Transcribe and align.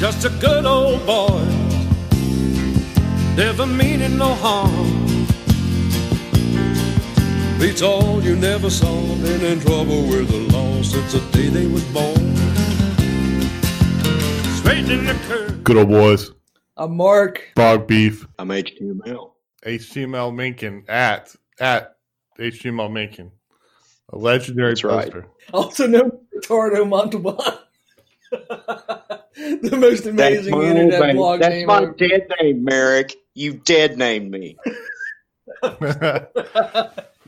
just 0.00 0.24
a 0.24 0.30
good 0.40 0.64
old 0.64 1.04
boy, 1.04 1.44
never 3.36 3.66
meaning 3.66 4.16
no 4.16 4.34
harm. 4.36 5.26
Beats 7.58 7.82
all 7.82 8.22
you 8.22 8.34
never 8.34 8.70
saw, 8.70 9.14
been 9.16 9.44
in 9.44 9.60
trouble 9.60 10.06
with 10.06 10.30
the 10.30 10.56
law 10.56 10.80
since 10.80 11.12
the 11.12 11.20
day 11.32 11.48
they 11.48 11.66
was 11.66 11.84
born. 11.92 12.34
Straight 14.56 14.88
in 14.88 15.04
the 15.04 15.12
curve. 15.28 15.62
Good 15.64 15.76
old 15.76 15.90
boys. 15.90 16.30
I'm 16.78 16.96
Mark. 16.96 17.52
Bog 17.54 17.86
beef. 17.86 18.26
I'm 18.38 18.48
HTML. 18.48 19.32
HTML 19.66 20.34
Mencken 20.34 20.82
at 20.88 21.36
at 21.58 21.96
HTML 22.38 22.90
Mencken. 22.90 23.32
A 24.14 24.16
legendary 24.16 24.70
That's 24.70 24.82
right. 24.82 25.12
poster. 25.12 25.26
Also 25.52 25.86
known 25.86 26.06
as 26.06 26.20
Ricardo 26.32 26.86
Montalban. 26.86 27.36
the 29.62 29.76
most 29.76 30.04
That's 30.04 30.06
amazing 30.06 30.52
my, 30.56 30.64
internet 30.64 31.00
name. 31.00 31.16
blog 31.16 31.40
That's 31.40 31.52
name 31.54 31.66
my 31.66 31.82
ever. 31.82 31.92
dead 31.92 32.26
name, 32.40 32.64
Merrick. 32.64 33.16
You 33.34 33.54
dead 33.54 33.96
named 33.98 34.30
me. 34.30 34.56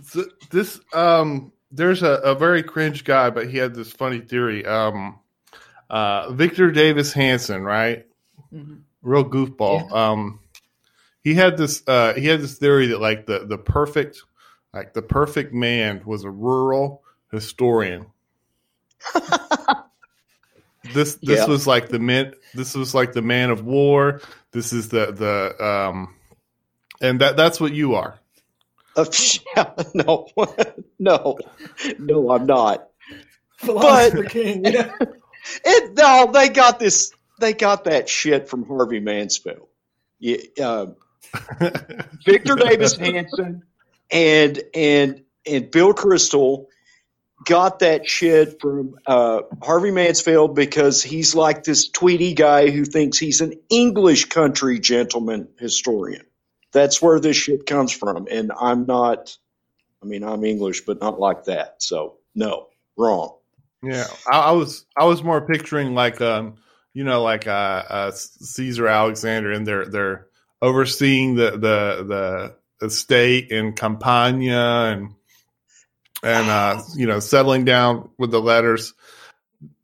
So 0.04 0.24
this 0.50 0.80
um 0.92 1.52
there's 1.70 2.02
a, 2.02 2.12
a 2.24 2.34
very 2.34 2.62
cringe 2.62 3.04
guy, 3.04 3.30
but 3.30 3.48
he 3.48 3.58
had 3.58 3.74
this 3.74 3.92
funny 3.92 4.20
theory. 4.20 4.64
Um 4.66 5.20
uh 5.88 6.32
Victor 6.32 6.70
Davis 6.72 7.12
Hanson, 7.12 7.62
right? 7.62 8.06
Mhm. 8.52 8.80
Real 9.02 9.24
goofball. 9.24 9.92
Um 9.92 10.40
he 11.22 11.34
had 11.34 11.56
this 11.56 11.82
uh 11.86 12.14
he 12.14 12.26
had 12.26 12.40
this 12.40 12.58
theory 12.58 12.88
that 12.88 13.00
like 13.00 13.26
the 13.26 13.46
the 13.46 13.58
perfect 13.58 14.22
like 14.74 14.92
the 14.94 15.02
perfect 15.02 15.52
man 15.54 16.02
was 16.04 16.24
a 16.24 16.30
rural 16.30 17.02
historian. 17.30 18.06
this 20.94 21.16
this 21.16 21.40
Yeah. 21.40 21.46
was 21.46 21.66
like 21.66 21.88
the 21.88 21.98
man 21.98 22.34
this 22.54 22.74
was 22.74 22.94
like 22.94 23.12
the 23.12 23.22
man 23.22 23.50
of 23.50 23.64
war. 23.64 24.20
This 24.52 24.72
is 24.72 24.88
the 24.88 25.12
the 25.12 25.64
um 25.64 26.14
and 27.00 27.20
that 27.20 27.36
that's 27.36 27.60
what 27.60 27.72
you 27.72 27.94
are. 27.94 28.18
Uh, 28.96 29.04
no, 29.94 30.26
no, 30.98 31.38
no, 31.98 32.30
I'm 32.30 32.46
not. 32.46 32.88
Philosopher 33.58 34.24
King. 34.24 34.64
It, 35.64 35.94
no, 35.96 36.30
they 36.32 36.48
got 36.50 36.78
this. 36.78 37.12
They 37.40 37.52
got 37.52 37.82
that 37.84 38.08
shit 38.08 38.48
from 38.48 38.64
Harvey 38.64 39.00
Mansfield. 39.00 39.66
Yeah, 40.20 40.36
uh, 40.62 40.86
Victor 42.24 42.54
Davis 42.54 42.96
Hanson 42.96 43.64
and 44.12 44.62
and 44.72 45.22
and 45.44 45.68
Bill 45.68 45.94
Kristol 45.94 46.66
got 47.44 47.80
that 47.80 48.08
shit 48.08 48.60
from 48.60 48.96
uh, 49.06 49.42
Harvey 49.62 49.90
Mansfield 49.90 50.54
because 50.54 51.02
he's 51.02 51.34
like 51.34 51.64
this 51.64 51.88
Tweety 51.88 52.34
guy 52.34 52.70
who 52.70 52.84
thinks 52.84 53.18
he's 53.18 53.40
an 53.40 53.54
English 53.68 54.26
country 54.26 54.78
gentleman 54.78 55.48
historian. 55.58 56.24
That's 56.72 57.02
where 57.02 57.20
this 57.20 57.36
shit 57.36 57.66
comes 57.66 57.92
from, 57.92 58.28
and 58.30 58.52
I'm 58.58 58.86
not. 58.86 59.36
I 60.02 60.06
mean, 60.06 60.24
I'm 60.24 60.44
English, 60.44 60.84
but 60.84 61.00
not 61.00 61.20
like 61.20 61.44
that. 61.44 61.76
So 61.78 62.16
no, 62.34 62.68
wrong. 62.96 63.36
Yeah, 63.82 64.06
I, 64.30 64.38
I 64.38 64.50
was 64.52 64.86
I 64.96 65.04
was 65.04 65.22
more 65.22 65.46
picturing 65.46 65.94
like 65.94 66.20
um 66.20 66.56
you 66.94 67.04
know 67.04 67.22
like 67.22 67.46
uh, 67.46 67.82
uh 67.88 68.10
Caesar 68.12 68.86
Alexander 68.86 69.52
and 69.52 69.66
they're 69.66 69.86
they're 69.86 70.26
overseeing 70.60 71.34
the 71.34 71.50
the 71.52 72.54
the 72.80 72.86
estate 72.86 73.50
in 73.50 73.72
Campania 73.74 74.92
and 74.92 75.14
and 76.22 76.48
uh 76.48 76.82
you 76.94 77.06
know 77.06 77.20
settling 77.20 77.64
down 77.64 78.10
with 78.18 78.30
the 78.30 78.40
letters. 78.40 78.94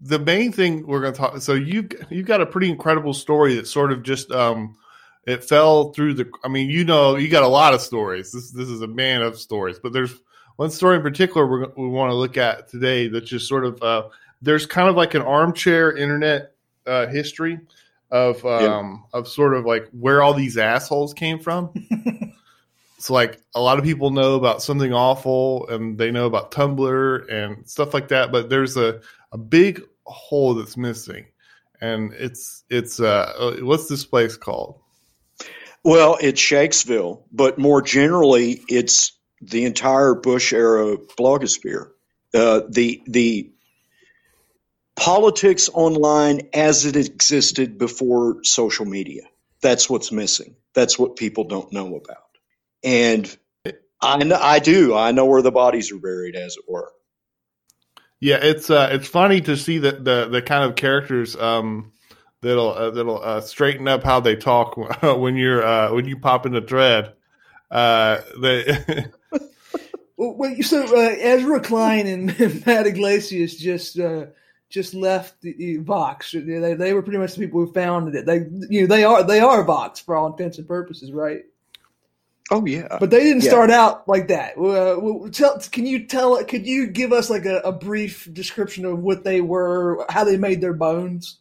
The 0.00 0.18
main 0.18 0.50
thing 0.52 0.86
we're 0.86 1.00
going 1.00 1.12
to 1.12 1.18
talk. 1.18 1.40
So 1.40 1.54
you 1.54 1.88
you've 2.10 2.26
got 2.26 2.40
a 2.40 2.46
pretty 2.46 2.68
incredible 2.68 3.14
story 3.14 3.54
that 3.56 3.66
sort 3.66 3.92
of 3.92 4.02
just 4.02 4.30
um 4.32 4.76
it 5.28 5.44
fell 5.44 5.92
through 5.92 6.14
the. 6.14 6.30
I 6.42 6.48
mean, 6.48 6.70
you 6.70 6.84
know, 6.84 7.16
you 7.16 7.28
got 7.28 7.42
a 7.42 7.48
lot 7.48 7.74
of 7.74 7.82
stories. 7.82 8.32
This 8.32 8.50
this 8.50 8.68
is 8.68 8.80
a 8.80 8.86
man 8.86 9.22
of 9.22 9.38
stories, 9.38 9.78
but 9.78 9.92
there's 9.92 10.14
one 10.56 10.70
story 10.70 10.96
in 10.96 11.02
particular 11.02 11.46
we're, 11.46 11.68
we 11.76 11.88
want 11.88 12.10
to 12.10 12.16
look 12.16 12.36
at 12.36 12.68
today 12.68 13.08
that 13.08 13.26
just 13.26 13.46
sort 13.46 13.64
of 13.64 13.82
uh, 13.82 14.08
there's 14.40 14.66
kind 14.66 14.88
of 14.88 14.96
like 14.96 15.14
an 15.14 15.22
armchair 15.22 15.94
internet 15.94 16.54
uh, 16.86 17.06
history 17.06 17.60
of 18.10 18.44
um, 18.46 19.04
of 19.12 19.28
sort 19.28 19.54
of 19.54 19.66
like 19.66 19.88
where 19.92 20.22
all 20.22 20.34
these 20.34 20.56
assholes 20.56 21.12
came 21.12 21.38
from. 21.38 21.72
so 22.98 23.14
like 23.14 23.40
a 23.54 23.60
lot 23.60 23.78
of 23.78 23.84
people 23.84 24.10
know 24.10 24.34
about 24.34 24.62
something 24.62 24.92
awful 24.92 25.68
and 25.68 25.96
they 25.98 26.10
know 26.10 26.26
about 26.26 26.50
Tumblr 26.50 27.32
and 27.32 27.68
stuff 27.68 27.94
like 27.94 28.08
that, 28.08 28.32
but 28.32 28.50
there's 28.50 28.76
a 28.76 29.00
a 29.32 29.38
big 29.38 29.82
hole 30.04 30.54
that's 30.54 30.76
missing, 30.76 31.26
and 31.80 32.12
it's 32.14 32.64
it's 32.70 33.00
uh 33.00 33.56
what's 33.60 33.88
this 33.88 34.04
place 34.04 34.36
called? 34.36 34.80
Well, 35.84 36.18
it's 36.20 36.40
Shakesville, 36.40 37.22
but 37.30 37.58
more 37.58 37.82
generally, 37.82 38.62
it's 38.68 39.12
the 39.40 39.64
entire 39.64 40.14
Bush 40.14 40.52
era 40.52 40.96
blogosphere. 40.96 41.90
Uh, 42.34 42.62
the 42.68 43.02
the 43.06 43.52
politics 44.96 45.70
online 45.72 46.48
as 46.52 46.84
it 46.84 46.96
existed 46.96 47.78
before 47.78 48.42
social 48.42 48.84
media. 48.84 49.22
That's 49.60 49.88
what's 49.88 50.10
missing. 50.10 50.56
That's 50.74 50.98
what 50.98 51.16
people 51.16 51.44
don't 51.44 51.72
know 51.72 51.96
about. 51.96 52.27
And 52.82 53.36
I 54.00 54.18
know, 54.24 54.38
I 54.40 54.58
do. 54.58 54.94
I 54.94 55.12
know 55.12 55.26
where 55.26 55.42
the 55.42 55.50
bodies 55.50 55.90
are 55.92 55.98
buried, 55.98 56.36
as 56.36 56.56
it 56.56 56.64
were. 56.68 56.92
Yeah, 58.20 58.38
it's 58.42 58.68
uh, 58.70 58.88
it's 58.92 59.08
funny 59.08 59.40
to 59.42 59.56
see 59.56 59.78
the 59.78 59.92
the, 59.92 60.28
the 60.30 60.42
kind 60.42 60.64
of 60.64 60.76
characters 60.76 61.36
um, 61.36 61.92
that'll 62.40 62.70
uh, 62.70 62.90
that'll 62.90 63.22
uh, 63.22 63.40
straighten 63.40 63.86
up 63.86 64.02
how 64.02 64.20
they 64.20 64.36
talk 64.36 64.76
when 65.02 65.36
you're 65.36 65.64
uh, 65.64 65.92
when 65.92 66.06
you 66.06 66.18
pop 66.18 66.46
in 66.46 66.54
a 66.56 66.60
thread. 66.60 67.12
Uh, 67.70 68.20
they 68.40 69.06
Well, 70.18 70.34
wait, 70.34 70.64
so 70.64 70.82
uh, 70.82 71.14
Ezra 71.16 71.60
Klein 71.60 72.08
and 72.08 72.26
Matt 72.66 72.88
Yglesias 72.88 73.54
just 73.54 74.00
uh, 74.00 74.26
just 74.68 74.92
left 74.92 75.40
the, 75.42 75.54
the 75.56 75.76
Vox. 75.76 76.32
They, 76.32 76.74
they 76.74 76.92
were 76.92 77.02
pretty 77.02 77.18
much 77.18 77.34
the 77.34 77.46
people 77.46 77.64
who 77.64 77.72
founded 77.72 78.16
it. 78.16 78.26
They 78.26 78.44
you 78.68 78.80
know 78.80 78.86
they 78.88 79.04
are 79.04 79.22
they 79.22 79.38
are 79.38 79.62
Vox 79.62 80.00
for 80.00 80.16
all 80.16 80.26
intents 80.26 80.58
and 80.58 80.66
purposes, 80.66 81.12
right? 81.12 81.44
Oh 82.50 82.64
yeah. 82.66 82.96
But 82.98 83.10
they 83.10 83.22
didn't 83.24 83.42
Yeah. 83.44 83.50
start 83.50 83.70
out 83.70 84.08
like 84.08 84.28
that. 84.28 84.56
Uh, 84.58 85.28
tell, 85.30 85.58
can 85.72 85.86
you 85.86 86.06
tell? 86.06 86.42
Could 86.44 86.66
you 86.66 86.86
give 86.88 87.12
us 87.12 87.30
like 87.30 87.44
a, 87.44 87.58
a 87.58 87.72
brief 87.72 88.28
description 88.32 88.84
of 88.86 89.00
what 89.00 89.24
they 89.24 89.40
were, 89.40 90.04
how 90.08 90.24
they 90.24 90.36
made 90.36 90.60
their 90.60 90.74
bones? 90.74 91.38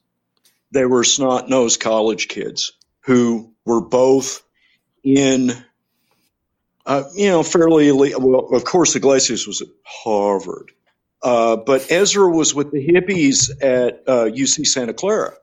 they 0.71 0.85
were 0.85 1.03
snot 1.03 1.49
nosed 1.49 1.79
college 1.79 2.27
kids 2.27 2.73
who 3.01 3.53
were 3.65 3.81
both 3.81 4.43
in, 5.03 5.51
uh, 6.85 7.03
you 7.15 7.29
know, 7.29 7.43
fairly 7.43 7.87
elite. 7.87 8.19
Well, 8.19 8.47
of 8.53 8.65
course, 8.65 8.95
Yglesias 8.95 9.47
was 9.47 9.61
at 9.61 9.69
Harvard, 9.85 10.71
uh, 11.23 11.55
but 11.57 11.89
Ezra 11.91 12.29
was 12.29 12.53
with 12.53 12.71
the 12.71 12.85
hippies 12.85 13.49
at 13.61 14.03
uh, 14.07 14.25
UC 14.25 14.65
Santa 14.67 14.93
Clara. 14.93 15.33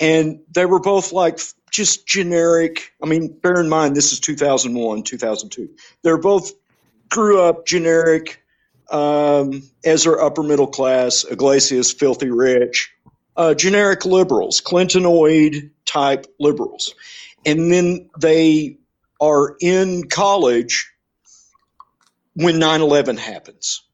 And 0.00 0.40
they 0.52 0.64
were 0.66 0.80
both 0.80 1.12
like 1.12 1.40
just 1.70 2.06
generic. 2.06 2.92
I 3.02 3.06
mean, 3.06 3.28
bear 3.28 3.60
in 3.60 3.68
mind, 3.68 3.96
this 3.96 4.12
is 4.12 4.20
2001, 4.20 5.02
2002. 5.02 5.68
They're 6.02 6.18
both 6.18 6.52
grew 7.08 7.40
up 7.40 7.66
generic. 7.66 8.42
Um, 8.90 9.62
Ezra, 9.84 10.24
upper 10.24 10.42
middle 10.42 10.66
class, 10.66 11.24
Yglesias, 11.30 11.92
filthy 11.92 12.30
rich 12.30 12.90
uh, 13.38 13.54
generic 13.54 14.04
liberals, 14.04 14.60
Clintonoid 14.60 15.70
type 15.86 16.26
liberals. 16.40 16.94
And 17.46 17.72
then 17.72 18.10
they 18.20 18.78
are 19.20 19.56
in 19.60 20.08
college 20.08 20.90
when 22.34 22.58
9 22.58 22.80
11 22.82 23.16
happens. 23.16 23.84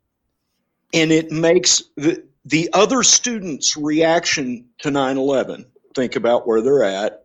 And 0.94 1.12
it 1.12 1.30
makes 1.30 1.82
the, 1.96 2.24
the 2.46 2.70
other 2.72 3.02
students' 3.02 3.76
reaction 3.76 4.66
to 4.78 4.90
9 4.90 5.18
11, 5.18 5.66
think 5.94 6.16
about 6.16 6.48
where 6.48 6.62
they're 6.62 6.82
at, 6.82 7.23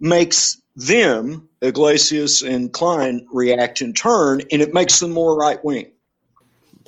makes 0.00 0.60
them, 0.76 1.48
Yglesias 1.62 2.42
and 2.42 2.72
Klein, 2.72 3.26
react 3.32 3.82
in 3.82 3.92
turn, 3.92 4.42
and 4.52 4.62
it 4.62 4.72
makes 4.72 5.00
them 5.00 5.10
more 5.10 5.36
right 5.36 5.62
wing. 5.64 5.90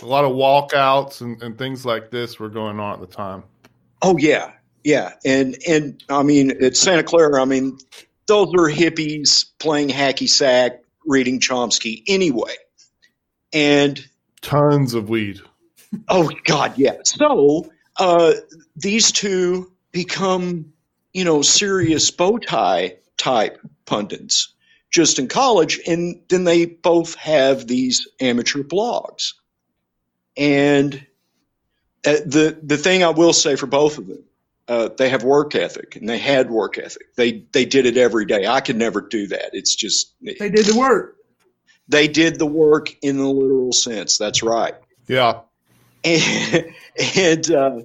a 0.01 0.07
lot 0.07 0.25
of 0.25 0.33
walkouts 0.33 1.21
and, 1.21 1.43
and 1.43 1.59
things 1.59 1.85
like 1.85 2.11
this 2.11 2.39
were 2.39 2.49
going 2.49 2.79
on 2.81 2.95
at 2.95 3.01
the 3.01 3.07
time. 3.15 3.43
Oh 4.03 4.17
yeah, 4.17 4.53
yeah, 4.85 5.13
and 5.25 5.57
and 5.69 6.03
I 6.09 6.23
mean 6.23 6.63
at 6.63 6.77
Santa 6.77 7.03
Clara, 7.03 7.43
I 7.43 7.45
mean 7.45 7.77
those 8.27 8.49
are 8.55 8.71
hippies 8.71 9.47
playing 9.59 9.89
hacky 9.89 10.29
sack, 10.29 10.81
reading 11.05 11.41
Chomsky 11.41 12.03
anyway, 12.07 12.55
and 13.53 14.03
Tons 14.41 14.95
of 14.95 15.11
weed. 15.11 15.41
oh 16.09 16.31
god, 16.45 16.79
yeah. 16.79 16.97
So 17.05 17.71
uh, 17.99 18.35
these 18.77 19.13
two 19.13 19.71
become 19.93 20.70
you 21.13 21.25
know 21.25 21.43
serious 21.43 22.11
bow 22.11 22.39
tie 22.39 22.97
type 23.17 23.61
pundits 23.87 24.55
just 24.91 25.19
in 25.19 25.29
college, 25.29 25.79
and 25.87 26.21
then 26.29 26.45
they 26.45 26.67
both 26.67 27.15
have 27.15 27.67
these 27.67 28.09
amateur 28.21 28.63
blogs, 28.63 29.35
and 30.37 30.95
uh, 32.07 32.17
the 32.27 32.59
the 32.63 32.77
thing 32.77 33.05
I 33.05 33.11
will 33.11 33.33
say 33.33 33.57
for 33.57 33.67
both 33.67 33.99
of 33.99 34.07
them, 34.07 34.25
uh, 34.69 34.89
they 34.97 35.09
have 35.09 35.23
work 35.23 35.55
ethic, 35.55 35.97
and 35.97 36.09
they 36.09 36.19
had 36.19 36.51
work 36.51 36.79
ethic. 36.79 37.15
They 37.17 37.45
they 37.53 37.65
did 37.67 37.87
it 37.87 37.97
every 37.97 38.25
day. 38.25 38.47
I 38.47 38.61
could 38.61 38.77
never 38.77 39.01
do 39.01 39.27
that. 39.29 39.51
It's 39.53 39.75
just 39.75 40.15
They 40.21 40.51
did 40.51 40.67
the 40.67 40.77
work. 40.77 41.17
they 41.89 42.09
did 42.09 42.39
the 42.39 42.47
work 42.47 42.95
in 43.03 43.19
the 43.19 43.29
literal 43.29 43.73
sense. 43.73 44.17
That's 44.19 44.43
right. 44.43 44.75
Yeah. 45.07 45.41
and, 46.05 46.73
and 47.17 47.51
uh, 47.51 47.81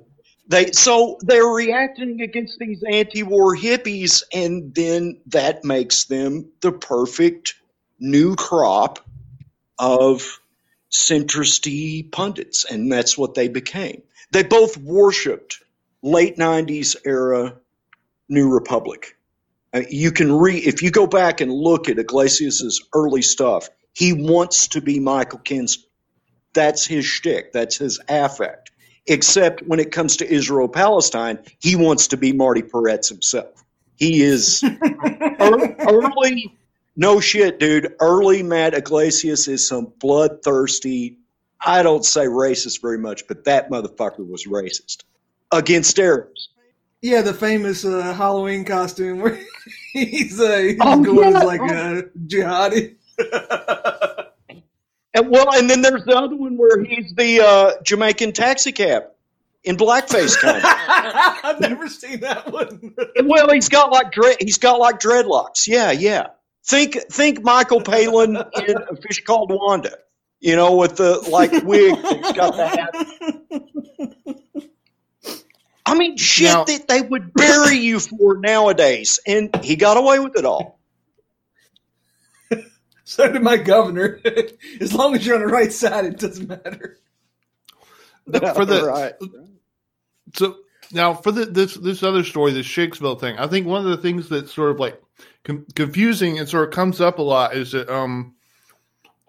they 0.48 0.72
so 0.72 1.18
they're 1.22 1.46
reacting 1.46 2.22
against 2.22 2.60
these 2.60 2.84
anti-war 2.90 3.56
hippies, 3.56 4.24
and 4.34 4.76
then 4.76 5.22
that 5.28 5.64
makes 5.66 6.06
them 6.06 6.52
the 6.62 6.72
perfect 6.72 7.56
new 8.00 8.36
crop 8.36 9.00
of 9.80 10.40
centristy 10.92 12.12
pundits, 12.12 12.66
and 12.66 12.92
that's 12.92 13.18
what 13.18 13.36
they 13.36 13.48
became. 13.50 14.04
They 14.32 14.44
both 14.44 14.78
worshipped 14.78 15.64
late 16.04 16.38
'90s 16.38 16.96
era 17.06 17.58
New 18.30 18.50
Republic. 18.54 19.18
Uh, 19.74 19.84
You 19.90 20.12
can 20.12 20.32
re 20.32 20.58
if 20.58 20.84
you 20.84 20.92
go 20.92 21.08
back 21.08 21.42
and 21.42 21.52
look 21.52 21.90
at 21.90 22.00
Yglesias's 22.00 22.84
early 22.94 23.24
stuff, 23.24 23.70
he 23.94 24.14
wants 24.14 24.70
to 24.70 24.82
be 24.82 25.00
Michael 25.00 25.40
Kinsley 25.40 25.84
that's 26.54 26.86
his 26.88 27.06
shtick. 27.06 27.54
That's 27.54 27.78
his 27.78 28.02
affect. 28.10 28.65
Except 29.08 29.62
when 29.64 29.80
it 29.80 29.92
comes 29.92 30.18
to 30.18 30.28
Israel 30.32 30.68
Palestine, 30.68 31.38
he 31.60 31.76
wants 31.76 32.08
to 32.08 32.18
be 32.18 32.34
Marty 32.34 32.62
Peretz 32.64 33.08
himself. 33.10 33.64
He 33.98 34.22
is 34.24 34.64
ear- 35.40 35.76
early. 35.80 36.56
No 36.98 37.20
shit, 37.20 37.60
dude. 37.60 37.94
Early 38.00 38.42
Matt 38.42 38.74
Yglesias 38.74 39.48
is 39.48 39.68
some 39.68 39.92
bloodthirsty. 40.00 41.18
I 41.66 41.84
don't 41.84 42.04
say 42.06 42.26
racist 42.26 42.82
very 42.82 42.98
much, 42.98 43.28
but 43.28 43.44
that 43.46 43.70
motherfucker 43.70 44.28
was 44.28 44.46
racist 44.46 45.04
against 45.52 46.00
Arabs. 46.00 46.50
Yeah, 47.02 47.22
the 47.22 47.34
famous 47.34 47.86
uh, 47.86 48.14
Halloween 48.14 48.66
costume 48.66 49.20
where 49.20 49.40
he's, 49.94 50.40
uh, 50.40 50.58
he's 50.58 50.78
Oh, 50.82 51.04
going 51.04 51.32
yeah. 51.34 51.40
like 51.44 51.62
a 51.62 52.04
jihadi. 52.26 52.96
And 55.16 55.30
well, 55.30 55.54
and 55.56 55.70
then 55.70 55.82
there's 55.82 56.04
the 56.04 56.16
other 56.16 56.36
one 56.36 56.58
where 56.58 56.84
he's 56.84 57.14
the 57.16 57.40
uh, 57.40 57.72
Jamaican 57.84 58.34
taxi 58.34 58.74
cab 58.74 59.04
in 59.64 59.78
blackface 59.78 60.38
kind 60.38 60.58
of. 60.58 60.64
I've 60.66 61.60
never 61.62 61.88
seen 61.88 62.20
that 62.20 62.52
one. 62.52 62.94
Well, 63.24 63.50
he's 63.52 63.70
got 63.70 63.92
like 63.92 64.12
dread. 64.12 64.38
He's 64.42 64.58
got 64.58 64.80
like 64.80 65.00
dreadlocks. 65.00 65.68
Yeah, 65.68 65.92
yeah. 65.92 66.28
Think 66.66 66.98
think 67.12 67.42
Michael 67.44 67.82
Palin 67.82 68.36
in 68.36 68.76
a 68.90 68.96
fish 68.98 69.24
called 69.24 69.52
Wanda. 69.52 69.98
You 70.42 70.58
know, 70.58 70.76
with 70.76 70.98
the 70.98 71.20
like 71.30 71.52
wig. 71.64 71.96
He's 71.96 72.34
got 72.34 72.56
the 72.56 72.68
hat. 72.68 72.94
I 75.86 75.96
mean, 75.96 76.18
shit 76.18 76.46
Now- 76.52 76.64
that 76.66 76.88
they 76.88 77.02
would 77.02 77.34
bury 77.34 77.78
you 77.78 78.00
for 78.00 78.38
nowadays, 78.38 79.20
and 79.26 79.56
he 79.64 79.76
got 79.76 79.98
away 79.98 80.20
with 80.20 80.36
it 80.38 80.44
all. 80.46 80.80
so 83.08 83.32
did 83.32 83.44
my 83.44 83.58
governor. 83.58 84.20
as 84.82 84.94
long 84.94 85.16
as 85.16 85.26
you're 85.26 85.36
on 85.36 85.42
the 85.42 85.48
right 85.48 85.72
side, 85.72 86.06
it 86.06 86.20
doesn't 86.20 86.50
matter. 86.50 86.98
For 88.26 88.66
the 88.66 88.86
right. 88.88 89.14
so 90.34 90.58
now 90.92 91.14
for 91.14 91.32
the, 91.32 91.46
this 91.46 91.76
this 91.76 92.02
other 92.02 92.24
story, 92.24 92.52
the 92.52 92.64
Shakespeare 92.64 93.16
thing, 93.16 93.38
I 93.38 93.48
think 93.48 93.68
one 93.68 93.86
of 93.86 93.92
the 93.92 93.98
things 93.98 94.28
that's 94.28 94.52
sort 94.52 94.72
of 94.72 94.80
like 94.80 95.00
com- 95.44 95.68
confusing 95.76 96.40
and 96.40 96.50
sort 96.50 96.68
of 96.68 96.74
comes 96.74 97.00
up 97.00 97.20
a 97.20 97.22
lot 97.22 97.56
is 97.56 97.74
that 97.74 97.90
um 97.90 98.34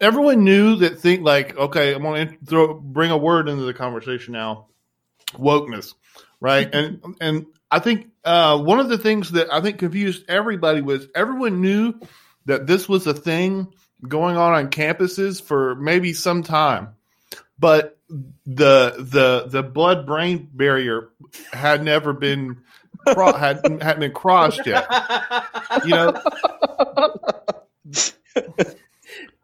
everyone 0.01 0.43
knew 0.43 0.77
that 0.77 0.99
think 0.99 1.23
like 1.23 1.55
okay, 1.55 1.93
I'm 1.93 2.01
going 2.01 2.29
to 2.29 2.45
throw 2.45 2.73
bring 2.73 3.11
a 3.11 3.17
word 3.17 3.47
into 3.47 3.63
the 3.63 3.75
conversation 3.75 4.33
now, 4.33 4.65
wokeness, 5.33 5.93
right? 6.39 6.73
and 6.73 7.15
and 7.21 7.45
I 7.69 7.77
think 7.77 8.07
uh, 8.23 8.57
one 8.59 8.79
of 8.79 8.89
the 8.89 8.97
things 8.97 9.33
that 9.33 9.53
I 9.53 9.61
think 9.61 9.77
confused 9.77 10.25
everybody 10.27 10.81
was 10.81 11.07
everyone 11.13 11.61
knew 11.61 11.93
that 12.47 12.65
this 12.67 12.89
was 12.89 13.05
a 13.07 13.13
thing 13.13 13.67
going 14.05 14.35
on 14.37 14.53
on 14.53 14.69
campuses 14.69 15.41
for 15.41 15.75
maybe 15.75 16.13
some 16.13 16.43
time, 16.43 16.95
but 17.59 17.97
the 18.09 18.95
the 18.97 19.45
the 19.47 19.63
blood 19.63 20.05
brain 20.05 20.49
barrier 20.53 21.09
had 21.51 21.83
never 21.83 22.13
been 22.13 22.57
cro- 23.07 23.33
had 23.37 23.63
hadn't 23.81 23.99
been 23.99 24.13
crossed 24.13 24.65
yet. 24.65 24.87
You 25.85 25.91
know, 25.91 26.21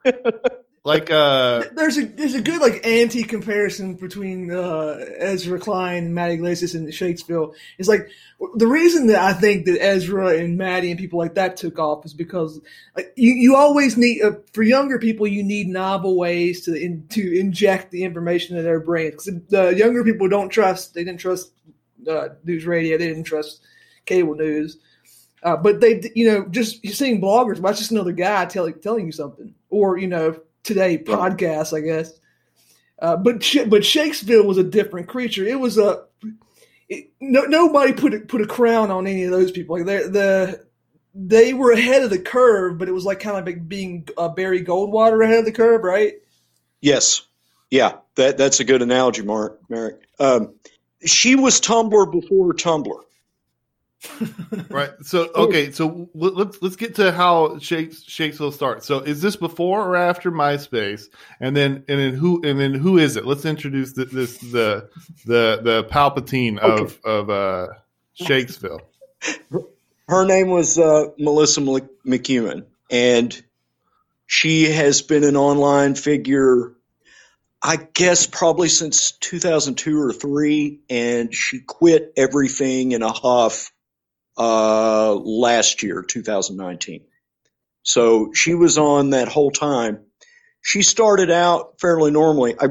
like 0.86 1.10
uh, 1.10 1.64
There's 1.76 1.98
a 1.98 2.06
there's 2.06 2.34
a 2.34 2.42
good 2.42 2.60
like 2.60 2.86
anti 2.86 3.24
comparison 3.24 3.96
between 3.96 4.52
uh, 4.52 4.98
Ezra 5.18 5.58
Klein, 5.58 6.14
Matt 6.14 6.32
Yglesias, 6.32 6.74
and 6.74 6.94
Shakespeare. 6.94 7.46
It's 7.78 7.88
like 7.88 8.10
the 8.56 8.68
reason 8.68 9.08
that 9.08 9.22
I 9.22 9.32
think 9.32 9.66
that 9.66 9.82
Ezra 9.82 10.38
and 10.38 10.58
Maddie 10.58 10.92
and 10.92 11.00
people 11.00 11.20
like 11.20 11.36
that 11.36 11.56
took 11.56 11.80
off 11.80 12.06
is 12.06 12.14
because 12.14 12.60
like 12.98 13.14
you, 13.16 13.32
you 13.32 13.56
always 13.56 13.96
need 13.96 14.24
uh, 14.24 14.34
for 14.52 14.64
younger 14.64 15.00
people 15.00 15.26
you 15.26 15.42
need 15.42 15.68
novel 15.68 16.18
ways 16.18 16.66
to 16.66 16.74
in, 16.74 17.08
to 17.10 17.40
inject 17.40 17.92
the 17.92 18.04
information 18.04 18.58
into 18.58 18.64
their 18.64 18.82
brains. 18.82 19.30
the 19.50 19.74
younger 19.78 20.04
people 20.04 20.28
don't 20.28 20.50
trust 20.50 20.94
they 20.94 21.06
didn't 21.06 21.22
trust 21.22 21.54
uh, 22.10 22.30
news 22.44 22.66
radio 22.66 22.98
they 22.98 23.08
didn't 23.08 23.24
trust 23.24 23.62
cable 24.06 24.36
news. 24.36 24.78
Uh, 25.44 25.58
but 25.58 25.82
they, 25.82 26.02
you 26.16 26.26
know, 26.26 26.46
just 26.50 26.84
you're 26.84 26.94
seeing 26.94 27.22
bloggers. 27.22 27.60
Well, 27.60 27.72
that's 27.72 27.80
just 27.80 27.92
another 27.92 28.14
guy 28.14 28.46
telling 28.46 28.80
telling 28.80 29.06
you 29.06 29.12
something, 29.12 29.54
or 29.70 29.98
you 29.98 30.08
know, 30.08 30.40
today 30.64 30.98
podcast, 30.98 31.76
I 31.76 31.82
guess. 31.82 32.12
Uh, 33.00 33.18
but 33.18 33.46
but 33.68 33.86
Shakespeare 33.86 34.44
was 34.44 34.58
a 34.58 34.64
different 34.64 35.08
creature. 35.08 35.46
It 35.46 35.60
was 35.60 35.78
a 35.78 36.06
it, 36.90 37.12
no, 37.20 37.42
nobody 37.42 37.94
put 37.94 38.14
a, 38.14 38.20
put 38.20 38.42
a 38.42 38.48
crown 38.48 38.92
on 38.92 39.08
any 39.08 39.24
of 39.24 39.32
those 39.32 39.52
people. 39.52 39.78
Like 39.78 39.86
they 39.86 39.98
the 40.04 40.66
they 41.16 41.54
were 41.54 41.72
ahead 41.72 42.04
of 42.04 42.10
the 42.10 42.20
curve, 42.20 42.78
but 42.78 42.88
it 42.88 42.94
was 42.94 43.06
like 43.06 43.20
kind 43.20 43.38
of 43.38 43.46
like 43.46 43.68
being 43.68 44.08
uh, 44.18 44.30
Barry 44.30 44.64
Goldwater 44.64 45.24
ahead 45.24 45.40
of 45.40 45.46
the 45.46 45.52
curve, 45.52 45.84
right? 45.84 46.14
Yes. 46.82 47.22
Yeah, 47.70 47.98
that 48.16 48.38
that's 48.38 48.60
a 48.60 48.64
good 48.64 48.82
analogy, 48.82 49.24
Mark. 49.24 49.60
Merrick. 49.70 49.98
Um, 50.20 50.54
she 51.06 51.36
was 51.36 51.60
Tumblr 51.60 52.12
before 52.12 52.54
Tumblr. 52.54 53.02
Right. 54.70 54.92
So 55.04 55.30
okay, 55.34 55.72
so 55.72 56.10
let- 56.14 56.36
let's 56.36 56.62
let's 56.62 56.76
get 56.76 56.96
to 56.96 57.12
how 57.12 57.58
Shakes 57.60 58.04
Shakespeare 58.04 58.52
starts. 58.52 58.86
So 58.86 59.00
is 59.00 59.22
this 59.22 59.36
before 59.36 59.82
or 59.82 59.96
after 59.96 60.32
MySpace? 60.32 61.10
And 61.40 61.56
then 61.56 61.84
and 61.88 62.00
then 62.00 62.14
who 62.14 62.42
and 62.44 62.60
then 62.60 62.74
who 62.74 62.98
is 62.98 63.16
it? 63.16 63.26
Let's 63.26 63.46
introduce 63.46 63.94
the, 63.94 64.06
this 64.06 64.38
the 64.38 64.90
the 65.26 65.60
the 65.64 65.88
Palpatine 65.90 66.60
of 66.60 67.00
of 67.04 67.30
uh, 67.30 67.68
Shakespeare. 68.14 68.80
Her 70.08 70.26
name 70.26 70.50
was 70.50 70.78
uh, 70.78 71.06
Melissa 71.18 71.62
Mc- 71.62 72.04
McEwan, 72.06 72.66
and 72.92 73.44
she 74.28 74.66
has 74.66 75.02
been 75.02 75.24
an 75.24 75.38
online 75.38 75.96
figure, 75.96 76.74
I 77.62 77.78
guess, 77.94 78.28
probably 78.28 78.68
since 78.68 79.12
2002 79.12 80.00
or 80.02 80.12
three, 80.12 80.80
and 80.90 81.34
she 81.34 81.60
quit 81.62 82.14
everything 82.18 82.92
in 82.92 83.02
a 83.02 83.12
huff 83.12 83.72
uh, 84.38 85.14
last 85.14 85.84
year, 85.84 86.04
2019. 86.04 87.06
So 87.84 88.32
she 88.34 88.54
was 88.54 88.78
on 88.78 89.12
that 89.12 89.28
whole 89.28 89.52
time. 89.52 90.06
She 90.62 90.82
started 90.82 91.30
out 91.30 91.80
fairly 91.80 92.12
normally. 92.12 92.56
I, 92.60 92.68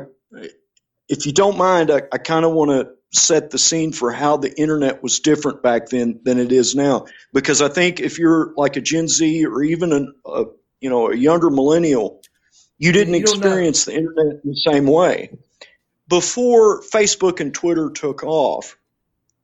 if 1.09 1.27
you 1.27 1.33
don't 1.33 1.59
mind, 1.59 1.91
I, 1.91 2.03
I 2.11 2.19
kind 2.19 2.45
of 2.45 2.53
want 2.53 2.71
to 2.71 2.93
set 3.13 3.51
the 3.51 3.59
scene 3.59 3.93
for 3.93 4.11
how 4.11 4.39
the 4.39 4.59
internet 4.59 5.03
was 5.03 5.21
different 5.21 5.63
back 5.63 5.89
then 5.91 6.21
than 6.25 6.39
it 6.39 6.51
is 6.51 6.75
now. 6.75 7.07
Because 7.33 7.61
I 7.61 7.69
think 7.69 8.01
if 8.01 8.19
you're 8.19 8.55
like 8.57 8.77
a 8.77 8.81
Gen 8.81 9.09
Z 9.09 9.45
or 9.47 9.63
even 9.63 9.93
an, 9.93 10.15
a 10.25 10.45
you 10.81 10.89
know 10.89 11.11
a 11.11 11.17
younger 11.17 11.51
millennial, 11.51 12.23
you 12.79 12.93
didn't 12.93 13.15
You 13.15 13.21
experience 13.21 13.85
the 13.85 13.95
internet 13.95 14.41
in 14.43 14.51
the 14.51 14.57
same 14.57 14.87
way. 14.87 15.37
Before 16.09 16.83
Facebook 16.83 17.41
and 17.41 17.55
Twitter 17.55 17.91
took 17.91 18.25
off, 18.25 18.77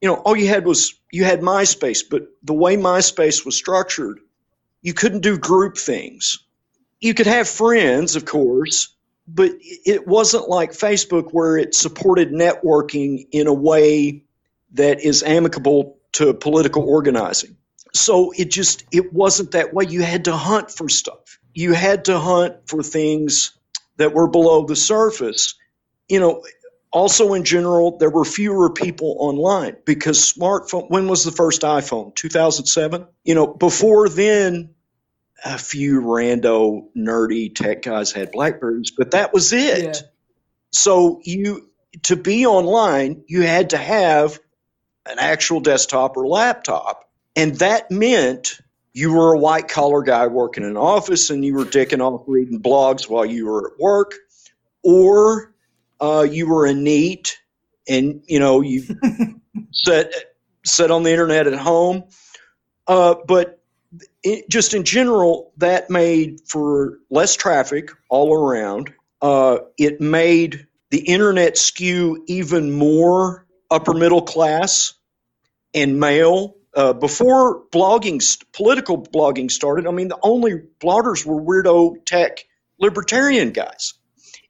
you 0.01 0.09
know, 0.09 0.15
all 0.17 0.37
you 0.37 0.49
had 0.49 0.65
was 0.65 0.95
you 1.13 1.25
had 1.25 1.41
MySpace, 1.41 2.03
but 2.09 2.29
the 2.43 2.55
way 2.55 2.77
MySpace 2.77 3.45
was 3.45 3.57
structured, 3.57 4.21
you 4.83 4.95
couldn't 4.95 5.21
do 5.21 5.39
group 5.39 5.77
things. 5.77 6.39
You 7.01 7.15
could 7.15 7.27
have 7.27 7.49
friends, 7.49 8.17
of 8.17 8.25
course, 8.25 8.95
but 9.27 9.53
it 9.61 10.07
wasn't 10.07 10.49
like 10.49 10.73
Facebook 10.73 11.33
where 11.33 11.59
it 11.59 11.75
supported 11.75 12.31
networking 12.33 13.27
in 13.33 13.47
a 13.47 13.53
way 13.53 14.25
that 14.73 15.01
is 15.01 15.23
amicable 15.23 15.99
to 16.13 16.35
political 16.35 16.83
organizing. 16.89 17.57
So 17.95 18.33
it 18.37 18.51
just 18.51 18.85
it 18.93 19.13
wasn't 19.13 19.53
that 19.53 19.75
way. 19.75 19.87
You 19.89 20.03
had 20.03 20.27
to 20.27 20.37
hunt 20.37 20.71
for 20.71 20.89
stuff. 20.89 21.39
You 21.55 21.73
had 21.73 22.07
to 22.07 22.19
hunt 22.19 22.57
for 22.67 22.83
things 22.83 23.53
that 23.97 24.15
were 24.15 24.29
below 24.29 24.65
the 24.65 24.77
surface. 24.77 25.55
You 26.09 26.21
know, 26.21 26.45
also 26.93 27.35
in 27.35 27.45
general, 27.45 27.99
there 27.99 28.11
were 28.11 28.25
fewer 28.25 28.71
people 28.71 29.17
online 29.19 29.77
because 29.85 30.33
smartphone. 30.33 30.91
When 30.91 31.09
was 31.09 31.25
the 31.25 31.33
first 31.33 31.63
iPhone? 31.63 32.15
2007. 32.15 33.07
You 33.25 33.35
know, 33.35 33.47
before 33.47 34.09
then, 34.09 34.71
a 35.45 35.59
few 35.59 36.01
rando 36.01 36.89
nerdy 36.97 37.55
tech 37.55 37.83
guys 37.83 38.13
had 38.13 38.33
Blackberries, 38.33 38.91
but 38.91 39.13
that 39.13 39.33
was 39.33 39.53
it. 39.53 39.85
Yeah. 39.85 40.09
So 40.73 41.21
you 41.23 41.69
to 42.05 42.17
be 42.17 42.47
online, 42.47 43.25
you 43.27 43.43
had 43.43 43.71
to 43.71 43.77
have 43.77 44.39
an 45.07 45.19
actual 45.19 45.61
desktop 45.61 46.17
or 46.17 46.27
laptop. 46.27 47.09
And 47.37 47.57
that 47.57 47.91
meant 47.91 48.61
you 48.93 49.13
were 49.13 49.35
a 49.35 49.39
white 49.39 49.69
collar 49.69 50.03
guy 50.03 50.27
working 50.27 50.65
in 50.65 50.71
an 50.71 50.77
office 50.77 51.31
and 51.31 51.45
you 51.45 51.55
were 51.55 51.65
dicking 51.65 52.01
off 52.01 52.25
reading 52.27 52.61
blogs 52.61 53.09
while 53.09 53.25
you 53.25 53.47
were 53.47 53.73
at 53.73 53.79
work, 53.79 54.15
or 54.83 55.55
uh, 56.01 56.27
you 56.29 56.49
were 56.49 56.67
a 56.67 56.75
NEET 56.75 57.39
and 57.89 58.23
you 58.27 58.41
know 58.41 58.61
you 58.61 58.85
set 59.73 60.13
set 60.65 60.91
on 60.91 61.03
the 61.03 61.11
internet 61.11 61.47
at 61.47 61.59
home. 61.59 62.05
Uh, 62.87 63.17
but 63.27 63.61
it, 64.23 64.49
just 64.49 64.75
in 64.75 64.85
general, 64.85 65.53
that 65.59 65.91
made 65.91 66.41
for 66.47 66.99
less 67.11 67.37
traffic 67.37 67.91
all 68.09 68.35
around. 68.35 68.93
Uh, 69.21 69.59
it 69.77 70.01
made 70.01 70.67
the 70.91 71.01
internet 71.01 71.59
skew 71.59 72.25
even 72.27 72.73
more 72.73 73.47
upper 73.71 73.95
middle 73.95 74.23
class 74.23 74.95
and 75.75 75.99
male. 75.99 76.55
Uh, 76.75 76.93
before 76.93 77.65
blogging, 77.71 78.21
political 78.53 79.03
blogging 79.03 79.51
started, 79.51 79.87
I 79.87 79.91
mean, 79.91 80.09
the 80.09 80.19
only 80.23 80.63
bloggers 80.81 81.25
were 81.27 81.41
weirdo 81.41 82.05
tech 82.05 82.45
libertarian 82.79 83.51
guys, 83.51 83.95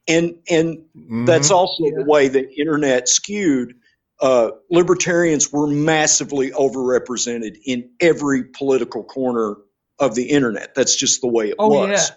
and 0.09 0.35
and 0.49 0.79
mm-hmm. 0.97 1.25
that's 1.27 1.50
also 1.50 1.85
yeah. 1.85 1.99
the 1.99 2.05
way 2.05 2.29
the 2.29 2.50
internet 2.59 3.09
skewed. 3.09 3.75
Uh, 4.21 4.50
libertarians 4.69 5.53
were 5.53 5.69
massively 5.69 6.50
overrepresented 6.50 7.57
in 7.65 7.88
every 8.00 8.43
political 8.43 9.05
corner 9.05 9.55
of 10.00 10.17
the 10.17 10.25
internet. 10.25 10.75
That's 10.75 10.97
just 10.97 11.21
the 11.21 11.29
way 11.29 11.50
it 11.50 11.55
oh, 11.61 11.69
was. 11.69 12.11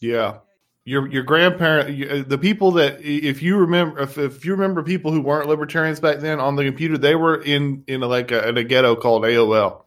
Yeah. 0.00 0.10
yeah 0.12 0.38
your 0.86 1.08
your 1.08 1.24
grandparent 1.24 2.10
uh, 2.10 2.22
the 2.26 2.38
people 2.38 2.70
that 2.72 3.02
if 3.02 3.42
you 3.42 3.58
remember 3.58 4.00
if, 4.00 4.16
if 4.16 4.44
you 4.44 4.52
remember 4.52 4.82
people 4.82 5.12
who 5.12 5.20
weren't 5.20 5.48
libertarians 5.48 6.00
back 6.00 6.20
then 6.20 6.40
on 6.40 6.56
the 6.56 6.64
computer 6.64 6.96
they 6.96 7.14
were 7.14 7.42
in 7.42 7.84
in 7.86 8.02
a, 8.02 8.06
like 8.06 8.30
a, 8.30 8.48
in 8.48 8.56
a 8.56 8.64
ghetto 8.64 8.96
called 8.96 9.24
AOL 9.24 9.82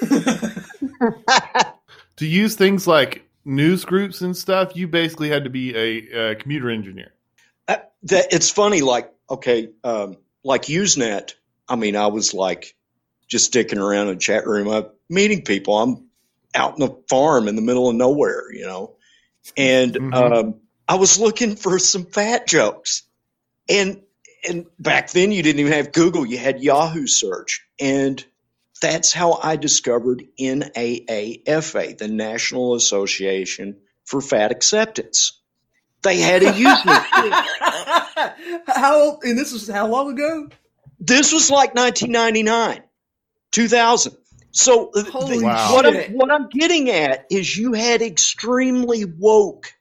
to 2.16 2.26
use 2.26 2.56
things 2.56 2.86
like 2.86 3.24
news 3.44 3.84
groups 3.84 4.20
and 4.20 4.36
stuff 4.36 4.76
you 4.76 4.86
basically 4.86 5.28
had 5.28 5.44
to 5.44 5.50
be 5.50 5.74
a, 5.76 6.30
a 6.30 6.34
computer 6.36 6.70
engineer. 6.70 7.12
Uh, 7.68 7.76
that 8.04 8.32
it's 8.32 8.50
funny 8.50 8.80
like 8.80 9.12
okay 9.30 9.70
um, 9.84 10.16
like 10.44 10.62
usenet 10.62 11.34
i 11.68 11.76
mean 11.76 11.96
i 11.96 12.06
was 12.06 12.34
like 12.34 12.74
just 13.28 13.46
sticking 13.46 13.78
around 13.78 14.08
in 14.08 14.16
a 14.16 14.18
chat 14.18 14.46
room 14.46 14.68
I'm 14.68 14.86
meeting 15.08 15.42
people. 15.42 15.78
I'm 15.78 16.06
out 16.54 16.74
in 16.74 16.80
the 16.80 16.96
farm 17.08 17.48
in 17.48 17.56
the 17.56 17.62
middle 17.62 17.88
of 17.88 17.94
nowhere 17.94 18.52
you 18.52 18.66
know? 18.66 18.96
And 19.56 19.94
mm-hmm. 19.94 20.14
um, 20.14 20.54
I 20.88 20.96
was 20.96 21.18
looking 21.18 21.56
for 21.56 21.78
some 21.78 22.04
fat 22.04 22.46
jokes, 22.46 23.02
and 23.68 24.02
and 24.48 24.66
back 24.78 25.10
then 25.10 25.32
you 25.32 25.42
didn't 25.42 25.60
even 25.60 25.72
have 25.72 25.92
Google; 25.92 26.24
you 26.24 26.38
had 26.38 26.62
Yahoo 26.62 27.06
search, 27.06 27.66
and 27.80 28.24
that's 28.82 29.12
how 29.12 29.38
I 29.42 29.56
discovered 29.56 30.24
NAAFA, 30.38 31.96
the 31.96 32.08
National 32.08 32.74
Association 32.74 33.78
for 34.04 34.20
Fat 34.20 34.50
Acceptance. 34.50 35.40
They 36.02 36.18
had 36.18 36.42
a 36.42 36.52
Usenet. 36.52 37.44
how 38.66 39.20
and 39.22 39.38
this 39.38 39.52
was 39.52 39.68
how 39.68 39.86
long 39.86 40.12
ago? 40.12 40.48
This 40.98 41.32
was 41.32 41.48
like 41.50 41.74
1999, 41.74 42.82
2000. 43.52 44.16
So 44.50 44.90
the, 44.92 45.40
wow. 45.42 45.74
what, 45.74 45.86
I'm, 45.86 46.12
what 46.12 46.30
I'm 46.30 46.48
getting 46.48 46.90
at 46.90 47.26
is 47.30 47.56
you 47.56 47.72
had 47.72 48.02
extremely 48.02 49.04
woke 49.06 49.72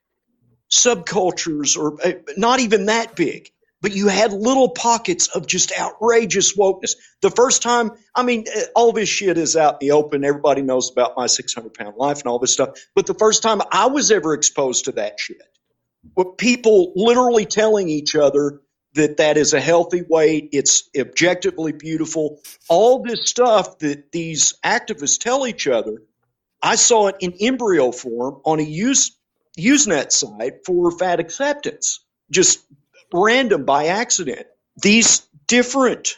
subcultures, 0.71 1.75
or 1.75 1.97
uh, 2.05 2.13
not 2.37 2.61
even 2.61 2.85
that 2.85 3.15
big, 3.15 3.49
but 3.81 3.95
you 3.95 4.07
had 4.07 4.31
little 4.33 4.69
pockets 4.69 5.27
of 5.27 5.47
just 5.47 5.71
outrageous 5.77 6.55
wokeness. 6.57 6.95
The 7.21 7.31
first 7.31 7.61
time, 7.63 7.91
I 8.15 8.23
mean, 8.23 8.45
uh, 8.55 8.61
all 8.75 8.91
this 8.91 9.09
shit 9.09 9.37
is 9.37 9.55
out 9.55 9.81
in 9.81 9.87
the 9.87 9.91
open. 9.93 10.23
Everybody 10.23 10.61
knows 10.61 10.91
about 10.91 11.13
my 11.17 11.27
600 11.27 11.73
pound 11.73 11.95
life 11.97 12.19
and 12.19 12.27
all 12.27 12.39
this 12.39 12.53
stuff. 12.53 12.69
But 12.95 13.07
the 13.07 13.13
first 13.15 13.43
time 13.43 13.61
I 13.71 13.87
was 13.87 14.11
ever 14.11 14.33
exposed 14.33 14.85
to 14.85 14.93
that 14.93 15.19
shit, 15.19 15.41
with 16.15 16.37
people 16.37 16.93
literally 16.95 17.45
telling 17.45 17.89
each 17.89 18.15
other 18.15 18.61
that 18.93 19.17
that 19.17 19.37
is 19.37 19.53
a 19.53 19.61
healthy 19.61 20.01
weight. 20.07 20.49
It's 20.51 20.89
objectively 20.97 21.71
beautiful. 21.71 22.39
All 22.69 23.01
this 23.03 23.29
stuff 23.29 23.79
that 23.79 24.11
these 24.11 24.53
activists 24.65 25.19
tell 25.19 25.47
each 25.47 25.67
other, 25.67 26.01
I 26.61 26.75
saw 26.75 27.07
it 27.07 27.15
in 27.19 27.33
embryo 27.39 27.91
form 27.91 28.41
on 28.45 28.59
a 28.59 28.63
use, 28.63 29.17
Usenet 29.57 30.11
site 30.11 30.65
for 30.65 30.91
fat 30.91 31.19
acceptance, 31.19 32.03
just 32.29 32.59
random 33.13 33.65
by 33.65 33.87
accident. 33.87 34.47
These 34.81 35.21
different 35.47 36.15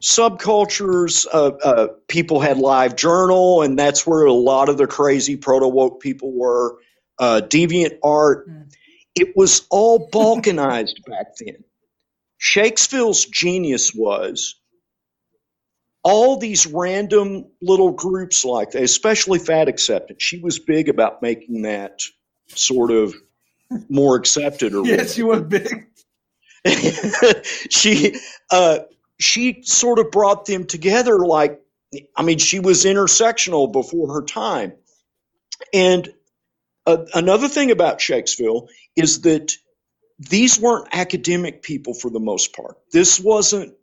subcultures, 0.00 1.26
uh, 1.32 1.52
uh, 1.62 1.86
people 2.08 2.40
had 2.40 2.58
live 2.58 2.96
journal, 2.96 3.62
and 3.62 3.78
that's 3.78 4.06
where 4.06 4.24
a 4.24 4.32
lot 4.32 4.68
of 4.68 4.76
the 4.76 4.86
crazy 4.86 5.36
proto 5.36 5.68
woke 5.68 6.00
people 6.00 6.32
were. 6.32 6.78
Uh, 7.16 7.40
deviant 7.40 7.98
art. 8.02 8.48
Mm. 8.48 8.72
It 9.14 9.36
was 9.36 9.66
all 9.70 10.10
balkanized 10.10 11.04
back 11.06 11.36
then. 11.38 11.62
Shakespeare's 12.38 13.24
genius 13.24 13.94
was 13.94 14.56
all 16.04 16.36
these 16.36 16.66
random 16.66 17.46
little 17.62 17.90
groups 17.90 18.44
like 18.44 18.72
that, 18.72 18.82
especially 18.82 19.38
fat 19.38 19.68
acceptance. 19.68 20.22
She 20.22 20.38
was 20.38 20.58
big 20.58 20.88
about 20.88 21.22
making 21.22 21.62
that 21.62 22.02
sort 22.48 22.90
of 22.90 23.14
more 23.88 24.16
accepted. 24.16 24.74
Or 24.74 24.84
yes, 24.86 25.14
she 25.14 25.22
was 25.22 25.40
big. 25.42 25.86
she 27.70 28.16
uh, 28.50 28.80
she 29.20 29.62
sort 29.62 29.98
of 29.98 30.10
brought 30.10 30.46
them 30.46 30.66
together. 30.66 31.18
Like, 31.18 31.60
I 32.16 32.22
mean, 32.22 32.38
she 32.38 32.60
was 32.60 32.84
intersectional 32.84 33.72
before 33.72 34.14
her 34.14 34.22
time. 34.22 34.74
And 35.72 36.12
uh, 36.86 37.04
another 37.14 37.48
thing 37.48 37.70
about 37.70 38.00
Shakespeare 38.00 38.52
is 38.96 39.22
that 39.22 39.54
these 40.18 40.60
weren't 40.60 40.88
academic 40.92 41.62
people 41.62 41.94
for 41.94 42.10
the 42.10 42.20
most 42.20 42.54
part. 42.54 42.76
This 42.92 43.20
wasn't 43.20 43.74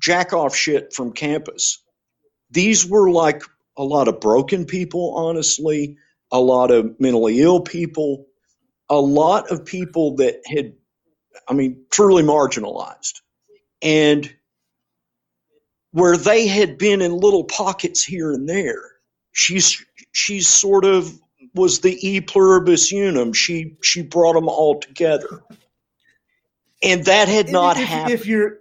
jack 0.00 0.32
off 0.32 0.54
shit 0.56 0.92
from 0.94 1.12
campus. 1.12 1.82
These 2.50 2.86
were 2.86 3.10
like 3.10 3.42
a 3.76 3.84
lot 3.84 4.08
of 4.08 4.20
broken 4.20 4.66
people, 4.66 5.14
honestly, 5.16 5.96
a 6.32 6.40
lot 6.40 6.70
of 6.70 7.00
mentally 7.00 7.40
ill 7.40 7.60
people, 7.60 8.26
a 8.88 9.00
lot 9.00 9.50
of 9.50 9.64
people 9.64 10.16
that 10.16 10.42
had, 10.46 10.74
I 11.48 11.54
mean, 11.54 11.84
truly 11.90 12.22
marginalized. 12.22 13.20
And 13.82 14.32
where 15.92 16.16
they 16.16 16.46
had 16.46 16.78
been 16.78 17.00
in 17.00 17.12
little 17.12 17.44
pockets 17.44 18.04
here 18.04 18.32
and 18.32 18.48
there, 18.48 18.82
she's 19.32 19.84
she's 20.12 20.48
sort 20.48 20.84
of 20.84 21.18
was 21.54 21.80
the 21.80 21.98
e 22.06 22.20
pluribus 22.20 22.92
unum. 22.92 23.32
She 23.32 23.76
she 23.82 24.02
brought 24.02 24.34
them 24.34 24.48
all 24.48 24.78
together 24.78 25.42
and 26.82 27.04
that 27.04 27.28
had 27.28 27.50
not 27.50 27.76
if, 27.76 27.86
happened. 27.86 28.14
If 28.14 28.26
you're, 28.26 28.58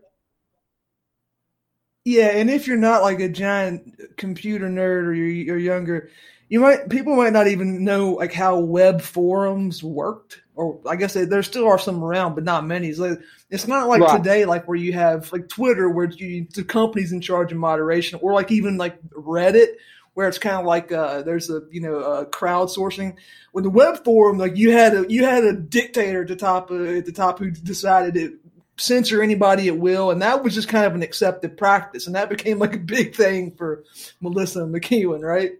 yeah, 2.05 2.27
and 2.27 2.49
if 2.49 2.67
you're 2.67 2.77
not 2.77 3.01
like 3.01 3.19
a 3.19 3.29
giant 3.29 4.17
computer 4.17 4.69
nerd 4.69 5.05
or 5.05 5.13
you're, 5.13 5.27
you're 5.27 5.57
younger, 5.57 6.09
you 6.49 6.59
might 6.59 6.89
people 6.89 7.15
might 7.15 7.33
not 7.33 7.47
even 7.47 7.83
know 7.83 8.11
like 8.13 8.33
how 8.33 8.59
web 8.59 9.01
forums 9.01 9.83
worked. 9.83 10.41
Or 10.59 10.77
I 10.85 10.97
guess 10.97 11.13
they, 11.13 11.23
there 11.23 11.41
still 11.41 11.67
are 11.67 11.79
some 11.79 12.03
around, 12.03 12.35
but 12.35 12.43
not 12.43 12.65
many. 12.65 12.89
It's, 12.89 12.99
like, 12.99 13.21
it's 13.49 13.65
not 13.65 13.87
like 13.87 14.01
right. 14.01 14.17
today, 14.17 14.43
like 14.43 14.67
where 14.67 14.75
you 14.75 14.91
have 14.91 15.31
like 15.31 15.47
Twitter, 15.47 15.89
where 15.89 16.09
you, 16.09 16.47
the 16.53 16.65
company's 16.65 17.13
in 17.13 17.21
charge 17.21 17.53
of 17.53 17.57
moderation, 17.57 18.19
or 18.21 18.33
like 18.33 18.51
even 18.51 18.75
like 18.77 19.01
Reddit, 19.11 19.75
where 20.15 20.27
it's 20.27 20.37
kind 20.37 20.57
of 20.57 20.65
like 20.65 20.91
uh, 20.91 21.21
there's 21.21 21.49
a 21.49 21.61
you 21.71 21.79
know 21.79 21.99
uh, 21.99 22.25
crowdsourcing. 22.25 23.15
With 23.53 23.63
the 23.63 23.69
web 23.69 24.03
forum, 24.03 24.37
like 24.37 24.57
you 24.57 24.73
had 24.73 24.93
a 24.93 25.05
you 25.07 25.23
had 25.23 25.45
a 25.45 25.53
dictator 25.53 26.23
at 26.23 26.27
the 26.27 26.35
top 26.35 26.71
uh, 26.71 26.83
at 26.83 27.05
the 27.05 27.13
top 27.13 27.39
who 27.39 27.51
decided 27.51 28.15
to 28.15 28.37
censor 28.75 29.23
anybody 29.23 29.69
at 29.69 29.77
will, 29.77 30.11
and 30.11 30.21
that 30.21 30.43
was 30.43 30.53
just 30.53 30.67
kind 30.67 30.85
of 30.85 30.93
an 30.93 31.03
accepted 31.03 31.55
practice, 31.55 32.05
and 32.05 32.17
that 32.17 32.27
became 32.27 32.59
like 32.59 32.75
a 32.75 32.79
big 32.79 33.15
thing 33.15 33.55
for 33.55 33.85
Melissa 34.19 34.59
McEwan, 34.63 35.21
right? 35.21 35.53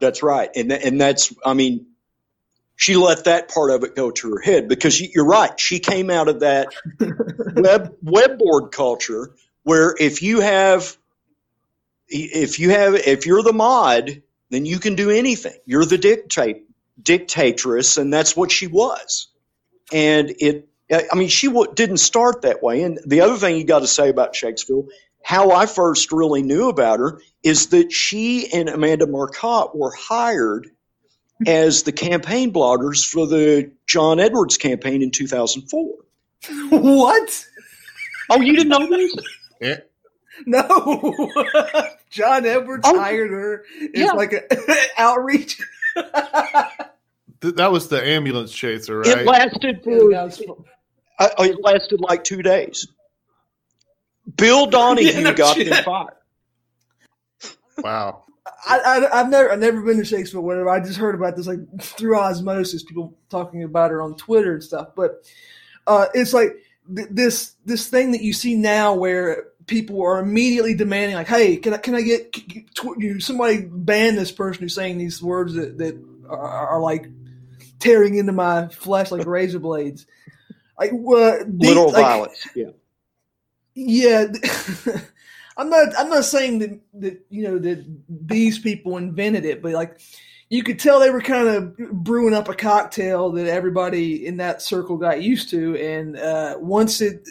That's 0.00 0.22
right, 0.22 0.48
and 0.56 0.72
and 0.72 0.98
that's 0.98 1.34
I 1.44 1.52
mean 1.52 1.84
she 2.80 2.96
let 2.96 3.26
that 3.26 3.50
part 3.50 3.70
of 3.72 3.84
it 3.84 3.94
go 3.94 4.10
to 4.10 4.32
her 4.32 4.40
head 4.40 4.68
because 4.68 5.00
you're 5.00 5.26
right. 5.26 5.60
She 5.60 5.80
came 5.80 6.10
out 6.10 6.28
of 6.28 6.40
that 6.40 6.74
web 7.54 7.94
web 8.02 8.38
board 8.38 8.72
culture 8.72 9.32
where 9.64 9.94
if 10.00 10.22
you 10.22 10.40
have 10.40 10.96
if 12.08 12.58
you 12.60 12.70
have 12.70 12.94
if 12.94 13.26
you're 13.26 13.42
the 13.42 13.52
mod, 13.52 14.22
then 14.50 14.66
you 14.66 14.78
can 14.78 14.96
do 14.96 15.10
anything. 15.10 15.58
You're 15.66 15.84
the 15.84 15.98
dictate 15.98 16.64
dictatress, 17.02 17.98
and 17.98 18.12
that's 18.12 18.36
what 18.36 18.50
she 18.52 18.66
was. 18.68 19.28
And 19.92 20.30
it, 20.40 20.68
I 20.92 21.16
mean, 21.16 21.28
she 21.28 21.48
w- 21.48 21.72
didn't 21.74 21.98
start 21.98 22.42
that 22.42 22.62
way. 22.62 22.82
And 22.82 23.00
the 23.06 23.22
other 23.22 23.36
thing 23.36 23.56
you 23.58 23.64
got 23.64 23.80
to 23.80 23.88
say 23.88 24.08
about 24.08 24.36
Shakespeare, 24.36 24.82
how 25.24 25.52
I 25.52 25.66
first 25.66 26.12
really 26.12 26.42
knew 26.42 26.68
about 26.70 27.00
her 27.00 27.20
is 27.42 27.68
that 27.68 27.92
she 27.92 28.52
and 28.52 28.68
Amanda 28.68 29.06
Marcotte 29.06 29.76
were 29.76 29.92
hired 29.92 30.68
as 31.46 31.82
the 31.84 31.92
campaign 31.92 32.52
bloggers 32.52 33.04
for 33.08 33.26
the 33.26 33.70
John 33.86 34.20
Edwards 34.20 34.56
campaign 34.58 35.02
in 35.02 35.10
2004. 35.10 35.94
What? 36.70 37.46
Oh, 38.30 38.40
you 38.40 38.54
didn't 38.56 38.68
know 38.68 38.86
this? 38.88 39.14
Yeah. 39.60 39.76
No, 40.46 41.30
John 42.10 42.46
Edwards 42.46 42.84
Oh. 42.86 42.98
hired 42.98 43.30
her. 43.30 43.64
It's 43.80 43.98
Yeah. 43.98 44.12
like 44.12 44.32
an 44.32 44.42
outreach. 44.96 45.60
Th- 47.40 47.54
that 47.56 47.70
was 47.72 47.88
the 47.88 48.02
ambulance 48.06 48.52
chaser, 48.52 49.00
right? 49.00 49.06
It 49.08 49.16
right? 49.16 49.26
lasted 49.26 49.82
for 49.82 50.10
that 50.12 50.24
was 50.24 50.42
uh, 51.18 51.28
it 51.40 51.62
lasted 51.62 52.00
like 52.00 52.24
two 52.24 52.42
days. 52.42 52.86
Bill 54.36 54.66
Donohue 54.66 55.08
Yeah, 55.12 55.20
no 55.20 55.34
got 55.34 55.56
shit. 55.56 55.68
them 55.68 55.84
fired. 55.84 56.14
wow. 57.78 58.24
I, 58.66 58.78
I, 58.78 59.20
I've 59.20 59.28
never, 59.28 59.52
I've 59.52 59.58
never 59.58 59.82
been 59.82 59.98
to 59.98 60.04
Shakespeare. 60.04 60.40
Whatever. 60.40 60.70
I 60.70 60.80
just 60.80 60.98
heard 60.98 61.14
about 61.14 61.36
this 61.36 61.46
like 61.46 61.60
through 61.80 62.18
osmosis, 62.18 62.82
people 62.82 63.16
talking 63.28 63.62
about 63.62 63.90
her 63.90 64.02
on 64.02 64.16
Twitter 64.16 64.54
and 64.54 64.62
stuff. 64.62 64.88
But 64.96 65.24
uh, 65.86 66.06
it's 66.14 66.32
like 66.32 66.56
th- 66.94 67.08
this, 67.10 67.54
this 67.64 67.88
thing 67.88 68.12
that 68.12 68.22
you 68.22 68.32
see 68.32 68.56
now 68.56 68.94
where 68.94 69.44
people 69.66 70.02
are 70.02 70.20
immediately 70.20 70.74
demanding, 70.74 71.16
like, 71.16 71.28
"Hey, 71.28 71.56
can 71.56 71.74
I, 71.74 71.76
can 71.78 71.94
I 71.94 72.02
get 72.02 72.34
c- 72.34 72.46
c- 72.50 72.66
tw- 72.74 72.98
you, 72.98 73.20
somebody 73.20 73.62
ban 73.62 74.16
this 74.16 74.32
person 74.32 74.62
who's 74.62 74.74
saying 74.74 74.98
these 74.98 75.22
words 75.22 75.54
that 75.54 75.78
that 75.78 76.02
are, 76.28 76.68
are 76.68 76.80
like 76.80 77.06
tearing 77.78 78.16
into 78.16 78.32
my 78.32 78.68
flesh 78.68 79.10
like 79.10 79.26
razor 79.26 79.58
blades." 79.60 80.06
Like, 80.78 80.92
uh, 80.92 80.96
the- 80.96 81.46
Literal 81.58 81.92
like, 81.92 82.02
violence. 82.04 82.46
Yeah. 82.54 82.70
yeah, 83.74 84.26
I'm 85.56 85.68
not. 85.70 85.88
I'm 85.98 86.08
not 86.08 86.24
saying 86.24 86.58
that 86.60 86.80
that 86.94 87.26
you 87.30 87.42
know 87.42 87.58
that 87.58 87.84
these 88.08 88.58
people 88.58 88.96
invented 88.96 89.44
it, 89.44 89.62
but 89.62 89.72
like 89.72 90.00
you 90.48 90.62
could 90.62 90.78
tell 90.78 90.98
they 91.00 91.10
were 91.10 91.20
kind 91.20 91.48
of 91.48 91.76
brewing 92.04 92.34
up 92.34 92.48
a 92.48 92.54
cocktail 92.54 93.30
that 93.32 93.46
everybody 93.46 94.26
in 94.26 94.36
that 94.38 94.62
circle 94.62 94.96
got 94.96 95.22
used 95.22 95.50
to, 95.50 95.76
and 95.76 96.16
uh, 96.16 96.56
once 96.58 97.00
it. 97.00 97.28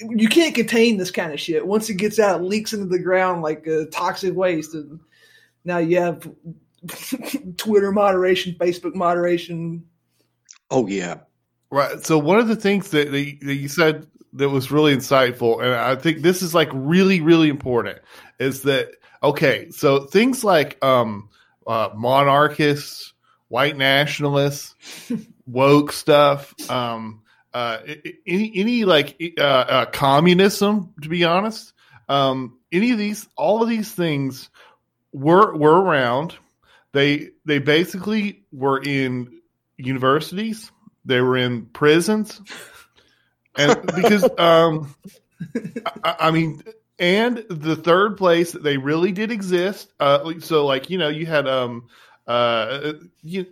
You 0.00 0.28
can't 0.28 0.54
contain 0.54 0.96
this 0.96 1.10
kind 1.10 1.32
of 1.32 1.40
shit. 1.40 1.66
Once 1.66 1.90
it 1.90 1.94
gets 1.94 2.20
out, 2.20 2.40
it 2.40 2.44
leaks 2.44 2.72
into 2.72 2.86
the 2.86 3.00
ground 3.00 3.42
like 3.42 3.66
uh, 3.66 3.86
toxic 3.90 4.32
waste, 4.32 4.74
and 4.74 5.00
now 5.64 5.78
you 5.78 6.00
have 6.00 6.30
Twitter 7.56 7.90
moderation, 7.90 8.54
Facebook 8.60 8.94
moderation. 8.94 9.84
Oh 10.70 10.86
yeah. 10.86 11.16
Right. 11.70 12.00
So 12.06 12.16
one 12.16 12.38
of 12.38 12.46
the 12.46 12.54
things 12.54 12.90
that, 12.90 13.10
that 13.10 13.20
you- 13.20 13.38
that 13.42 13.54
you 13.56 13.66
said 13.68 14.06
that 14.38 14.48
was 14.48 14.70
really 14.70 14.94
insightful, 14.94 15.62
and 15.62 15.74
I 15.74 15.96
think 15.96 16.22
this 16.22 16.42
is 16.42 16.54
like 16.54 16.70
really, 16.72 17.20
really 17.20 17.48
important, 17.48 17.98
is 18.38 18.62
that 18.62 18.90
okay? 19.22 19.70
So 19.70 20.00
things 20.04 20.42
like 20.42 20.82
um, 20.82 21.28
uh, 21.66 21.90
monarchists, 21.94 23.12
white 23.48 23.76
nationalists, 23.76 24.74
woke 25.46 25.92
stuff, 25.92 26.54
um, 26.70 27.22
uh, 27.52 27.78
any 28.26 28.52
any 28.54 28.84
like 28.84 29.20
uh, 29.38 29.42
uh, 29.42 29.86
communism, 29.86 30.94
to 31.02 31.08
be 31.08 31.24
honest, 31.24 31.72
um, 32.08 32.58
any 32.72 32.92
of 32.92 32.98
these, 32.98 33.28
all 33.36 33.62
of 33.62 33.68
these 33.68 33.92
things 33.92 34.50
were 35.12 35.54
were 35.56 35.80
around. 35.80 36.34
They 36.92 37.30
they 37.44 37.58
basically 37.58 38.44
were 38.50 38.82
in 38.82 39.40
universities 39.76 40.72
they 41.08 41.20
were 41.22 41.36
in 41.36 41.66
prisons 41.66 42.40
and 43.58 43.82
because 43.94 44.24
um 44.38 44.94
I, 46.04 46.16
I 46.20 46.30
mean 46.30 46.62
and 46.98 47.44
the 47.50 47.76
third 47.76 48.16
place 48.16 48.52
they 48.52 48.76
really 48.76 49.12
did 49.12 49.30
exist 49.30 49.92
uh 50.00 50.32
so 50.40 50.66
like 50.66 50.90
you 50.90 50.98
know 50.98 51.08
you 51.08 51.26
had 51.26 51.46
um 51.46 51.88
uh 52.26 52.92
you 53.22 53.46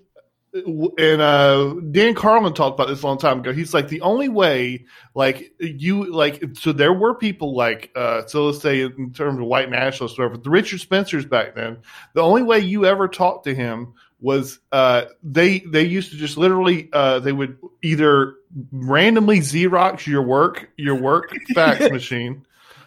and 0.54 1.20
uh 1.20 1.74
Dan 1.90 2.14
Carlin 2.14 2.54
talked 2.54 2.74
about 2.78 2.88
this 2.88 3.02
a 3.02 3.06
long 3.06 3.18
time 3.18 3.40
ago. 3.40 3.52
He's 3.52 3.74
like 3.74 3.88
the 3.88 4.00
only 4.00 4.28
way 4.28 4.86
like 5.14 5.52
you 5.58 6.10
like 6.10 6.42
so 6.54 6.72
there 6.72 6.92
were 6.92 7.14
people 7.14 7.54
like 7.54 7.90
uh 7.94 8.26
so 8.26 8.46
let's 8.46 8.60
say 8.60 8.82
in 8.82 9.12
terms 9.12 9.38
of 9.38 9.44
white 9.44 9.70
nationalists 9.70 10.18
whatever, 10.18 10.38
the 10.38 10.50
Richard 10.50 10.80
Spencers 10.80 11.26
back 11.26 11.54
then, 11.54 11.78
the 12.14 12.22
only 12.22 12.42
way 12.42 12.60
you 12.60 12.86
ever 12.86 13.08
talked 13.08 13.44
to 13.44 13.54
him 13.54 13.94
was 14.20 14.58
uh 14.72 15.04
they 15.22 15.58
they 15.60 15.84
used 15.84 16.12
to 16.12 16.16
just 16.16 16.38
literally 16.38 16.88
uh 16.92 17.18
they 17.18 17.32
would 17.32 17.58
either 17.82 18.35
randomly 18.72 19.40
Xerox 19.40 20.06
your 20.06 20.22
work 20.22 20.70
your 20.76 20.94
work 20.94 21.34
fax 21.54 21.90
machine. 21.90 22.46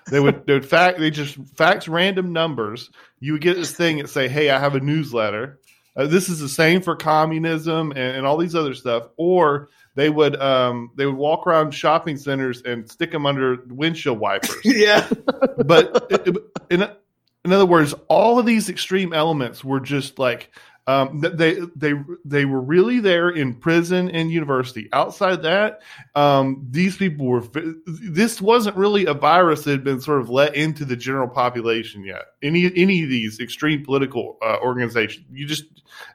They 0.09 0.19
would 0.19 0.45
they 0.45 0.53
would 0.53 0.65
fact 0.65 0.99
they 0.99 1.11
just 1.11 1.37
fax 1.55 1.87
random 1.87 2.33
numbers. 2.33 2.89
You 3.19 3.33
would 3.33 3.41
get 3.41 3.55
this 3.55 3.71
thing 3.71 3.99
and 3.99 4.09
say, 4.09 4.27
"Hey, 4.27 4.49
I 4.49 4.59
have 4.59 4.75
a 4.75 4.79
newsletter." 4.79 5.59
Uh, 5.95 6.07
this 6.07 6.29
is 6.29 6.39
the 6.39 6.49
same 6.49 6.81
for 6.81 6.95
communism 6.95 7.91
and, 7.91 8.17
and 8.17 8.25
all 8.25 8.37
these 8.37 8.55
other 8.55 8.73
stuff. 8.73 9.07
Or 9.17 9.69
they 9.95 10.09
would 10.09 10.39
um, 10.41 10.91
they 10.95 11.05
would 11.05 11.15
walk 11.15 11.45
around 11.45 11.71
shopping 11.71 12.17
centers 12.17 12.61
and 12.61 12.89
stick 12.89 13.11
them 13.11 13.25
under 13.25 13.57
windshield 13.67 14.19
wipers. 14.19 14.55
yeah, 14.63 15.07
but 15.65 16.09
in 16.69 16.87
in 17.45 17.53
other 17.53 17.65
words, 17.65 17.93
all 18.07 18.39
of 18.39 18.45
these 18.45 18.69
extreme 18.69 19.13
elements 19.13 19.63
were 19.63 19.79
just 19.79 20.19
like 20.19 20.51
um, 20.89 21.21
they 21.21 21.59
they 21.75 21.93
they 22.25 22.45
were 22.45 22.61
really 22.61 22.99
there 22.99 23.29
in 23.29 23.53
prison 23.53 24.09
and 24.09 24.31
university. 24.31 24.89
Outside 24.91 25.43
that, 25.43 25.81
um, 26.15 26.65
these 26.71 26.97
people 26.97 27.27
were. 27.27 27.43
This 27.85 28.41
wasn't 28.41 28.75
really 28.75 29.05
a 29.05 29.13
virus 29.13 29.65
that 29.65 29.71
had 29.71 29.83
been 29.83 30.01
sort 30.01 30.19
of 30.19 30.31
let 30.31 30.55
into 30.55 30.85
the 30.85 30.95
general 30.95 31.27
population 31.27 32.03
yet. 32.03 32.23
Any 32.41 32.65
any 32.75 33.03
of 33.03 33.09
these 33.09 33.39
extreme 33.39 33.85
political 33.85 34.39
uh, 34.41 34.57
organizations, 34.63 35.27
you 35.31 35.45
just 35.45 35.65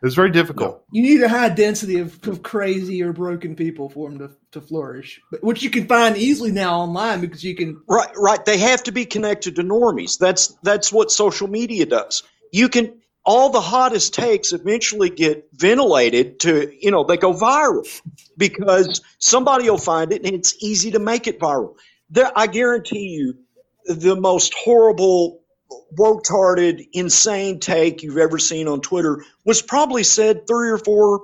it's 0.03 0.17
very 0.17 0.33
difficult. 0.33 0.83
you 0.91 1.03
need 1.03 1.23
a 1.23 1.29
high 1.29 1.51
density 1.51 2.01
of, 2.01 2.27
of 2.27 2.43
crazy 2.43 3.01
or 3.01 3.13
broken 3.13 3.55
people 3.55 3.89
for 3.89 4.11
them 4.11 4.19
to, 4.19 4.31
to 4.53 4.61
flourish, 4.61 5.21
but, 5.31 5.45
which 5.45 5.63
you 5.63 5.71
can 5.71 5.87
find 5.87 6.17
easily 6.17 6.51
now 6.51 6.81
online 6.81 7.21
because 7.21 7.45
you 7.45 7.55
can. 7.55 7.81
Right, 7.89 8.11
right. 8.17 8.45
They 8.45 8.59
have 8.59 8.83
to 8.85 8.93
be 8.93 9.05
connected 9.05 9.55
to 9.55 9.63
normies. 9.63 10.19
That's 10.19 10.49
that's 10.65 10.93
what 10.93 11.13
social 11.13 11.47
media 11.47 11.87
does. 11.87 12.25
You 12.51 12.69
can 12.69 13.01
all 13.25 13.51
the 13.51 13.61
hottest 13.61 14.15
takes 14.15 14.53
eventually 14.53 15.11
get 15.11 15.49
ventilated 15.55 16.41
to 16.41 16.73
you 16.81 16.91
know 16.91 17.05
they 17.05 17.17
go 17.17 17.33
viral 17.35 17.87
because 18.37 19.03
somebody 19.19 19.69
will 19.71 19.79
find 19.79 20.13
it 20.13 20.25
and 20.25 20.35
it's 20.35 20.57
easy 20.63 20.93
to 20.93 20.99
make 20.99 21.27
it 21.27 21.41
viral. 21.41 21.77
There, 22.11 22.31
I 22.37 22.47
guarantee 22.47 23.09
you, 23.09 23.37
the 23.87 24.17
most 24.17 24.55
horrible, 24.55 25.43
woke-hearted, 25.93 26.83
insane 26.93 27.61
take 27.61 28.03
you've 28.03 28.19
ever 28.19 28.39
seen 28.39 28.69
on 28.69 28.81
Twitter 28.81 29.25
was 29.45 29.63
probably 29.63 30.05
said 30.05 30.47
three 30.47 30.71
or 30.71 30.79
four, 30.79 31.23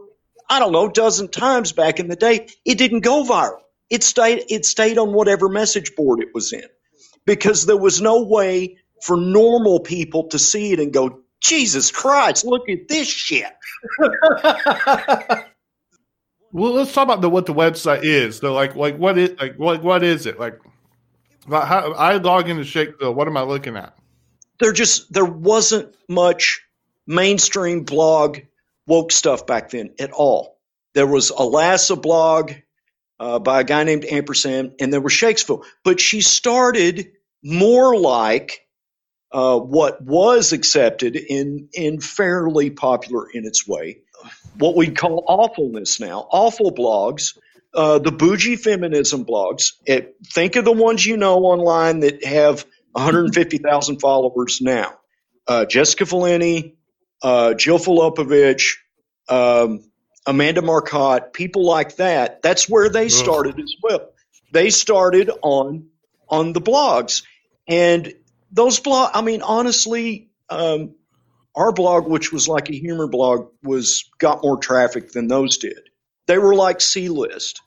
I 0.49 0.59
don't 0.59 0.73
know, 0.73 0.89
dozen 0.89 1.29
times 1.29 1.73
back 1.73 2.01
in 2.01 2.09
the 2.09 2.17
day. 2.17 2.49
It 2.65 2.79
didn't 2.79 3.01
go 3.01 3.25
viral. 3.25 3.61
It 3.91 4.03
stayed. 4.05 4.45
It 4.49 4.65
stayed 4.65 4.99
on 4.99 5.13
whatever 5.13 5.49
message 5.49 5.95
board 5.97 6.21
it 6.23 6.31
was 6.35 6.53
in 6.53 6.65
because 7.27 7.67
there 7.67 7.77
was 7.77 8.01
no 8.01 8.23
way 8.23 8.79
for 9.03 9.17
normal 9.17 9.81
people 9.81 10.29
to 10.29 10.39
see 10.39 10.73
it 10.73 10.81
and 10.81 10.93
go, 10.93 11.20
Jesus 11.41 11.91
Christ, 11.91 12.45
look 12.45 12.69
at 12.69 12.89
this 12.89 13.09
shit. 13.09 13.53
Well, 16.53 16.73
let's 16.73 16.93
talk 16.93 17.05
about 17.05 17.21
the 17.21 17.31
what 17.31 17.47
the 17.47 17.55
website 17.55 18.03
is. 18.03 18.39
So, 18.39 18.53
like, 18.53 18.75
like 18.75 18.97
what 18.97 19.17
is 19.19 19.39
like 19.41 19.57
what 19.57 19.83
what 19.83 20.03
is 20.03 20.27
it 20.27 20.39
like? 20.41 20.59
How, 21.49 21.93
I 21.93 22.17
log 22.17 22.49
into 22.49 22.65
Shakespeare. 22.65 23.11
What 23.11 23.29
am 23.29 23.37
I 23.37 23.43
looking 23.43 23.77
at? 23.77 23.97
There 24.59 24.73
just 24.73 25.13
there 25.13 25.25
wasn't 25.25 25.95
much 26.09 26.61
mainstream 27.07 27.85
blog 27.85 28.39
woke 28.87 29.13
stuff 29.13 29.47
back 29.47 29.71
then 29.71 29.95
at 29.99 30.11
all. 30.11 30.59
There 30.95 31.07
was 31.07 31.31
a 31.31 31.43
Lassa 31.43 31.95
blog 31.95 32.53
uh, 33.21 33.39
by 33.39 33.61
a 33.61 33.65
guy 33.65 33.85
named 33.85 34.05
Ampersand, 34.05 34.73
and 34.81 34.93
there 34.93 35.01
was 35.01 35.13
Shakespeare. 35.13 35.59
But 35.85 36.01
she 36.01 36.21
started 36.21 37.13
more 37.45 37.97
like 37.97 38.67
uh, 39.33 39.59
what 39.59 40.03
was 40.03 40.53
accepted 40.53 41.17
in 41.17 41.69
in 41.73 42.01
fairly 42.01 42.71
popular 42.71 43.29
in 43.31 43.47
its 43.47 43.67
way, 43.67 44.01
what 44.59 44.77
we'd 44.77 44.97
call 44.97 45.25
awfulness 45.27 46.01
now, 46.01 46.27
awful 46.31 46.73
blogs. 46.73 47.39
Uh, 47.73 48.01
the 48.01 48.11
bougie 48.11 48.57
feminism 48.57 49.25
blogs. 49.25 49.75
It, 49.87 50.17
think 50.27 50.57
of 50.57 50.65
the 50.65 50.73
ones 50.73 51.07
you 51.07 51.17
know 51.17 51.45
online 51.45 52.01
that 52.01 52.25
have 52.25 52.67
150,000 52.93 54.01
followers 54.01 54.61
now. 54.61 54.99
Uh, 55.47 55.65
Jessica 55.67 56.05
Valenti, 56.05 56.77
uh, 57.23 57.55
Jill 57.55 57.79
Filipovic, 57.79 58.75
um, 59.29 59.85
Amanda 60.27 60.63
Marcotte, 60.63 61.33
people 61.33 61.65
like 61.65 61.97
that. 61.97 62.43
That's 62.43 62.69
where 62.69 62.89
they 62.89 63.09
started 63.09 63.59
as 63.59 63.75
well. 63.83 64.11
They 64.53 64.71
started 64.71 65.31
on 65.43 65.89
on 66.29 66.53
the 66.53 66.61
blogs, 66.61 67.23
and 67.67 68.13
those 68.51 68.81
blog. 68.81 69.11
I 69.15 69.23
mean, 69.23 69.43
honestly, 69.43 70.31
um, 70.49 70.95
our 71.55 71.73
blog, 71.73 72.09
which 72.09 72.33
was 72.33 72.49
like 72.49 72.71
a 72.71 72.75
humor 72.75 73.07
blog, 73.09 73.49
was 73.63 74.09
got 74.19 74.43
more 74.43 74.57
traffic 74.59 75.13
than 75.13 75.29
those 75.29 75.59
did. 75.59 75.81
They 76.27 76.39
were 76.39 76.55
like 76.55 76.81
C 76.81 77.09
list. 77.09 77.61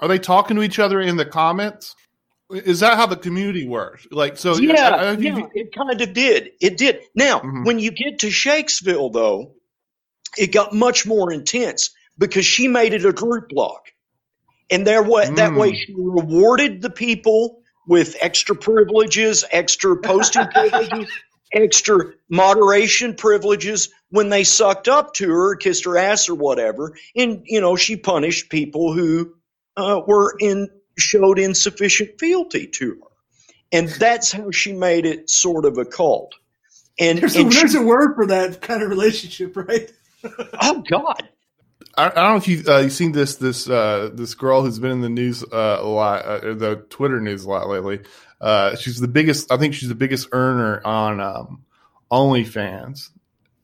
Are 0.00 0.08
they 0.08 0.18
talking 0.18 0.56
to 0.56 0.62
each 0.62 0.78
other 0.78 1.00
in 1.00 1.16
the 1.16 1.24
comments? 1.24 1.94
Is 2.50 2.80
that 2.80 2.96
how 2.96 3.06
the 3.06 3.16
community 3.16 3.66
works? 3.66 4.06
Like, 4.10 4.36
so 4.36 4.54
yeah, 4.56 4.90
I- 4.90 5.04
I- 5.10 5.12
yeah, 5.12 5.46
it 5.54 5.74
kind 5.74 5.98
of 6.00 6.12
did. 6.12 6.50
It 6.60 6.76
did. 6.76 7.00
Now, 7.14 7.40
Mhm. 7.40 7.64
when 7.64 7.78
you 7.78 7.90
get 7.90 8.18
to 8.20 8.30
Shakespeare, 8.30 9.08
though, 9.10 9.54
it 10.36 10.52
got 10.52 10.74
much 10.74 11.06
more 11.06 11.32
intense 11.32 11.90
because 12.18 12.44
she 12.44 12.68
made 12.68 12.92
it 12.92 13.06
a 13.06 13.12
group 13.12 13.48
blog, 13.48 13.80
and 14.70 14.86
there 14.86 15.02
wa- 15.02 15.24
that 15.30 15.52
Mm. 15.52 15.58
way 15.58 15.72
she 15.74 15.94
rewarded 15.96 16.82
the 16.82 16.90
people 16.90 17.62
with 17.86 18.16
extra 18.20 18.56
privileges, 18.56 19.44
extra 19.50 19.96
posting 19.96 20.46
privileges, 20.54 21.10
extra 21.52 22.12
moderation 22.28 23.14
privileges 23.14 23.90
when 24.10 24.28
they 24.28 24.44
sucked 24.44 24.88
up 24.88 25.14
to 25.14 25.28
her, 25.30 25.56
kissed 25.56 25.84
her 25.84 25.98
ass 25.98 26.28
or 26.28 26.34
whatever. 26.34 26.96
And, 27.16 27.42
you 27.44 27.60
know, 27.60 27.76
she 27.76 27.96
punished 27.96 28.50
people 28.50 28.92
who 28.92 29.34
uh, 29.76 30.00
were 30.06 30.34
in, 30.38 30.68
showed 30.98 31.38
insufficient 31.38 32.18
fealty 32.18 32.66
to 32.68 32.90
her. 32.90 33.08
And 33.72 33.88
that's 33.88 34.30
how 34.30 34.50
she 34.52 34.72
made 34.72 35.04
it 35.04 35.28
sort 35.28 35.64
of 35.64 35.78
a 35.78 35.84
cult. 35.84 36.34
And 36.98 37.18
there's, 37.18 37.36
and 37.36 37.48
a, 37.48 37.50
she- 37.50 37.58
there's 37.58 37.74
a 37.74 37.82
word 37.82 38.14
for 38.14 38.26
that 38.26 38.60
kind 38.60 38.82
of 38.82 38.88
relationship, 38.90 39.56
right? 39.56 39.90
oh 40.60 40.82
God, 40.88 41.28
I, 41.96 42.06
I 42.06 42.08
don't 42.08 42.30
know 42.30 42.36
if 42.36 42.48
you 42.48 42.62
uh, 42.66 42.78
you've 42.78 42.92
seen 42.92 43.12
this 43.12 43.36
this 43.36 43.68
uh, 43.68 44.10
this 44.12 44.34
girl 44.34 44.62
who's 44.62 44.78
been 44.78 44.90
in 44.90 45.00
the 45.00 45.08
news 45.08 45.42
uh, 45.44 45.78
a 45.80 45.86
lot, 45.86 46.24
uh, 46.24 46.54
the 46.54 46.84
Twitter 46.90 47.20
news 47.20 47.44
a 47.44 47.50
lot 47.50 47.68
lately. 47.68 48.00
Uh, 48.40 48.76
she's 48.76 49.00
the 49.00 49.08
biggest. 49.08 49.50
I 49.50 49.56
think 49.56 49.74
she's 49.74 49.88
the 49.88 49.94
biggest 49.94 50.28
earner 50.32 50.80
on 50.84 51.20
um, 51.20 51.64
OnlyFans 52.10 53.10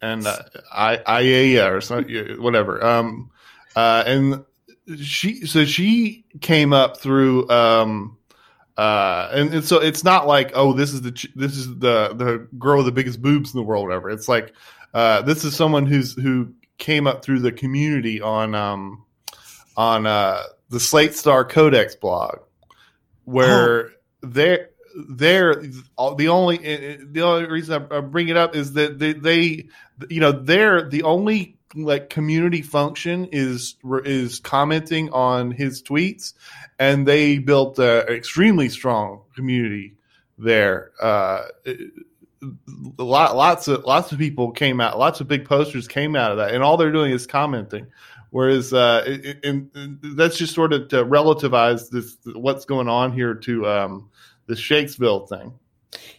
and 0.00 0.26
uh, 0.26 0.38
I 0.72 1.58
or 1.66 1.80
something, 1.80 2.40
whatever. 2.42 2.84
Um, 2.84 3.30
uh, 3.76 4.04
and 4.06 4.44
she 4.96 5.46
so 5.46 5.64
she 5.64 6.24
came 6.40 6.72
up 6.72 6.98
through. 6.98 7.48
Um, 7.50 8.16
uh, 8.76 9.28
and, 9.32 9.54
and 9.54 9.64
so 9.64 9.78
it's 9.78 10.04
not 10.04 10.26
like 10.26 10.52
oh 10.54 10.72
this 10.72 10.92
is 10.92 11.02
the 11.02 11.10
this 11.34 11.56
is 11.56 11.66
the 11.78 12.14
the 12.14 12.48
girl 12.58 12.78
with 12.78 12.86
the 12.86 12.92
biggest 12.92 13.20
boobs 13.20 13.52
in 13.52 13.58
the 13.58 13.64
world, 13.64 13.86
whatever. 13.86 14.08
It's 14.10 14.28
like 14.28 14.54
uh, 14.94 15.22
this 15.22 15.44
is 15.44 15.54
someone 15.54 15.86
who's 15.86 16.14
who 16.14 16.54
came 16.80 17.06
up 17.06 17.22
through 17.24 17.38
the 17.40 17.52
community 17.52 18.20
on 18.20 18.54
um 18.56 19.04
on 19.76 20.06
uh 20.06 20.42
the 20.70 20.80
Slate 20.80 21.14
Star 21.14 21.44
Codex 21.44 21.94
blog 21.94 22.40
where 23.24 23.92
they're 24.22 24.70
they're 25.08 25.62
all- 25.96 26.16
the 26.16 26.28
only 26.28 26.56
the 26.58 27.22
only 27.22 27.46
reason 27.48 27.86
I, 27.90 28.00
bring 28.00 28.28
it 28.28 28.36
up 28.36 28.56
is 28.56 28.72
that 28.72 28.98
they, 28.98 29.12
they 29.12 29.68
you 30.08 30.20
know 30.20 30.32
they're 30.32 30.88
the 30.88 31.04
only 31.04 31.56
like 31.76 32.10
community 32.10 32.62
function 32.62 33.28
is 33.30 33.76
is 34.04 34.40
commenting 34.40 35.10
on 35.10 35.52
his 35.52 35.82
tweets 35.82 36.32
and 36.80 37.06
they 37.06 37.38
built 37.38 37.78
an 37.78 38.08
extremely 38.08 38.68
strong 38.68 39.22
community 39.36 39.94
there 40.36 40.90
uh 41.00 41.44
lot, 42.98 43.36
lots 43.36 43.68
of 43.68 43.84
lots 43.84 44.12
of 44.12 44.18
people 44.18 44.50
came 44.50 44.80
out, 44.80 44.98
lots 44.98 45.20
of 45.20 45.28
big 45.28 45.44
posters 45.44 45.86
came 45.88 46.16
out 46.16 46.32
of 46.32 46.38
that, 46.38 46.54
and 46.54 46.62
all 46.62 46.76
they're 46.76 46.92
doing 46.92 47.12
is 47.12 47.26
commenting. 47.26 47.86
Whereas, 48.30 48.72
uh, 48.72 49.02
it, 49.06 49.44
and, 49.44 49.70
that's 50.16 50.38
just 50.38 50.54
sort 50.54 50.72
of 50.72 50.88
to 50.88 51.04
relativize 51.04 51.90
this 51.90 52.16
what's 52.34 52.64
going 52.64 52.88
on 52.88 53.12
here 53.12 53.34
to 53.34 53.66
um, 53.66 54.10
the 54.46 54.54
Shakesville 54.54 55.28
thing. 55.28 55.52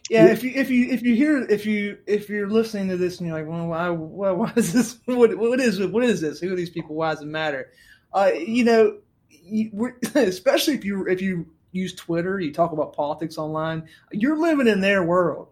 Yeah, 0.09 0.27
if 0.27 0.43
you 0.43 0.51
if 0.53 0.69
you 0.69 0.89
if 0.89 1.01
you 1.01 1.15
hear 1.15 1.49
if 1.49 1.65
you 1.65 1.97
if 2.05 2.29
you're 2.29 2.49
listening 2.49 2.89
to 2.89 2.97
this 2.97 3.19
and 3.19 3.27
you're 3.27 3.37
like, 3.37 3.47
well, 3.47 3.67
why 3.67 3.89
why, 3.89 4.31
why 4.31 4.53
is 4.55 4.73
this? 4.73 4.99
What 5.05 5.37
what 5.37 5.61
is? 5.61 5.79
What 5.79 6.03
is 6.03 6.19
this? 6.19 6.39
Who 6.41 6.51
are 6.51 6.55
these 6.55 6.69
people? 6.69 6.95
Why 6.95 7.13
does 7.13 7.21
it 7.21 7.27
matter? 7.27 7.71
Uh, 8.13 8.31
you 8.35 8.65
know, 8.65 8.97
you, 9.29 9.93
especially 10.15 10.73
if 10.73 10.83
you 10.83 11.07
if 11.07 11.21
you 11.21 11.47
use 11.71 11.93
Twitter, 11.93 12.41
you 12.41 12.51
talk 12.53 12.73
about 12.73 12.93
politics 12.93 13.37
online. 13.37 13.87
You're 14.11 14.37
living 14.37 14.67
in 14.67 14.81
their 14.81 15.03
world. 15.03 15.47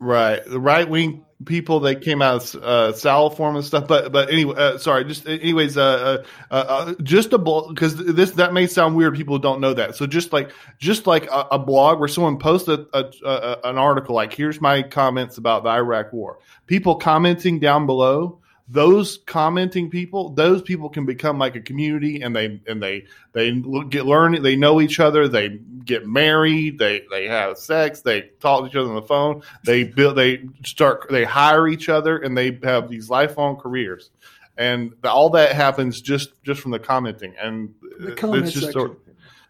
Right, 0.00 0.42
the 0.44 0.58
right 0.58 0.88
wing 0.88 1.26
people 1.44 1.80
that 1.80 2.02
came 2.02 2.20
out 2.22 2.54
of 2.54 2.62
uh, 2.62 2.92
Saliform 2.96 3.56
and 3.56 3.64
stuff. 3.64 3.86
But 3.86 4.12
but 4.12 4.30
anyway, 4.30 4.54
uh, 4.56 4.78
sorry. 4.78 5.04
Just 5.04 5.26
anyways, 5.26 5.76
uh, 5.76 6.22
uh, 6.50 6.54
uh 6.54 6.94
just 7.02 7.32
a 7.32 7.38
blog 7.38 7.74
because 7.74 7.96
this 7.96 8.32
that 8.32 8.52
may 8.52 8.66
sound 8.66 8.96
weird. 8.96 9.14
People 9.14 9.38
don't 9.38 9.60
know 9.60 9.74
that. 9.74 9.96
So 9.96 10.06
just 10.06 10.32
like 10.32 10.52
just 10.78 11.06
like 11.06 11.26
a, 11.26 11.48
a 11.52 11.58
blog 11.58 11.98
where 11.98 12.08
someone 12.08 12.38
posts 12.38 12.68
a, 12.68 12.86
a, 12.92 13.58
an 13.64 13.78
article 13.78 14.14
like, 14.14 14.32
"Here's 14.32 14.60
my 14.60 14.82
comments 14.82 15.38
about 15.38 15.64
the 15.64 15.70
Iraq 15.70 16.12
War." 16.12 16.38
People 16.66 16.96
commenting 16.96 17.58
down 17.58 17.86
below. 17.86 18.38
Those 18.72 19.18
commenting 19.26 19.90
people, 19.90 20.30
those 20.30 20.62
people 20.62 20.88
can 20.88 21.04
become 21.04 21.38
like 21.38 21.56
a 21.56 21.60
community, 21.60 22.22
and 22.22 22.36
they 22.36 22.60
and 22.68 22.80
they 22.80 23.06
they 23.32 23.50
get 23.88 24.06
learn. 24.06 24.40
They 24.42 24.54
know 24.54 24.80
each 24.80 25.00
other. 25.00 25.26
They 25.26 25.58
get 25.84 26.06
married. 26.06 26.78
They 26.78 27.02
they 27.10 27.26
have 27.26 27.58
sex. 27.58 28.02
They 28.02 28.30
talk 28.40 28.62
to 28.62 28.68
each 28.68 28.76
other 28.76 28.88
on 28.88 28.94
the 28.94 29.02
phone. 29.02 29.42
They 29.64 29.82
build. 29.84 30.16
They 30.16 30.44
start. 30.64 31.06
They 31.10 31.24
hire 31.24 31.66
each 31.66 31.88
other, 31.88 32.18
and 32.18 32.38
they 32.38 32.58
have 32.62 32.88
these 32.88 33.10
lifelong 33.10 33.56
careers. 33.56 34.10
And 34.56 34.92
all 35.04 35.30
that 35.30 35.52
happens 35.52 36.00
just 36.00 36.30
just 36.44 36.60
from 36.60 36.70
the 36.70 36.78
commenting, 36.78 37.34
and 37.40 37.74
The 37.98 38.12
comment 38.12 38.44
it's 38.44 38.52
just 38.52 38.66
section. 38.66 38.80
sort. 38.80 39.00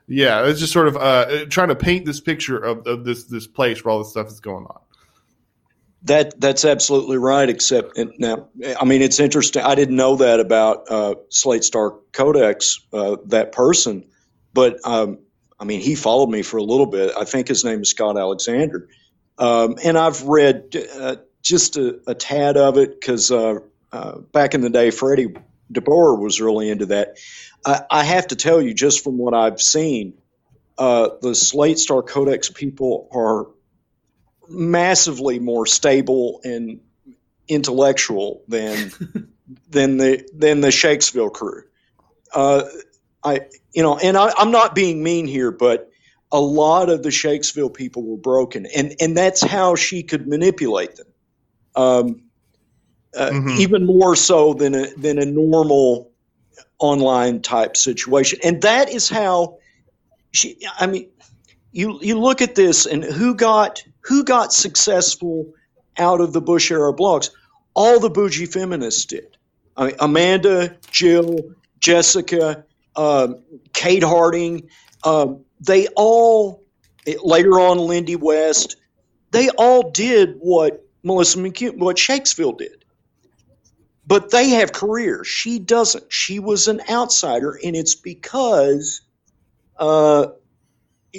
Yeah, 0.07 0.47
it's 0.47 0.61
just 0.61 0.73
sort 0.73 0.89
of 0.89 0.97
uh, 0.97 1.45
trying 1.51 1.69
to 1.69 1.77
paint 1.77 2.05
this 2.07 2.21
picture 2.21 2.59
of, 2.59 2.87
of 2.87 3.05
this 3.05 3.25
this 3.25 3.47
place 3.47 3.85
where 3.85 3.93
all 3.93 3.99
this 3.99 4.11
stuff 4.11 4.29
is 4.29 4.41
going 4.41 4.65
on. 4.67 4.81
That 6.05 6.41
that's 6.41 6.65
absolutely 6.65 7.19
right. 7.19 7.49
Except 7.49 7.99
now, 8.19 8.49
I 8.81 8.85
mean, 8.87 9.03
it's 9.03 9.21
interesting. 9.21 9.63
I 9.63 9.75
didn't 9.75 9.97
know 9.97 10.17
that 10.17 10.41
about 10.41 10.91
uh, 10.91 11.15
Slate 11.29 11.63
Star 11.63 11.95
Codex. 12.13 12.81
Uh, 12.93 13.17
that 13.27 13.53
person, 13.53 14.07
but 14.55 14.79
um, 14.85 15.19
I 15.59 15.65
mean, 15.65 15.81
he 15.81 15.95
followed 15.95 16.31
me 16.31 16.41
for 16.41 16.57
a 16.57 16.63
little 16.63 16.87
bit. 16.87 17.13
I 17.19 17.25
think 17.25 17.49
his 17.49 17.65
name 17.65 17.83
is 17.83 17.91
Scott 17.91 18.17
Alexander, 18.17 18.89
um, 19.37 19.77
and 19.85 19.99
I've 19.99 20.23
read 20.23 20.75
uh, 20.99 21.17
just 21.43 21.77
a, 21.77 22.01
a 22.07 22.15
tad 22.15 22.57
of 22.57 22.79
it 22.79 22.99
because 22.99 23.31
uh, 23.31 23.59
uh, 23.93 24.19
back 24.19 24.55
in 24.55 24.63
the 24.63 24.71
day, 24.71 24.91
Freddie 24.91 25.35
DeBoer 25.71 26.19
was 26.19 26.41
really 26.41 26.71
into 26.71 26.87
that. 26.87 27.19
I, 27.65 27.83
I 27.91 28.05
have 28.05 28.29
to 28.29 28.37
tell 28.37 28.63
you, 28.63 28.73
just 28.73 29.05
from 29.05 29.19
what 29.19 29.35
I've 29.35 29.61
seen, 29.61 30.15
uh, 30.79 31.11
the 31.21 31.35
Slate 31.35 31.79
Star 31.79 32.03
Codex 32.03 32.49
people 32.49 33.09
are 33.13 33.49
massively 34.51 35.39
more 35.39 35.67
stable 35.67 36.41
and 36.45 36.81
intellectual 37.49 38.43
than 38.49 38.91
than 39.71 39.97
the 39.97 40.29
than 40.35 40.61
the 40.61 40.69
Shakesville 40.69 41.33
crew. 41.33 41.63
Uh, 42.35 42.65
I 43.25 43.43
you 43.73 43.83
know, 43.83 43.99
and 43.99 44.17
I, 44.17 44.33
I'm 44.37 44.51
not 44.51 44.75
being 44.75 45.03
mean 45.03 45.27
here, 45.27 45.51
but 45.51 45.91
a 46.33 46.41
lot 46.41 46.89
of 46.91 47.03
the 47.03 47.11
Shakesville 47.11 47.71
people 47.75 48.03
were 48.05 48.17
broken, 48.17 48.67
and 48.77 48.95
and 49.01 49.17
that's 49.17 49.43
how 49.43 49.75
she 49.75 50.03
could 50.03 50.27
manipulate 50.29 50.97
them, 50.97 51.07
um, 51.75 52.23
uh, 53.17 53.31
Mhm. 53.31 53.59
even 53.59 53.87
more 53.87 54.17
so 54.17 54.55
than 54.55 54.75
a 54.75 54.87
than 54.97 55.19
a 55.19 55.27
normal 55.27 56.11
online 56.79 57.43
type 57.43 57.77
situation, 57.77 58.39
and 58.43 58.63
that 58.63 58.91
is 58.91 59.09
how 59.09 59.59
she. 60.33 60.57
I 60.79 60.87
mean, 60.87 61.11
you 61.73 61.99
you 62.03 62.19
look 62.19 62.43
at 62.43 62.55
this 62.55 62.87
and 62.87 63.05
who 63.05 63.35
got 63.35 63.83
who 64.01 64.25
got 64.25 64.53
successful 64.53 65.53
out 65.99 66.21
of 66.21 66.33
the 66.33 66.41
Bush 66.41 66.71
era 66.71 66.93
blogs? 66.93 67.31
All 67.75 68.01
the 68.01 68.11
bougie 68.11 68.47
feminists 68.47 69.05
did. 69.05 69.37
I 69.77 69.87
mean, 69.87 69.97
Amanda, 70.01 70.77
Jill, 70.91 71.39
Jessica, 71.79 72.65
um, 72.97 73.41
Kate 73.73 74.03
Harding, 74.03 74.69
um, 75.05 75.45
they 75.61 75.87
all 75.97 76.63
later 77.23 77.61
on 77.61 77.79
Lindy 77.79 78.17
West, 78.17 78.77
they 79.31 79.49
all 79.51 79.91
did 79.91 80.37
what 80.41 80.85
Melissa 81.03 81.39
McCune, 81.39 81.79
what 81.79 81.99
Shakespeare 81.99 82.53
did. 82.57 82.85
But 84.07 84.31
they 84.31 84.49
have 84.51 84.73
careers. 84.73 85.29
She 85.29 85.59
doesn't. 85.59 86.13
She 86.13 86.41
was 86.41 86.67
an 86.67 86.81
outsider, 86.91 87.59
and 87.65 87.77
it's 87.77 87.95
because 87.95 89.03
uh, 89.79 90.27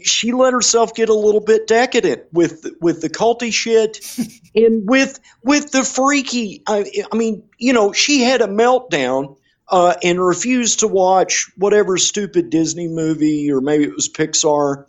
she 0.04 0.32
let 0.32 0.54
herself 0.54 0.94
get 0.96 1.10
a 1.10 1.14
little 1.14 1.42
bit 1.42 1.68
decadent 1.68 2.24
with 2.32 2.66
with 2.80 3.02
the 3.02 3.10
culty 3.10 3.54
shit 3.54 4.00
and 4.56 4.88
with 4.90 5.20
with 5.44 5.72
the 5.72 5.84
freaky. 5.84 6.64
I, 6.68 6.92
I 7.12 7.16
mean, 7.16 7.44
you 7.58 7.74
know, 7.74 7.92
she 7.92 8.22
had 8.22 8.42
a 8.42 8.48
meltdown 8.48 9.38
uh, 9.68 9.96
and 10.04 10.24
refused 10.24 10.82
to 10.82 10.88
watch 10.88 11.50
whatever 11.58 11.98
stupid 11.98 12.50
Disney 12.50 12.88
movie 12.88 13.52
or 13.52 13.62
maybe 13.62 13.86
it 13.86 13.96
was 13.96 14.10
Pixar. 14.10 14.86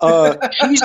Uh, 0.00 0.48
she's 0.60 0.82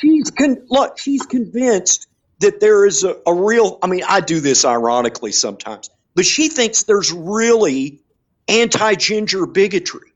she's 0.00 0.30
con- 0.30 0.66
look, 0.68 0.98
she's 0.98 1.22
convinced 1.26 2.08
that 2.40 2.60
there 2.60 2.86
is 2.86 3.04
a, 3.04 3.16
a 3.26 3.34
real. 3.34 3.78
I 3.82 3.86
mean, 3.86 4.02
I 4.08 4.20
do 4.20 4.40
this 4.40 4.64
ironically 4.64 5.32
sometimes, 5.32 5.90
but 6.14 6.24
she 6.24 6.48
thinks 6.48 6.84
there's 6.84 7.12
really 7.12 8.00
anti 8.48 8.94
ginger 8.94 9.46
bigotry. 9.46 10.13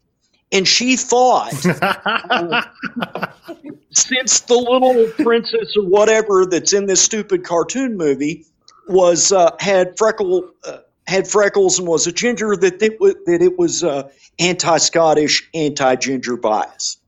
And 0.50 0.66
she 0.66 0.96
thought 0.96 1.52
since 3.92 4.40
the 4.40 4.54
little 4.54 5.06
princess 5.22 5.76
or 5.76 5.84
whatever 5.84 6.46
that's 6.46 6.72
in 6.72 6.86
this 6.86 7.02
stupid 7.02 7.44
cartoon 7.44 7.96
movie 7.96 8.46
was 8.88 9.30
uh, 9.30 9.54
had 9.60 9.98
freckle 9.98 10.50
uh, 10.64 10.78
had 11.06 11.28
freckles 11.28 11.78
and 11.78 11.88
was 11.88 12.06
a 12.06 12.12
ginger 12.12 12.56
that 12.56 12.82
it 12.82 13.00
was, 13.00 13.14
that 13.26 13.42
it 13.42 13.58
was 13.58 13.82
uh, 13.82 14.10
anti-Scottish, 14.38 15.48
anti-ginger 15.54 16.36
bias. 16.36 16.98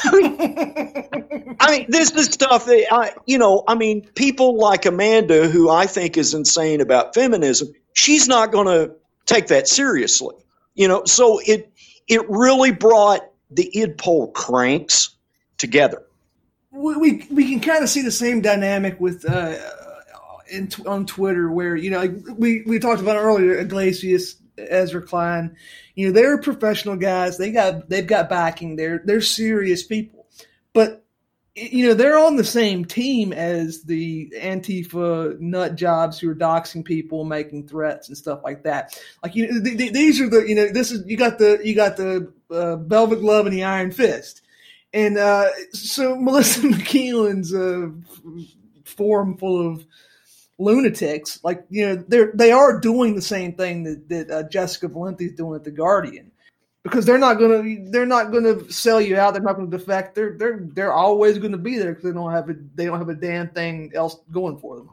I 0.00 1.66
mean, 1.70 1.86
this 1.88 2.12
is 2.12 2.26
stuff 2.26 2.64
that 2.66 2.92
I, 2.92 3.12
you 3.26 3.36
know, 3.36 3.64
I 3.66 3.74
mean, 3.74 4.08
people 4.14 4.56
like 4.56 4.86
Amanda, 4.86 5.48
who 5.48 5.68
I 5.68 5.86
think 5.86 6.16
is 6.16 6.32
insane 6.32 6.80
about 6.80 7.14
feminism, 7.14 7.72
she's 7.92 8.28
not 8.28 8.52
going 8.52 8.66
to 8.66 8.94
take 9.26 9.48
that 9.48 9.68
seriously, 9.68 10.36
you 10.74 10.88
know. 10.88 11.04
So 11.04 11.40
it 11.44 11.70
it 12.08 12.28
really 12.28 12.72
brought 12.72 13.20
the 13.50 13.70
id 13.78 13.98
pole 13.98 14.30
cranks 14.32 15.10
together. 15.56 16.02
we 16.70 17.26
we 17.30 17.48
can 17.48 17.60
kind 17.60 17.82
of 17.82 17.90
see 17.90 18.02
the 18.02 18.10
same 18.10 18.40
dynamic 18.40 19.00
with 19.00 19.28
uh, 19.28 19.56
in, 20.50 20.70
on 20.86 21.06
Twitter 21.06 21.50
where 21.50 21.76
you 21.76 21.90
know 21.90 22.06
we 22.36 22.62
we 22.66 22.78
talked 22.78 23.00
about 23.00 23.16
earlier 23.16 23.58
Yglesias 23.58 24.36
Ezra 24.56 25.02
Klein 25.02 25.56
you 25.98 26.06
know 26.06 26.12
they're 26.12 26.38
professional 26.38 26.94
guys. 26.94 27.38
They 27.38 27.50
got 27.50 27.88
they've 27.88 28.06
got 28.06 28.28
backing. 28.28 28.76
They're 28.76 29.02
they're 29.04 29.20
serious 29.20 29.82
people. 29.82 30.28
But 30.72 31.04
you 31.58 31.86
know 31.86 31.94
they're 31.94 32.18
on 32.18 32.36
the 32.36 32.44
same 32.44 32.84
team 32.84 33.32
as 33.32 33.82
the 33.82 34.32
Antifa 34.36 35.38
nut 35.40 35.74
jobs 35.74 36.18
who 36.18 36.30
are 36.30 36.34
doxing 36.34 36.84
people 36.84 37.24
making 37.24 37.68
threats 37.68 38.08
and 38.08 38.16
stuff 38.16 38.40
like 38.44 38.62
that. 38.64 39.00
Like 39.22 39.34
you 39.34 39.50
know 39.50 39.62
th- 39.62 39.78
th- 39.78 39.92
these 39.92 40.20
are 40.20 40.28
the 40.28 40.48
you 40.48 40.54
know 40.54 40.68
this 40.68 40.90
is 40.90 41.06
you 41.06 41.16
got 41.16 41.38
the 41.38 41.60
you 41.64 41.74
got 41.74 41.96
the 41.96 42.32
uh, 42.50 42.76
velvet 42.76 43.20
glove 43.20 43.46
and 43.46 43.54
the 43.54 43.64
iron 43.64 43.90
fist. 43.90 44.42
And 44.92 45.18
uh, 45.18 45.48
so 45.72 46.16
Melissa 46.20 46.60
McKeelin's 46.60 47.54
uh, 47.54 47.90
forum 48.84 49.36
full 49.36 49.72
of 49.72 49.84
lunatics, 50.58 51.40
like 51.44 51.64
you 51.70 51.86
know, 51.86 52.04
they're 52.08 52.32
they 52.34 52.52
are 52.52 52.80
doing 52.80 53.14
the 53.14 53.22
same 53.22 53.54
thing 53.54 53.84
that, 53.84 54.08
that 54.08 54.30
uh, 54.30 54.42
Jessica 54.48 54.88
Valenti's 54.88 55.34
doing 55.34 55.56
at 55.56 55.64
the 55.64 55.70
Guardian, 55.70 56.32
because 56.84 57.04
they're 57.04 57.18
not 57.18 57.34
gonna 57.38 57.62
they're 57.90 58.06
not 58.06 58.32
gonna 58.32 58.70
sell 58.70 59.00
you 59.00 59.16
out. 59.16 59.34
They're 59.34 59.42
not 59.42 59.56
gonna 59.56 59.70
defect. 59.70 60.14
They're 60.14 60.36
they're 60.38 60.60
they're 60.72 60.92
always 60.92 61.38
gonna 61.38 61.58
be 61.58 61.78
there 61.78 61.90
because 61.92 62.04
they 62.04 62.12
don't 62.12 62.32
have 62.32 62.48
a 62.50 62.54
they 62.74 62.86
don't 62.86 62.98
have 62.98 63.08
a 63.08 63.14
damn 63.14 63.48
thing 63.50 63.92
else 63.94 64.18
going 64.30 64.58
for 64.58 64.76
them. 64.76 64.90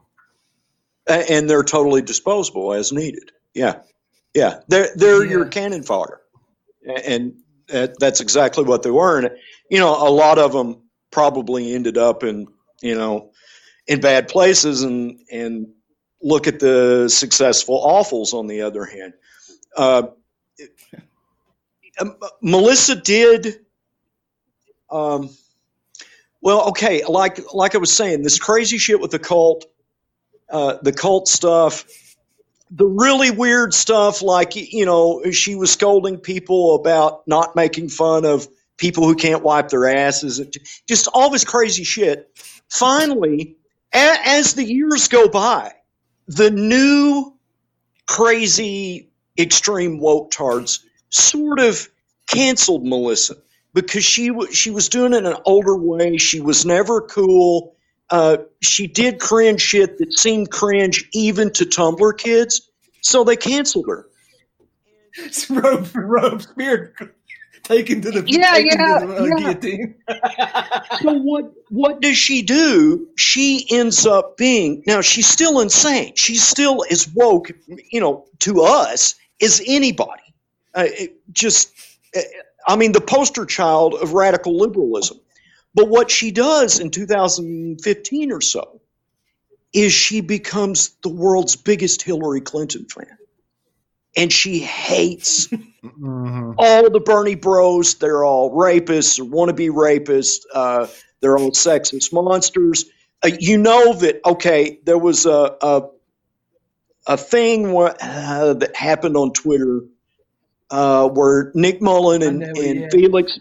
And 1.07 1.49
they're 1.49 1.63
totally 1.63 2.01
disposable 2.01 2.73
as 2.73 2.91
needed. 2.91 3.31
Yeah, 3.53 3.81
yeah, 4.33 4.61
they're 4.67 4.89
they're 4.95 5.23
Yeah. 5.23 5.31
your 5.31 5.45
cannon 5.45 5.83
fodder, 5.83 6.21
and 7.05 7.35
that's 7.67 8.21
exactly 8.21 8.63
what 8.63 8.83
they 8.83 8.91
were. 8.91 9.19
And 9.19 9.31
you 9.69 9.79
know, 9.79 9.95
a 9.95 10.09
lot 10.09 10.39
of 10.39 10.51
them 10.51 10.81
probably 11.11 11.73
ended 11.75 11.97
up 11.97 12.23
in 12.23 12.47
you 12.81 12.95
know 12.95 13.31
in 13.87 14.01
bad 14.01 14.27
places, 14.27 14.81
and 14.83 15.19
and 15.31 15.67
look 16.21 16.47
at 16.47 16.59
the 16.59 17.07
successful 17.07 17.85
awfuls 17.85 18.33
on 18.33 18.47
the 18.47 18.61
other 18.63 18.85
hand. 18.85 19.13
Uh, 19.77 20.07
um, 21.99 22.17
Melissa 22.41 22.95
did. 22.95 23.59
Um, 24.89 25.29
well, 26.41 26.69
okay, 26.69 27.03
like 27.05 27.39
like 27.53 27.75
I 27.75 27.79
was 27.79 27.95
saying, 27.95 28.23
this 28.23 28.39
crazy 28.39 28.77
shit 28.77 28.99
with 28.99 29.11
the 29.11 29.19
cult, 29.19 29.65
uh, 30.49 30.77
the 30.81 30.93
cult 30.93 31.27
stuff, 31.27 31.85
the 32.71 32.85
really 32.85 33.31
weird 33.31 33.73
stuff, 33.73 34.21
like 34.21 34.55
you 34.55 34.85
know, 34.85 35.23
she 35.31 35.55
was 35.55 35.71
scolding 35.71 36.17
people 36.17 36.75
about 36.75 37.27
not 37.27 37.55
making 37.55 37.89
fun 37.89 38.25
of 38.25 38.47
people 38.77 39.05
who 39.05 39.15
can't 39.15 39.43
wipe 39.43 39.69
their 39.69 39.87
asses, 39.87 40.41
just 40.87 41.07
all 41.13 41.29
this 41.29 41.43
crazy 41.43 41.83
shit. 41.83 42.29
Finally, 42.69 43.55
a- 43.93 44.19
as 44.25 44.53
the 44.53 44.63
years 44.63 45.07
go 45.07 45.29
by, 45.29 45.71
the 46.27 46.51
new 46.51 47.33
crazy 48.07 49.09
extreme 49.39 49.99
woke 49.99 50.31
tards 50.31 50.83
sort 51.15 51.59
of 51.59 51.89
canceled 52.27 52.85
Melissa 52.85 53.35
because 53.73 54.05
she 54.05 54.29
w- 54.29 54.51
she 54.53 54.71
was 54.71 54.89
doing 54.89 55.13
it 55.13 55.17
in 55.19 55.25
an 55.27 55.37
older 55.45 55.77
way. 55.77 56.17
She 56.17 56.41
was 56.41 56.65
never 56.65 57.01
cool. 57.01 57.75
Uh, 58.09 58.37
she 58.61 58.87
did 58.87 59.19
cringe 59.19 59.61
shit 59.61 59.97
that 59.99 60.13
seemed 60.13 60.51
cringe 60.51 61.07
even 61.13 61.51
to 61.53 61.65
Tumblr 61.65 62.17
kids, 62.17 62.69
so 63.01 63.23
they 63.23 63.37
canceled 63.37 63.87
her. 63.89 64.07
It's 65.17 65.49
Robe 65.49 65.89
Robespierre 65.95 66.93
taken 67.63 68.01
to 68.01 68.11
the 68.11 68.23
Yeah, 68.27 68.53
taken 68.53 68.67
yeah, 68.79 68.99
to 68.99 69.07
the, 69.07 69.17
uh, 69.17 69.23
yeah. 69.23 69.35
guillotine. 69.37 69.95
So 71.01 71.13
what 71.13 71.45
what 71.69 72.01
does 72.01 72.17
she 72.17 72.43
do? 72.43 73.07
She 73.17 73.67
ends 73.71 74.05
up 74.07 74.37
being 74.37 74.83
now 74.87 75.01
she's 75.01 75.27
still 75.27 75.61
insane. 75.61 76.13
She's 76.15 76.43
still 76.43 76.85
as 76.91 77.07
woke, 77.13 77.51
you 77.91 78.01
know, 78.01 78.25
to 78.41 78.61
us 78.63 79.15
as 79.41 79.61
anybody. 79.67 80.24
Uh, 80.75 80.83
it 80.87 81.15
just, 81.33 81.71
uh, 82.15 82.21
I 82.67 82.75
mean, 82.75 82.91
the 82.91 83.01
poster 83.01 83.45
child 83.45 83.93
of 83.95 84.13
radical 84.13 84.57
liberalism. 84.57 85.19
But 85.73 85.89
what 85.89 86.11
she 86.11 86.31
does 86.31 86.79
in 86.79 86.89
2015 86.91 88.31
or 88.31 88.41
so 88.41 88.81
is 89.73 89.91
she 89.93 90.21
becomes 90.21 90.91
the 91.03 91.09
world's 91.09 91.55
biggest 91.55 92.01
Hillary 92.01 92.41
Clinton 92.41 92.85
fan, 92.85 93.17
and 94.15 94.31
she 94.31 94.59
hates 94.59 95.47
Mhm. 95.85 96.55
all 96.57 96.89
the 96.89 96.99
Bernie 96.99 97.35
bros, 97.35 97.95
they're 97.95 98.23
all 98.25 98.51
rapists 98.51 99.19
or 99.19 99.25
wannabe 99.25 99.69
rapists. 99.69 100.39
Uh, 100.53 100.87
they're 101.21 101.37
all 101.37 101.51
sexist 101.51 102.11
monsters. 102.11 102.85
Uh, 103.23 103.29
you 103.39 103.57
know 103.57 103.93
that, 103.93 104.19
okay, 104.25 104.79
there 104.85 104.97
was 104.97 105.25
a, 105.27 105.55
a, 105.61 105.83
a 107.07 107.17
thing 107.17 107.71
where, 107.71 107.95
uh, 108.01 108.53
that 108.55 108.75
happened 108.75 109.15
on 109.15 109.31
Twitter 109.33 109.81
uh, 110.71 111.07
where 111.09 111.51
Nick 111.53 111.81
Mullen 111.81 112.21
and, 112.21 112.43
and. 112.43 112.91
Felix 112.91 113.39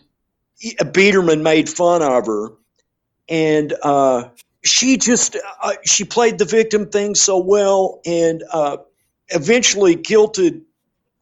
Biederman 0.92 1.42
made 1.42 1.68
fun 1.68 2.02
of 2.02 2.26
her. 2.26 2.50
And 3.28 3.74
uh, 3.82 4.28
she 4.64 4.96
just, 4.96 5.36
uh, 5.62 5.72
she 5.84 6.04
played 6.04 6.38
the 6.38 6.44
victim 6.44 6.86
thing 6.86 7.14
so 7.14 7.38
well 7.38 8.00
and 8.04 8.42
uh, 8.52 8.78
eventually 9.30 9.96
guilted 9.96 10.62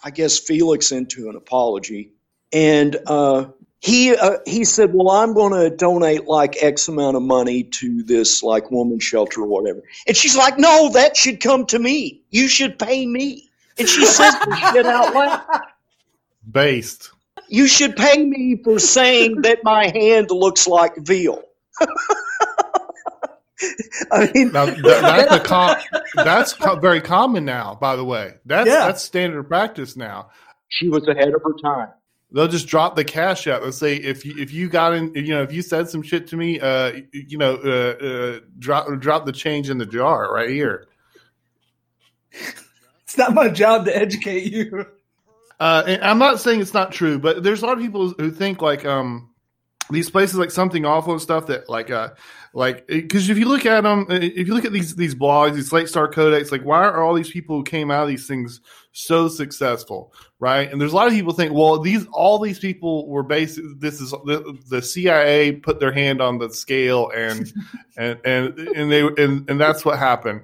I 0.05 0.11
guess 0.11 0.39
Felix 0.39 0.93
into 0.93 1.29
an 1.29 1.37
apology, 1.37 2.13
and 2.53 2.97
uh, 3.07 3.47
he 3.81 4.15
uh, 4.15 4.39
he 4.47 4.65
said, 4.65 4.93
"Well, 4.93 5.11
I'm 5.11 5.33
going 5.33 5.53
to 5.53 5.75
donate 5.75 6.27
like 6.27 6.61
X 6.63 6.89
amount 6.89 7.17
of 7.17 7.23
money 7.23 7.63
to 7.65 8.03
this 8.03 8.43
like 8.43 8.71
woman 8.71 8.99
shelter 8.99 9.43
or 9.43 9.47
whatever." 9.47 9.83
And 10.09 10.17
she's 10.17 10.37
like, 10.37 10.59
"No, 10.59 10.91
that 10.93 11.17
should 11.17 11.41
come 11.41 11.67
to 11.67 11.79
me. 11.79 12.23
You 12.31 12.49
should 12.49 12.79
pay 12.79 13.07
me." 13.07 13.49
And 13.79 13.89
she 13.89 14.05
says 14.05 14.35
this 14.45 14.59
shit 14.59 14.87
out 14.87 15.15
loud. 15.15 15.43
Based. 16.51 17.11
You 17.49 17.67
should 17.67 17.97
pay 17.97 18.25
me 18.25 18.61
for 18.63 18.79
saying 18.79 19.43
that 19.43 19.59
my 19.63 19.87
hand 19.95 20.31
looks 20.31 20.67
like 20.67 20.97
veal. 20.99 21.43
I 24.11 24.31
mean, 24.35 24.51
Now 24.53 24.67
th- 24.67 24.79
that's 24.83 25.33
a 25.37 25.41
com- 25.41 25.77
that's 26.17 26.53
co- 26.53 26.77
very 26.77 27.01
common 27.01 27.45
now. 27.45 27.77
By 27.81 27.95
the 27.97 28.05
way, 28.05 28.35
that's 28.45 28.67
Yeah. 28.69 28.87
that's 28.87 29.03
standard 29.03 29.45
practice 29.45 29.97
now. 29.97 30.31
she 30.69 30.89
was 30.89 31.07
ahead 31.07 31.29
of 31.35 31.43
her 31.45 31.55
time. 31.63 31.89
They'll 32.35 32.49
just 32.49 32.67
drop 32.67 32.97
the 32.97 33.05
cash 33.05 33.47
out. 33.47 33.63
Let's 33.63 33.77
say 33.79 33.95
if 33.97 34.25
you 34.25 34.35
if 34.39 34.53
you 34.53 34.69
got 34.69 34.95
in, 34.95 35.13
you 35.15 35.35
know, 35.35 35.43
if 35.43 35.53
you 35.53 35.63
said 35.63 35.89
some 35.89 36.03
shit 36.03 36.27
to 36.29 36.37
me, 36.37 36.59
uh, 36.59 36.93
you 37.13 37.39
know, 37.39 37.55
uh, 37.57 38.05
uh, 38.05 38.41
drop 38.59 38.89
drop 38.99 39.27
the 39.27 39.33
change 39.33 39.71
in 39.71 39.79
the 39.79 39.87
jar 39.87 40.33
right 40.33 40.49
here. 40.51 40.87
It's 43.05 43.19
not 43.19 43.35
my 43.35 43.49
job 43.51 43.85
to 43.85 43.95
educate 43.95 44.51
you. 44.51 44.87
Uh, 45.63 45.97
I'm 46.03 46.19
not 46.19 46.41
saying 46.41 46.61
it's 46.61 46.75
not 46.75 46.91
true, 46.91 47.21
but 47.21 47.45
there's 47.45 47.63
a 47.63 47.67
lot 47.67 47.79
of 47.79 47.85
people 47.85 48.09
who 48.19 48.33
think 48.33 48.61
like 48.61 48.85
um 48.85 49.31
these 49.91 50.11
places 50.11 50.37
like 50.37 50.51
something 50.51 50.85
awful 50.85 51.13
and 51.13 51.23
stuff 51.23 51.47
that 51.47 51.69
like 51.69 51.89
uh 51.89 52.11
like 52.53 52.85
because 52.89 53.31
if 53.31 53.39
you 53.39 53.47
look 53.47 53.65
at 53.65 53.83
them, 53.83 54.07
if 54.11 54.49
you 54.49 54.55
look 54.55 54.65
at 54.65 54.73
these 54.73 54.97
these 54.97 55.15
blogs, 55.15 55.55
these 55.55 55.69
Slate 55.69 55.89
Star 55.89 56.09
Codex, 56.09 56.51
like 56.51 56.63
why 56.63 56.83
are 56.83 57.01
all 57.01 57.15
these 57.15 57.31
people 57.31 57.59
who 57.59 57.63
came 57.63 57.93
out 57.93 58.03
of 58.03 58.09
these 58.09 58.27
things 58.27 58.61
so 58.91 59.29
successful, 59.29 60.13
right? 60.41 60.69
And 60.69 60.81
there's 60.81 60.95
a 60.95 60.97
lot 60.97 61.07
of 61.07 61.13
people 61.13 61.33
think, 61.33 61.53
well, 61.53 61.79
these 61.79 62.09
all 62.11 62.41
these 62.41 62.59
people 62.59 63.09
were 63.09 63.23
based. 63.23 63.61
This 63.79 64.01
is 64.01 64.11
the, 64.11 64.59
the 64.69 64.83
CIA 64.83 65.53
put 65.53 65.79
their 65.79 65.93
hand 65.93 66.21
on 66.21 66.39
the 66.39 66.51
scale 66.53 67.09
and 67.15 67.53
and 67.97 68.19
and 68.25 68.59
and 68.59 68.91
they 68.91 69.03
and, 69.03 69.49
and 69.49 69.61
that's 69.61 69.85
what 69.85 69.97
happened. 69.97 70.41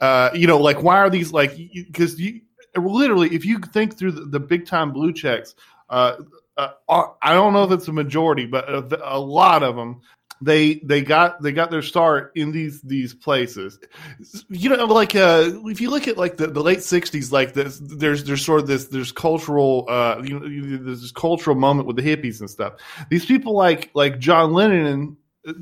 Uh, 0.00 0.30
you 0.32 0.46
know, 0.46 0.56
like 0.56 0.82
why 0.82 0.96
are 0.96 1.10
these 1.10 1.30
like 1.30 1.54
because 1.74 2.18
you 2.18 2.40
literally 2.76 3.34
if 3.34 3.44
you 3.44 3.58
think 3.58 3.96
through 3.96 4.12
the, 4.12 4.22
the 4.22 4.40
big 4.40 4.66
time 4.66 4.92
blue 4.92 5.12
checks, 5.12 5.54
uh, 5.90 6.16
uh, 6.56 6.68
I 7.22 7.32
don't 7.32 7.52
know 7.52 7.64
if 7.64 7.70
it's 7.70 7.88
a 7.88 7.92
majority, 7.92 8.46
but 8.46 8.68
a, 8.68 9.16
a 9.16 9.18
lot 9.18 9.62
of 9.62 9.76
them 9.76 10.02
they 10.42 10.74
they 10.82 11.02
got 11.02 11.40
they 11.40 11.52
got 11.52 11.70
their 11.70 11.82
start 11.82 12.32
in 12.34 12.50
these 12.50 12.82
these 12.82 13.14
places. 13.14 13.78
You 14.48 14.70
know 14.70 14.84
like 14.86 15.14
uh 15.14 15.50
if 15.66 15.80
you 15.80 15.88
look 15.88 16.08
at 16.08 16.18
like 16.18 16.36
the, 16.36 16.48
the 16.48 16.62
late 16.62 16.80
60s 16.80 17.30
like 17.30 17.52
this 17.52 17.78
there's 17.80 18.24
there's 18.24 18.44
sort 18.44 18.60
of 18.60 18.66
this 18.66 18.86
there's 18.86 19.12
cultural 19.12 19.86
uh 19.88 20.20
you 20.22 20.38
know 20.38 20.84
there's 20.84 21.02
this 21.02 21.12
cultural 21.12 21.54
moment 21.54 21.86
with 21.86 21.96
the 21.96 22.02
hippies 22.02 22.40
and 22.40 22.50
stuff. 22.50 22.74
These 23.08 23.24
people 23.24 23.54
like 23.54 23.90
like 23.94 24.18
john 24.18 24.52
lennon 24.52 24.86
and 24.86 25.16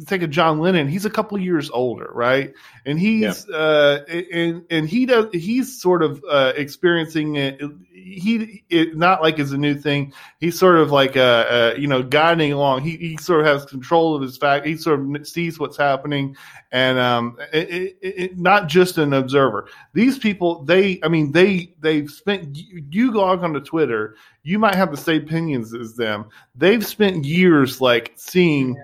take 0.07 0.21
a 0.21 0.27
john 0.27 0.59
lennon 0.59 0.87
he's 0.87 1.07
a 1.07 1.11
couple 1.11 1.39
years 1.39 1.71
older 1.71 2.11
right? 2.13 2.53
And 2.87 2.99
he's 2.99 3.49
uh 3.49 4.05
and 4.09 4.63
and 4.71 4.89
he 4.89 5.07
does 5.07 5.27
he's 5.33 5.81
sort 5.81 6.03
of 6.03 6.23
uh 6.31 6.53
experiencing 6.57 7.37
it 7.37 7.61
he 7.93 8.65
it 8.69 8.97
not 8.97 9.23
like 9.23 9.39
it's 9.39 9.53
a 9.53 9.59
new 9.59 9.75
thing. 9.75 10.13
He's 10.39 10.59
sort 10.59 10.77
of 10.77 10.91
like 10.91 11.17
uh, 11.17 11.21
uh 11.21 11.75
you 11.79 11.87
know 11.87 12.03
guiding 12.03 12.53
along. 12.53 12.83
He, 12.83 12.97
he 12.97 13.17
sort 13.17 13.41
of 13.41 13.47
has 13.47 13.65
control 13.65 14.15
of 14.15 14.23
his 14.23 14.37
fact. 14.37 14.67
He 14.67 14.77
sort 14.77 15.01
of 15.01 15.27
sees 15.27 15.59
what's 15.59 15.77
happening. 15.77 16.37
And 16.73 16.99
um 16.99 17.39
it, 17.53 17.97
it, 18.01 18.39
not 18.39 18.69
just 18.69 18.99
an 18.99 19.13
observer. 19.13 19.69
These 19.95 20.19
people 20.19 20.65
they 20.65 21.01
i 21.03 21.09
mean 21.09 21.33
they 21.33 21.75
they've 21.81 22.11
spent 22.11 22.57
you, 22.57 22.85
you 22.91 23.13
log 23.13 23.43
onto 23.43 23.61
twitter 23.61 24.17
you 24.43 24.59
might 24.59 24.75
have 24.75 24.91
the 24.91 24.97
same 24.97 25.23
opinions 25.23 25.75
as 25.75 25.97
them. 25.97 26.25
They've 26.55 26.85
spent 26.85 27.27
years 27.27 27.81
like 27.81 28.13
seeing 28.17 28.77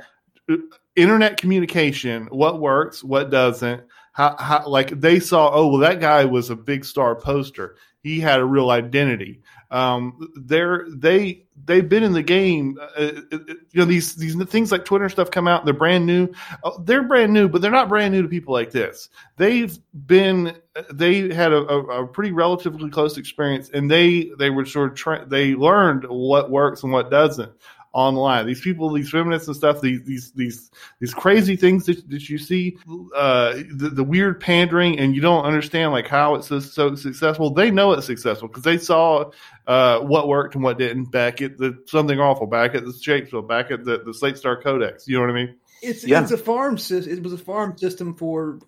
internet 0.97 1.37
communication, 1.37 2.27
what 2.31 2.61
works, 2.61 3.05
what 3.05 3.31
doesn't. 3.31 3.85
How, 4.13 4.35
how, 4.39 4.67
like 4.67 4.99
they 4.99 5.21
saw, 5.21 5.51
oh 5.53 5.69
well, 5.69 5.81
that 5.81 6.01
guy 6.01 6.25
was 6.25 6.49
a 6.49 6.57
big 6.57 6.87
star 6.87 7.15
poster. 7.15 7.77
He 8.03 8.19
had 8.19 8.41
a 8.41 8.45
real 8.45 8.71
identity. 8.71 9.43
Um, 9.71 10.33
they're 10.37 10.87
they 10.89 11.45
they've 11.65 11.87
been 11.87 12.03
in 12.03 12.13
the 12.13 12.23
game. 12.23 12.79
Uh, 12.81 13.03
uh, 13.03 13.11
uh, 13.33 13.39
you 13.49 13.81
know 13.81 13.85
these 13.85 14.15
these 14.15 14.43
things 14.45 14.71
like 14.71 14.85
Twitter 14.85 15.09
stuff 15.09 15.31
come 15.31 15.49
out. 15.49 15.65
They're 15.65 15.75
brand 15.75 16.07
new. 16.07 16.29
Uh, 16.63 16.71
they're 16.83 17.03
brand 17.03 17.33
new, 17.33 17.49
but 17.49 17.61
they're 17.61 17.71
not 17.71 17.89
brand 17.89 18.15
new 18.15 18.23
to 18.23 18.29
people 18.29 18.55
like 18.55 18.71
this. 18.71 19.09
They've 19.37 19.77
been 20.07 20.57
they 20.93 21.35
had 21.35 21.53
a, 21.53 21.67
a, 21.67 22.05
a 22.05 22.07
pretty 22.07 22.33
relatively 22.33 22.89
close 22.91 23.19
experience, 23.19 23.71
and 23.71 23.91
they 23.91 24.31
they 24.39 24.51
were 24.51 24.65
sort 24.65 24.93
of 24.93 24.97
tra- 24.97 25.27
they 25.27 25.55
learned 25.55 26.07
what 26.09 26.51
works 26.51 26.85
and 26.85 26.93
what 26.93 27.11
doesn't 27.11 27.53
online. 27.97 28.47
These 28.47 28.61
people, 28.61 28.93
these 28.93 29.11
feminists 29.11 29.49
and 29.49 29.57
stuff, 29.57 29.81
these 29.81 30.03
these 30.05 30.31
these 30.33 30.71
these 31.01 31.15
crazy 31.15 31.57
things 31.57 31.87
that, 31.87 32.09
that 32.11 32.29
you 32.29 32.37
see, 32.37 32.77
uh, 33.17 33.55
the, 33.73 33.91
the 33.91 34.05
weird 34.05 34.39
pandering, 34.39 34.99
and 34.99 35.15
you 35.15 35.23
don't 35.23 35.47
understand 35.47 35.93
like 35.93 36.07
how 36.07 36.35
it's 36.35 36.47
so, 36.47 36.61
so 36.61 36.95
successful. 36.95 37.51
They 37.51 37.71
know 37.71 37.93
it's 37.93 38.07
successful 38.07 38.49
because 38.49 38.65
they 38.65 38.77
saw 38.77 39.31
uh, 39.67 40.01
what 40.01 40.29
worked 40.29 40.55
and 40.55 40.63
what 40.63 40.79
didn't 40.79 41.11
back 41.11 41.41
at 41.41 41.57
the 41.57 41.83
something 41.87 42.21
awful, 42.21 42.47
back 42.47 42.75
at 42.75 42.85
the 42.85 42.93
Shakesville, 42.93 43.49
back 43.49 43.71
at 43.71 43.85
the, 43.85 44.03
the 44.05 44.13
Slate 44.13 44.37
Star 44.37 44.61
Codex. 44.61 45.09
You 45.09 45.17
know 45.17 45.23
what 45.23 45.31
I 45.31 45.35
mean? 45.35 45.57
It's 45.83 46.05
yeah. 46.05 46.23
it's 46.23 46.33
a 46.33 46.39
farm 46.39 46.77
system. 46.77 47.13
It 47.15 47.23
was 47.23 47.33
a 47.33 47.39
farm 47.39 47.79
system 47.79 48.15
for 48.15 48.61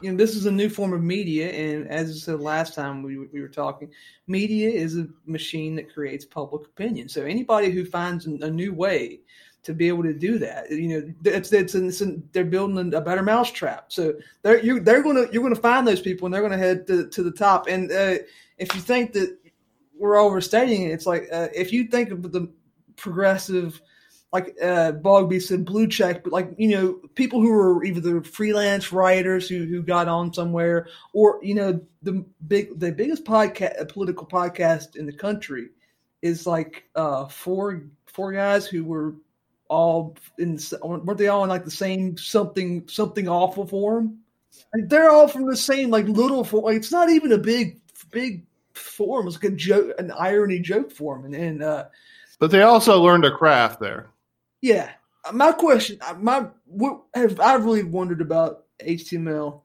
you 0.00 0.10
know, 0.10 0.16
this 0.16 0.34
is 0.34 0.46
a 0.46 0.50
new 0.50 0.68
form 0.68 0.92
of 0.92 1.02
media, 1.02 1.50
and 1.50 1.88
as 1.88 2.10
I 2.10 2.14
said 2.14 2.40
last 2.40 2.74
time 2.74 3.02
we, 3.02 3.18
we 3.18 3.40
were 3.40 3.48
talking, 3.48 3.90
media 4.26 4.68
is 4.70 4.96
a 4.96 5.08
machine 5.26 5.74
that 5.76 5.92
creates 5.92 6.24
public 6.24 6.66
opinion. 6.66 7.08
So 7.08 7.24
anybody 7.24 7.70
who 7.70 7.84
finds 7.84 8.26
a 8.26 8.50
new 8.50 8.72
way 8.72 9.20
to 9.62 9.74
be 9.74 9.88
able 9.88 10.02
to 10.04 10.14
do 10.14 10.38
that, 10.38 10.70
you 10.70 10.88
know, 10.88 11.14
it's, 11.24 11.52
it's, 11.52 11.74
it's 11.74 12.02
they're 12.32 12.44
building 12.44 12.94
a 12.94 13.00
better 13.00 13.22
mousetrap. 13.22 13.92
So 13.92 14.14
they're 14.42 14.62
you 14.62 14.80
they're 14.80 15.02
gonna 15.02 15.26
you're 15.32 15.42
gonna 15.42 15.56
find 15.56 15.86
those 15.86 16.00
people, 16.00 16.26
and 16.26 16.34
they're 16.34 16.42
gonna 16.42 16.56
head 16.56 16.86
to, 16.86 17.08
to 17.08 17.22
the 17.22 17.32
top. 17.32 17.66
And 17.68 17.90
uh, 17.92 18.18
if 18.58 18.74
you 18.74 18.80
think 18.80 19.12
that 19.12 19.36
we're 19.98 20.16
overstating 20.16 20.82
it, 20.82 20.92
it's 20.92 21.06
like 21.06 21.28
uh, 21.32 21.48
if 21.54 21.72
you 21.72 21.88
think 21.88 22.10
of 22.10 22.32
the 22.32 22.48
progressive 22.96 23.80
like 24.32 24.56
uh, 24.62 24.92
Bogby 24.92 25.40
said, 25.40 25.64
blue 25.64 25.88
check, 25.88 26.22
but 26.22 26.32
like 26.32 26.50
you 26.56 26.68
know, 26.68 27.00
people 27.14 27.40
who 27.40 27.52
are 27.52 27.84
either 27.84 28.00
the 28.00 28.22
freelance 28.22 28.92
writers 28.92 29.48
who 29.48 29.64
who 29.64 29.82
got 29.82 30.08
on 30.08 30.32
somewhere, 30.32 30.88
or 31.12 31.40
you 31.42 31.54
know, 31.54 31.80
the 32.02 32.24
big 32.46 32.78
the 32.78 32.92
biggest 32.92 33.24
podcast 33.24 33.88
political 33.88 34.26
podcast 34.26 34.96
in 34.96 35.06
the 35.06 35.12
country 35.12 35.70
is 36.22 36.46
like 36.46 36.84
uh, 36.94 37.26
four 37.26 37.82
four 38.06 38.32
guys 38.32 38.66
who 38.66 38.84
were 38.84 39.14
all 39.68 40.16
in 40.38 40.58
weren't 40.82 41.18
they 41.18 41.28
all 41.28 41.42
in 41.44 41.50
like 41.50 41.64
the 41.64 41.70
same 41.70 42.16
something 42.16 42.86
something 42.88 43.28
awful 43.28 43.66
forum? 43.66 44.20
Like 44.74 44.88
they're 44.88 45.10
all 45.10 45.26
from 45.26 45.46
the 45.46 45.56
same 45.56 45.90
like 45.90 46.06
little 46.06 46.44
forum. 46.44 46.66
Like 46.66 46.76
it's 46.76 46.92
not 46.92 47.10
even 47.10 47.32
a 47.32 47.38
big 47.38 47.80
big 48.12 48.44
forum. 48.74 49.26
It's 49.26 49.36
like 49.36 49.52
a 49.52 49.56
joke, 49.56 49.92
an 49.98 50.12
irony 50.12 50.60
joke 50.60 50.92
forum, 50.92 51.24
and, 51.24 51.34
and 51.34 51.62
uh, 51.62 51.86
but 52.38 52.50
they 52.50 52.62
also 52.62 53.00
learned 53.00 53.24
a 53.24 53.30
craft 53.30 53.80
there. 53.80 54.09
Yeah, 54.60 54.90
my 55.32 55.52
question, 55.52 55.98
uh, 56.02 56.14
my 56.14 56.46
what 56.66 57.02
have 57.14 57.40
I 57.40 57.54
really 57.54 57.82
wondered 57.82 58.20
about 58.20 58.64
HTML 58.84 59.62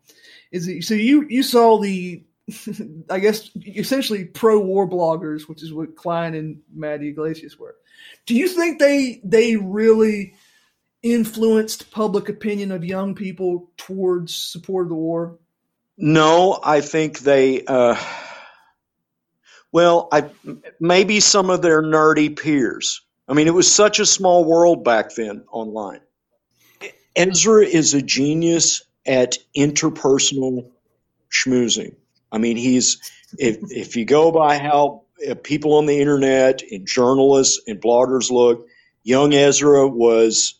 is 0.52 0.66
that 0.68 0.84
so 0.84 0.94
you 0.94 1.26
you 1.30 1.44
saw 1.44 1.80
the 1.80 2.24
I 3.10 3.20
guess 3.20 3.50
essentially 3.66 4.26
pro 4.26 4.60
war 4.60 4.88
bloggers, 4.88 5.48
which 5.48 5.64
is 5.64 5.74
what 5.74 5.96
Klein 5.96 6.36
and 6.36 6.60
Matty 6.74 7.10
Yglesias 7.10 7.58
were. 7.58 7.76
Do 8.26 8.36
you 8.36 8.48
think 8.48 8.80
they 8.80 9.22
they 9.24 9.56
really 9.56 10.34
influenced 11.02 11.92
public 11.92 12.30
opinion 12.30 12.72
of 12.72 12.84
young 12.84 13.16
people 13.16 13.70
towards 13.78 14.36
support 14.36 14.86
of 14.86 14.90
the 14.90 14.96
war? 14.96 15.38
No, 15.98 16.60
I 16.64 16.82
think 16.82 17.20
they. 17.20 17.64
Uh, 17.66 17.96
well, 19.72 20.10
I 20.12 20.30
maybe 20.80 21.20
some 21.20 21.50
of 21.50 21.62
their 21.62 21.82
nerdy 21.82 22.38
peers 22.38 23.02
I 23.28 23.34
mean, 23.34 23.48
it 23.48 23.54
was 23.54 23.74
such 23.74 24.00
a 24.00 24.06
small 24.06 24.46
world 24.46 24.84
back 24.84 25.16
then 25.16 25.46
online. 25.52 26.02
Ezra 27.16 27.66
is 27.66 27.94
a 27.94 28.02
genius 28.02 28.84
at 29.06 29.38
interpersonal 29.58 30.72
schmoozing. 31.32 31.96
I 32.32 32.38
mean, 32.38 32.58
he's 32.58 33.00
if 33.38 33.58
if 33.72 33.96
you 33.96 34.06
go 34.06 34.32
by 34.32 34.58
how 34.58 35.04
uh, 35.30 35.36
people 35.36 35.76
on 35.76 35.86
the 35.86 36.00
internet 36.00 36.62
and 36.70 36.86
journalists 36.86 37.62
and 37.68 37.82
bloggers 37.82 38.30
look, 38.30 38.68
young 39.04 39.34
Ezra 39.34 39.88
was 39.88 40.60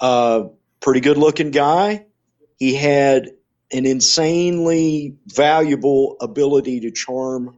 a 0.00 0.44
pretty 0.80 1.00
good 1.00 1.18
looking 1.18 1.50
guy. 1.50 2.06
He 2.58 2.74
had 2.74 3.30
an 3.72 3.86
insanely 3.86 5.16
valuable 5.26 6.16
ability 6.20 6.80
to 6.80 6.90
charm 6.90 7.56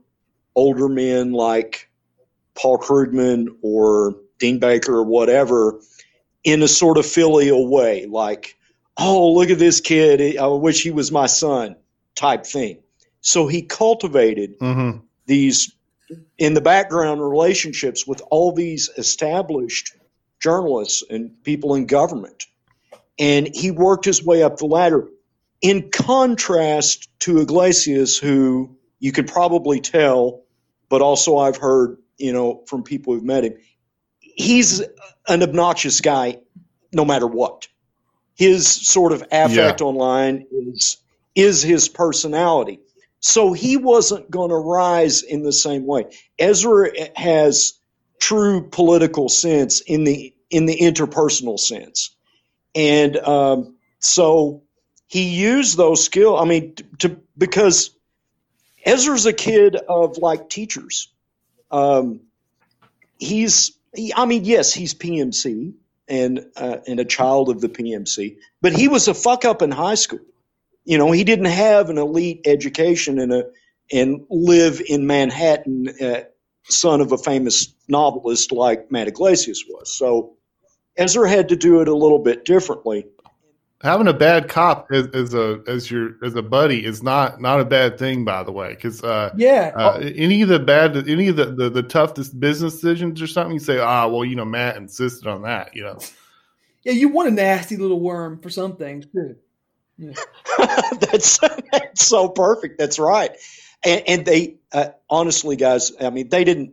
older 0.54 0.88
men 0.88 1.32
like 1.32 1.90
Paul 2.54 2.78
Krugman 2.78 3.48
or 3.62 4.14
Dean 4.38 4.58
Baker 4.58 4.94
or 4.94 5.04
whatever 5.04 5.80
in 6.42 6.62
a 6.62 6.68
sort 6.68 6.98
of 6.98 7.06
filial 7.06 7.68
way, 7.68 8.06
like, 8.06 8.56
oh, 8.96 9.32
look 9.32 9.50
at 9.50 9.58
this 9.58 9.80
kid. 9.80 10.36
I 10.36 10.46
wish 10.46 10.82
he 10.82 10.90
was 10.90 11.10
my 11.10 11.26
son 11.26 11.76
type 12.14 12.44
thing. 12.46 12.80
So 13.20 13.46
he 13.46 13.62
cultivated 13.62 14.58
mm-hmm. 14.58 14.98
these 15.26 15.74
in 16.38 16.54
the 16.54 16.60
background 16.60 17.22
relationships 17.22 18.06
with 18.06 18.20
all 18.30 18.52
these 18.52 18.90
established 18.96 19.94
journalists 20.40 21.02
and 21.08 21.42
people 21.42 21.74
in 21.74 21.86
government. 21.86 22.44
And 23.18 23.48
he 23.54 23.70
worked 23.70 24.04
his 24.04 24.22
way 24.24 24.42
up 24.42 24.58
the 24.58 24.66
ladder. 24.66 25.08
In 25.62 25.90
contrast 25.90 27.08
to 27.20 27.38
Yglesias, 27.40 28.18
who 28.18 28.76
you 28.98 29.12
could 29.12 29.28
probably 29.28 29.80
tell, 29.80 30.42
but 30.90 31.00
also 31.00 31.38
I've 31.38 31.56
heard, 31.56 31.96
you 32.18 32.32
know, 32.32 32.62
from 32.66 32.82
people 32.82 33.14
who've 33.14 33.24
met 33.24 33.44
him, 33.44 33.54
he's 34.34 34.82
an 35.28 35.42
obnoxious 35.42 36.00
guy 36.00 36.38
no 36.92 37.04
matter 37.04 37.26
what. 37.26 37.68
His 38.36 38.66
sort 38.66 39.12
of 39.12 39.22
affect 39.22 39.80
yeah. 39.80 39.86
online 39.86 40.46
is 40.50 40.98
is 41.34 41.62
his 41.62 41.88
personality. 41.88 42.80
So 43.20 43.52
he 43.52 43.76
wasn't 43.76 44.30
going 44.30 44.50
to 44.50 44.56
rise 44.56 45.22
in 45.22 45.42
the 45.42 45.52
same 45.52 45.86
way. 45.86 46.06
Ezra 46.38 46.90
has 47.16 47.74
true 48.20 48.68
political 48.68 49.28
sense 49.28 49.80
in 49.80 50.04
the 50.04 50.34
in 50.50 50.66
the 50.66 50.76
interpersonal 50.76 51.58
sense, 51.58 52.14
and 52.74 53.16
um, 53.16 53.76
so 53.98 54.62
he 55.06 55.28
used 55.28 55.76
those 55.76 56.04
skills. 56.04 56.40
I 56.40 56.44
mean, 56.44 56.74
to 56.98 57.20
because 57.38 57.90
Ezra's 58.84 59.26
a 59.26 59.32
kid 59.32 59.76
of 59.76 60.18
like 60.18 60.48
teachers. 60.48 61.10
Um, 61.70 62.20
he's 63.18 63.72
I 64.16 64.26
mean, 64.26 64.44
yes, 64.44 64.72
he's 64.72 64.94
PMC 64.94 65.74
and 66.08 66.46
uh, 66.56 66.78
and 66.86 67.00
a 67.00 67.04
child 67.04 67.48
of 67.48 67.60
the 67.60 67.68
PMC, 67.68 68.36
but 68.60 68.72
he 68.72 68.88
was 68.88 69.08
a 69.08 69.14
fuck 69.14 69.44
up 69.44 69.62
in 69.62 69.70
high 69.70 69.94
school. 69.94 70.20
You 70.84 70.98
know, 70.98 71.12
he 71.12 71.24
didn't 71.24 71.46
have 71.46 71.90
an 71.90 71.98
elite 71.98 72.42
education 72.44 73.18
and 73.18 73.32
a 73.32 73.44
and 73.92 74.24
live 74.30 74.80
in 74.86 75.06
Manhattan, 75.06 75.88
uh, 76.00 76.22
son 76.64 77.00
of 77.00 77.12
a 77.12 77.18
famous 77.18 77.74
novelist 77.88 78.52
like 78.52 78.90
Matt 78.90 79.08
Yglesias 79.08 79.64
was. 79.68 79.96
So 79.96 80.36
Ezra 80.96 81.28
had 81.28 81.50
to 81.50 81.56
do 81.56 81.80
it 81.80 81.88
a 81.88 81.94
little 81.94 82.18
bit 82.18 82.44
differently 82.44 83.06
having 83.84 84.08
a 84.08 84.14
bad 84.14 84.48
cop 84.48 84.90
as, 84.90 85.06
as, 85.08 85.34
a 85.34 85.60
as 85.68 85.90
your 85.90 86.16
as 86.24 86.34
a 86.34 86.42
buddy 86.42 86.84
is 86.84 87.02
not 87.02 87.40
not 87.40 87.60
a 87.60 87.64
bad 87.64 87.98
thing 87.98 88.24
by 88.24 88.42
the 88.42 88.50
way 88.50 88.70
because 88.70 89.04
uh, 89.04 89.30
yeah. 89.36 89.72
uh, 89.76 90.00
any 90.16 90.40
of 90.40 90.48
the 90.48 90.58
bad 90.58 90.96
any 91.08 91.28
of 91.28 91.36
the, 91.36 91.44
the, 91.44 91.68
the 91.68 91.82
toughest 91.82 92.40
business 92.40 92.72
decisions 92.74 93.20
or 93.20 93.26
something 93.26 93.52
you 93.52 93.60
say 93.60 93.78
ah 93.78 94.08
well 94.08 94.24
you 94.24 94.34
know 94.34 94.44
matt 94.44 94.76
insisted 94.76 95.28
on 95.28 95.42
that 95.42 95.76
you 95.76 95.82
know? 95.82 95.98
Yeah 96.82 96.92
you 96.92 97.08
want 97.10 97.28
a 97.28 97.30
nasty 97.30 97.76
little 97.76 98.00
worm 98.00 98.40
for 98.40 98.50
some 98.50 98.76
things 98.76 99.06
too. 99.06 99.36
Yeah. 99.98 100.14
that's 100.98 101.38
that's 101.70 102.04
so 102.04 102.28
perfect. 102.28 102.78
That's 102.78 102.98
right. 102.98 103.30
And, 103.84 104.02
and 104.08 104.26
they 104.26 104.56
uh, 104.72 104.88
honestly 105.10 105.56
guys 105.56 105.92
i 106.00 106.08
mean 106.08 106.30
they 106.30 106.44
didn't 106.44 106.72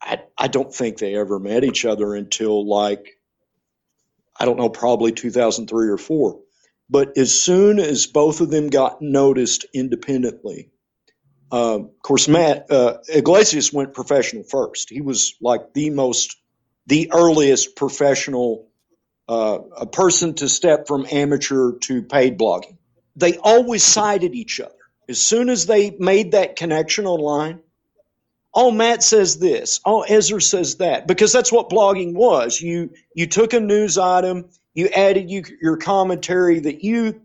I, 0.00 0.22
I 0.38 0.48
don't 0.48 0.72
think 0.72 0.98
they 0.98 1.14
ever 1.16 1.38
met 1.38 1.64
each 1.64 1.84
other 1.84 2.14
until 2.14 2.66
like 2.66 3.17
I 4.38 4.44
don't 4.44 4.58
know, 4.58 4.68
probably 4.68 5.12
2003 5.12 5.88
or 5.88 5.98
four. 5.98 6.40
But 6.90 7.18
as 7.18 7.38
soon 7.38 7.78
as 7.78 8.06
both 8.06 8.40
of 8.40 8.50
them 8.50 8.68
got 8.70 9.02
noticed 9.02 9.66
independently, 9.74 10.70
uh, 11.50 11.80
of 11.80 12.02
course, 12.02 12.28
Matt 12.28 12.70
uh, 12.70 12.98
Yglesias 13.08 13.72
went 13.72 13.94
professional 13.94 14.44
first. 14.44 14.90
He 14.90 15.00
was 15.00 15.34
like 15.40 15.72
the 15.74 15.90
most, 15.90 16.36
the 16.86 17.10
earliest 17.12 17.76
professional, 17.76 18.68
uh, 19.28 19.58
a 19.76 19.86
person 19.86 20.34
to 20.34 20.48
step 20.48 20.86
from 20.86 21.06
amateur 21.10 21.72
to 21.82 22.02
paid 22.02 22.38
blogging. 22.38 22.78
They 23.16 23.36
always 23.36 23.82
cited 23.82 24.34
each 24.34 24.60
other. 24.60 24.72
As 25.08 25.20
soon 25.20 25.48
as 25.48 25.66
they 25.66 25.90
made 25.98 26.32
that 26.32 26.56
connection 26.56 27.06
online, 27.06 27.60
oh 28.58 28.70
matt 28.70 29.02
says 29.02 29.38
this 29.38 29.80
oh 29.86 30.02
ezra 30.02 30.42
says 30.42 30.76
that 30.76 31.06
because 31.06 31.32
that's 31.32 31.50
what 31.50 31.70
blogging 31.70 32.12
was 32.12 32.60
you 32.60 32.90
you 33.14 33.26
took 33.26 33.54
a 33.54 33.60
news 33.60 33.96
item 33.96 34.44
you 34.78 34.88
added 34.94 35.28
you, 35.28 35.42
your 35.60 35.76
commentary 35.76 36.60
that 36.60 36.84
you 36.84 37.20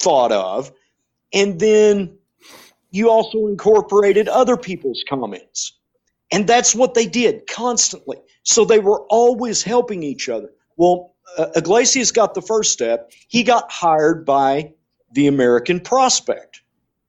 thought 0.00 0.30
of, 0.30 0.70
and 1.34 1.58
then 1.58 2.16
you 2.92 3.10
also 3.10 3.48
incorporated 3.48 4.28
other 4.28 4.56
people's 4.56 5.02
comments. 5.08 5.72
And 6.30 6.46
that's 6.46 6.76
what 6.76 6.94
they 6.94 7.06
did 7.06 7.48
constantly. 7.48 8.18
So 8.44 8.64
they 8.64 8.78
were 8.78 9.00
always 9.08 9.64
helping 9.64 10.04
each 10.04 10.28
other. 10.28 10.50
Well, 10.76 11.16
uh, 11.36 11.48
Yglesias 11.56 12.12
got 12.12 12.34
the 12.34 12.42
first 12.42 12.72
step. 12.72 13.10
He 13.26 13.42
got 13.42 13.68
hired 13.68 14.24
by 14.24 14.72
the 15.10 15.26
American 15.26 15.80
Prospect, 15.80 16.62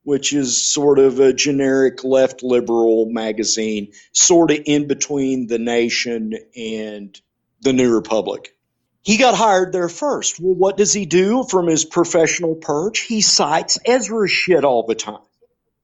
which 0.08 0.32
is 0.32 0.72
sort 0.72 0.98
of 0.98 1.20
a 1.20 1.34
generic 1.34 2.02
left 2.02 2.42
liberal 2.42 3.04
magazine, 3.10 3.92
sort 4.12 4.50
of 4.50 4.58
in 4.64 4.88
between 4.88 5.48
The 5.48 5.58
Nation 5.58 6.32
and 6.56 7.20
The 7.60 7.74
New 7.74 7.94
Republic. 7.94 8.56
He 9.02 9.18
got 9.18 9.34
hired 9.34 9.70
there 9.70 9.90
first. 9.90 10.40
Well, 10.40 10.54
what 10.54 10.78
does 10.78 10.94
he 10.94 11.04
do 11.04 11.44
from 11.44 11.66
his 11.66 11.84
professional 11.84 12.54
perch? 12.54 13.00
He 13.00 13.20
cites 13.20 13.78
Ezra 13.84 14.26
shit 14.26 14.64
all 14.64 14.86
the 14.86 14.94
time. 14.94 15.20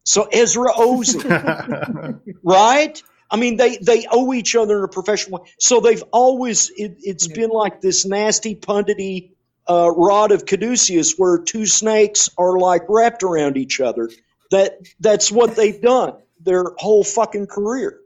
So 0.04 0.22
Ezra 0.32 0.70
owes 0.74 1.22
him, 1.22 2.22
right? 2.42 3.02
I 3.30 3.36
mean, 3.36 3.58
they, 3.58 3.76
they 3.76 4.06
owe 4.10 4.32
each 4.32 4.56
other 4.56 4.78
in 4.78 4.84
a 4.84 4.88
professional 4.88 5.40
way. 5.40 5.50
So 5.58 5.80
they've 5.80 6.04
always, 6.12 6.70
it, 6.74 6.96
has 7.06 7.28
been 7.28 7.50
like 7.50 7.82
this 7.82 8.06
nasty, 8.06 8.54
pundity 8.54 9.33
uh, 9.68 9.90
rod 9.90 10.32
of 10.32 10.46
Caduceus 10.46 11.14
where 11.16 11.38
two 11.38 11.66
snakes 11.66 12.28
are 12.38 12.58
like 12.58 12.82
wrapped 12.88 13.22
around 13.22 13.56
each 13.56 13.80
other. 13.80 14.10
That 14.50 14.78
That's 15.00 15.32
what 15.32 15.56
they've 15.56 15.80
done 15.80 16.14
their 16.44 16.64
whole 16.78 17.04
fucking 17.04 17.46
career. 17.46 18.00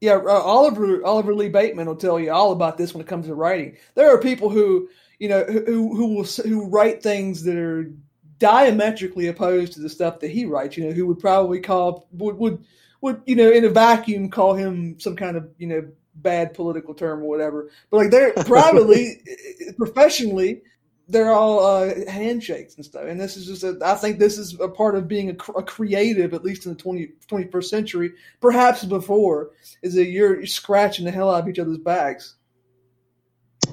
Yeah, 0.00 0.16
uh, 0.16 0.28
Oliver 0.28 1.04
Oliver 1.04 1.34
Lee 1.34 1.48
Bateman 1.48 1.86
will 1.86 1.96
tell 1.96 2.20
you 2.20 2.30
all 2.30 2.52
about 2.52 2.76
this 2.76 2.92
when 2.92 3.00
it 3.00 3.08
comes 3.08 3.26
to 3.26 3.34
writing. 3.34 3.76
There 3.94 4.12
are 4.12 4.18
people 4.18 4.50
who, 4.50 4.88
you 5.18 5.28
know, 5.28 5.44
who 5.44 5.96
who 5.96 6.14
will 6.14 6.24
who 6.24 6.68
write 6.68 7.02
things 7.02 7.42
that 7.44 7.56
are 7.56 7.90
diametrically 8.38 9.28
opposed 9.28 9.72
to 9.72 9.80
the 9.80 9.88
stuff 9.88 10.20
that 10.20 10.30
he 10.30 10.44
writes. 10.44 10.76
You 10.76 10.84
know, 10.84 10.92
who 10.92 11.06
would 11.06 11.18
probably 11.18 11.60
call 11.60 12.08
would 12.12 12.36
would 12.36 12.64
would 13.00 13.22
you 13.24 13.36
know 13.36 13.50
in 13.50 13.64
a 13.64 13.70
vacuum 13.70 14.30
call 14.30 14.52
him 14.52 15.00
some 15.00 15.16
kind 15.16 15.36
of 15.36 15.48
you 15.56 15.66
know 15.66 15.88
bad 16.16 16.54
political 16.54 16.94
term 16.94 17.20
or 17.22 17.28
whatever. 17.28 17.70
But 17.90 17.96
like 17.98 18.10
they're 18.10 18.32
privately, 18.32 19.22
professionally, 19.76 20.62
they're 21.08 21.30
all 21.30 21.64
uh, 21.64 22.10
handshakes 22.10 22.74
and 22.76 22.84
stuff. 22.84 23.04
And 23.04 23.20
this 23.20 23.36
is 23.36 23.46
just, 23.46 23.62
a, 23.62 23.78
I 23.84 23.94
think 23.94 24.18
this 24.18 24.38
is 24.38 24.58
a 24.60 24.68
part 24.68 24.96
of 24.96 25.06
being 25.06 25.30
a, 25.30 25.52
a, 25.52 25.62
creative, 25.62 26.34
at 26.34 26.44
least 26.44 26.66
in 26.66 26.72
the 26.72 26.78
20, 26.78 27.10
21st 27.30 27.64
century, 27.64 28.12
perhaps 28.40 28.84
before, 28.84 29.50
is 29.82 29.94
that 29.94 30.06
you're 30.06 30.44
scratching 30.46 31.04
the 31.04 31.12
hell 31.12 31.32
out 31.32 31.42
of 31.42 31.48
each 31.48 31.60
other's 31.60 31.78
backs. 31.78 32.34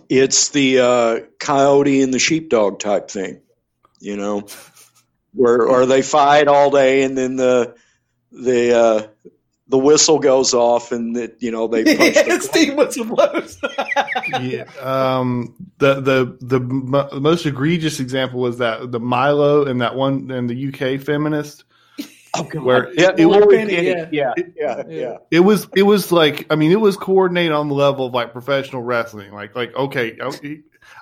It's 0.09 0.49
the 0.49 0.79
uh, 0.79 1.19
coyote 1.39 2.01
and 2.01 2.13
the 2.13 2.19
sheepdog 2.19 2.79
type 2.79 3.09
thing, 3.09 3.41
you 3.99 4.15
know, 4.15 4.47
where 5.33 5.67
or 5.67 5.85
they 5.85 6.03
fight 6.03 6.47
all 6.47 6.69
day 6.69 7.03
and 7.03 7.17
then 7.17 7.35
the 7.35 7.75
the 8.31 8.77
uh, 8.77 9.31
the 9.73 9.79
whistle 9.79 10.19
goes 10.19 10.53
off 10.53 10.91
and 10.91 11.15
that 11.15 11.41
you 11.41 11.49
know 11.49 11.67
they 11.67 11.83
punch 11.83 12.15
yeah, 12.27 12.37
Steve 12.37 12.75
whistle 12.75 13.05
blows. 13.05 13.59
yeah, 14.39 14.65
um, 14.79 15.55
the 15.79 15.95
the 15.95 16.37
the 16.41 16.57
m- 16.57 17.23
most 17.23 17.47
egregious 17.47 17.99
example 17.99 18.39
was 18.39 18.59
that 18.59 18.91
the 18.91 18.99
Milo 18.99 19.65
and 19.65 19.81
that 19.81 19.95
one 19.95 20.29
and 20.29 20.47
the 20.47 20.67
UK 20.67 21.01
feminist. 21.01 21.63
Oh, 22.35 22.41
God. 22.45 22.63
Where 22.63 22.93
yeah, 22.95 23.09
it, 23.09 23.19
it, 23.19 23.25
was, 23.27 23.45
yeah. 23.69 24.09
yeah, 24.11 24.33
yeah, 24.55 24.83
yeah. 24.89 25.17
It 25.29 25.41
was 25.41 25.67
it 25.75 25.83
was 25.83 26.11
like 26.11 26.47
I 26.51 26.55
mean 26.55 26.71
it 26.71 26.81
was 26.81 26.97
coordinated 26.97 27.51
on 27.51 27.67
the 27.67 27.75
level 27.75 28.07
of 28.07 28.13
like 28.15 28.31
professional 28.31 28.81
wrestling. 28.81 29.31
Like 29.31 29.55
like 29.55 29.71
okay, 29.75 30.17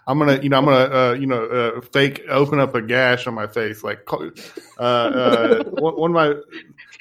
I'm 0.08 0.20
gonna, 0.20 0.42
you 0.42 0.50
know, 0.50 0.58
I'm 0.58 0.66
gonna, 0.66 0.96
uh, 0.96 1.14
you 1.14 1.28
know, 1.28 1.46
uh, 1.46 1.82
fake 1.82 2.24
open 2.28 2.60
up 2.60 2.76
a 2.76 2.82
gash 2.82 3.28
on 3.28 3.34
my 3.34 3.48
face. 3.48 3.84
Like, 3.84 4.08
uh, 4.12 4.82
uh, 4.82 5.64
one, 5.64 5.94
one, 5.94 6.12
of 6.12 6.16
my, 6.16 6.34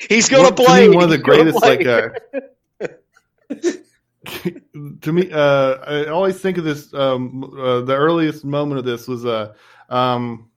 he's 0.09 0.29
gonna 0.29 0.53
play. 0.53 0.89
one 0.89 1.05
of 1.05 1.11
the 1.11 1.19
greatest, 1.19 1.61
like, 1.63 1.87
uh, 1.87 2.11
to 5.01 5.13
me, 5.13 5.31
uh, 5.31 5.75
I 5.75 6.07
always 6.07 6.41
think 6.41 6.59
of 6.59 6.65
this. 6.65 6.93
Um, 6.93 7.45
uh, 7.45 7.81
the 7.83 7.97
earliest 7.97 8.45
moment 8.45 8.79
of 8.79 8.85
this 8.85 9.07
was, 9.09 9.25
uh, 9.25 9.55
um, 9.89 10.51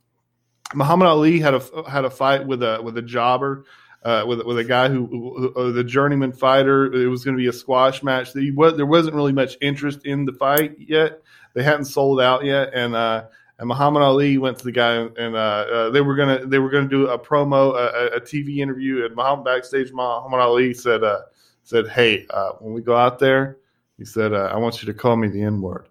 Muhammad 0.74 1.08
Ali 1.08 1.40
had 1.40 1.54
a 1.54 1.90
had 1.90 2.06
a 2.06 2.10
fight 2.10 2.46
with 2.48 2.64
a 2.64 2.82
with 2.82 2.98
a 2.98 3.02
jobber. 3.02 3.66
Uh, 4.04 4.26
with 4.28 4.42
with 4.44 4.60
a 4.60 4.66
guy 4.66 4.90
who, 4.90 5.06
who 5.06 5.54
uh, 5.56 5.72
the 5.72 5.82
journeyman 5.82 6.34
fighter. 6.34 6.94
It 6.94 7.08
was 7.08 7.24
going 7.24 7.38
to 7.38 7.42
be 7.42 7.48
a 7.48 7.54
squash 7.54 8.04
match. 8.04 8.34
He 8.34 8.52
was, 8.52 8.76
there 8.76 8.86
wasn't 8.86 9.16
really 9.16 9.32
much 9.32 9.56
interest 9.62 10.06
in 10.06 10.26
the 10.26 10.34
fight 10.34 10.76
yet, 10.78 11.22
they 11.54 11.64
hadn't 11.64 11.86
sold 11.86 12.20
out 12.20 12.44
yet, 12.44 12.74
and 12.74 12.96
uh, 12.96 13.26
and 13.60 13.68
Muhammad 13.68 14.02
Ali 14.02 14.38
went 14.38 14.58
to 14.58 14.64
the 14.64 14.72
guy 14.72 14.96
and 14.96 15.36
uh, 15.36 15.38
uh, 15.38 15.90
they 15.92 16.02
were 16.02 16.16
gonna 16.16 16.46
they 16.46 16.60
were 16.60 16.70
gonna 16.70 16.88
do 16.88 17.08
a 17.08 17.20
promo, 17.20 17.76
a, 17.76 18.16
a 18.16 18.22
TV 18.22 18.58
interview, 18.58 19.06
and 19.06 19.16
Muhammad 19.16 19.46
backstage 19.46 19.92
Muhammad 19.92 20.40
Ali 20.40 20.74
said 20.74 21.04
uh, 21.04 21.22
said, 21.64 21.88
"Hey, 21.88 22.26
uh, 22.30 22.54
when 22.60 22.74
we 22.74 22.82
go 22.82 22.96
out 22.96 23.20
there," 23.20 23.58
he 23.98 24.06
said, 24.06 24.34
uh, 24.34 24.52
"I 24.54 24.58
want 24.58 24.82
you 24.82 24.88
to 24.88 24.94
call 24.94 25.16
me 25.16 25.28
the 25.28 25.44
N 25.44 25.62
word," 25.62 25.88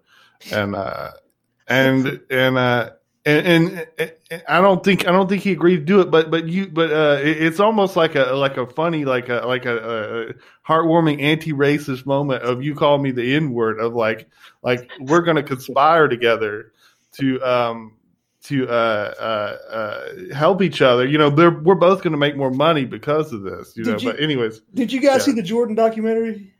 and 0.51 0.75
and 1.67 2.21
and. 2.29 2.91
And, 3.25 3.47
and, 3.47 3.87
and, 3.97 4.43
I 4.49 4.59
don't 4.59 4.83
think 4.83 5.07
I 5.07 5.13
don't 5.13 5.29
think 5.29 5.43
he 5.43 5.53
agreed 5.53 5.77
to 5.77 5.85
do 5.85 6.01
it, 6.01 6.11
but 6.11 6.29
but 6.29 6.49
you 6.49 6.67
but 6.67 6.91
uh, 6.91 7.21
it, 7.21 7.41
it's 7.41 7.61
almost 7.61 7.95
like 7.95 8.15
a 8.15 8.33
like 8.33 8.57
a 8.57 8.67
funny 8.67 9.05
like 9.05 9.29
a 9.29 9.45
like 9.47 9.65
a, 9.65 9.77
a 9.77 10.33
heartwarming 10.69 11.21
anti-racist 11.21 12.05
moment 12.05 12.43
of 12.43 12.61
you 12.61 12.75
call 12.75 12.97
me 12.97 13.11
the 13.11 13.33
N 13.33 13.53
word 13.53 13.79
of 13.79 13.93
like 13.93 14.27
like 14.61 14.91
we're 14.99 15.21
going 15.21 15.37
to 15.37 15.43
conspire 15.43 16.09
together 16.09 16.73
to 17.13 17.41
um 17.43 17.93
to 18.43 18.67
uh, 18.67 19.13
uh, 19.19 19.73
uh, 19.73 20.33
help 20.33 20.61
each 20.61 20.81
other. 20.81 21.07
You 21.07 21.17
know, 21.17 21.29
we're 21.29 21.75
both 21.75 22.03
going 22.03 22.11
to 22.11 22.17
make 22.17 22.35
more 22.35 22.51
money 22.51 22.85
because 22.85 23.31
of 23.31 23.41
this. 23.41 23.75
You 23.77 23.85
did 23.85 23.91
know, 23.91 23.97
you, 23.99 24.11
but 24.11 24.19
anyways, 24.21 24.61
did 24.73 24.91
you 24.91 24.99
guys 24.99 25.19
yeah. 25.19 25.25
see 25.25 25.31
the 25.33 25.43
Jordan 25.43 25.75
documentary? 25.75 26.53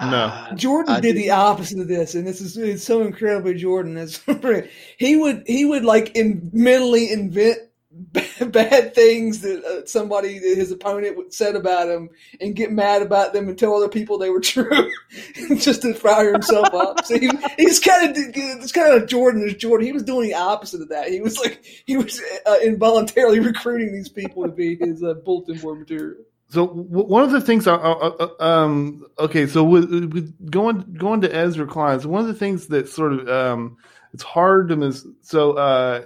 No, 0.00 0.46
Jordan 0.54 0.94
I 0.94 1.00
did, 1.00 1.14
did 1.14 1.22
the 1.22 1.30
opposite 1.30 1.80
of 1.80 1.88
this, 1.88 2.14
and 2.14 2.24
this 2.24 2.40
is 2.40 2.56
it's 2.56 2.84
so 2.84 3.02
incredibly 3.02 3.54
Jordan. 3.54 3.96
It's, 3.96 4.22
he 4.96 5.16
would 5.16 5.42
he 5.46 5.64
would 5.64 5.84
like 5.84 6.14
in 6.14 6.50
mentally 6.52 7.10
invent 7.10 7.58
bad 8.50 8.94
things 8.94 9.40
that 9.40 9.64
uh, 9.64 9.86
somebody 9.86 10.34
his 10.34 10.70
opponent 10.70 11.32
said 11.32 11.56
about 11.56 11.88
him 11.88 12.08
and 12.40 12.54
get 12.54 12.72
mad 12.72 13.02
about 13.02 13.32
them 13.32 13.48
and 13.48 13.58
tell 13.58 13.74
other 13.74 13.88
people 13.88 14.18
they 14.18 14.30
were 14.30 14.40
true 14.40 14.90
just 15.56 15.82
to 15.82 15.94
fire 15.94 16.32
himself 16.32 16.72
up. 16.74 17.04
So 17.04 17.18
he, 17.18 17.30
he's 17.56 17.80
kind 17.80 18.10
of 18.10 18.16
it's 18.16 18.72
kind 18.72 18.94
of 18.94 19.08
Jordan 19.08 19.46
is 19.46 19.54
Jordan. 19.54 19.86
He 19.86 19.92
was 19.92 20.02
doing 20.02 20.28
the 20.28 20.34
opposite 20.34 20.80
of 20.80 20.88
that. 20.90 21.08
He 21.08 21.20
was 21.20 21.38
like 21.38 21.64
he 21.86 21.96
was 21.96 22.20
uh, 22.46 22.58
involuntarily 22.62 23.40
recruiting 23.40 23.92
these 23.92 24.08
people 24.08 24.44
to 24.44 24.50
be 24.50 24.76
his 24.76 25.02
uh, 25.02 25.14
bulletin 25.14 25.58
board 25.58 25.80
material. 25.80 26.24
So 26.50 26.66
one 26.66 27.22
of 27.22 27.30
the 27.30 27.42
things, 27.42 27.66
um, 27.66 29.06
okay, 29.18 29.46
so 29.46 29.62
with, 29.62 29.90
with, 29.90 30.50
going 30.50 30.94
going 30.94 31.20
to 31.20 31.34
Ezra 31.34 31.68
so 32.00 32.08
one 32.08 32.22
of 32.22 32.26
the 32.26 32.32
things 32.32 32.68
that 32.68 32.88
sort 32.88 33.12
of 33.12 33.28
um, 33.28 33.76
it's 34.14 34.22
hard 34.22 34.68
to 34.70 34.76
miss. 34.76 35.06
So 35.20 35.52
uh, 35.52 36.02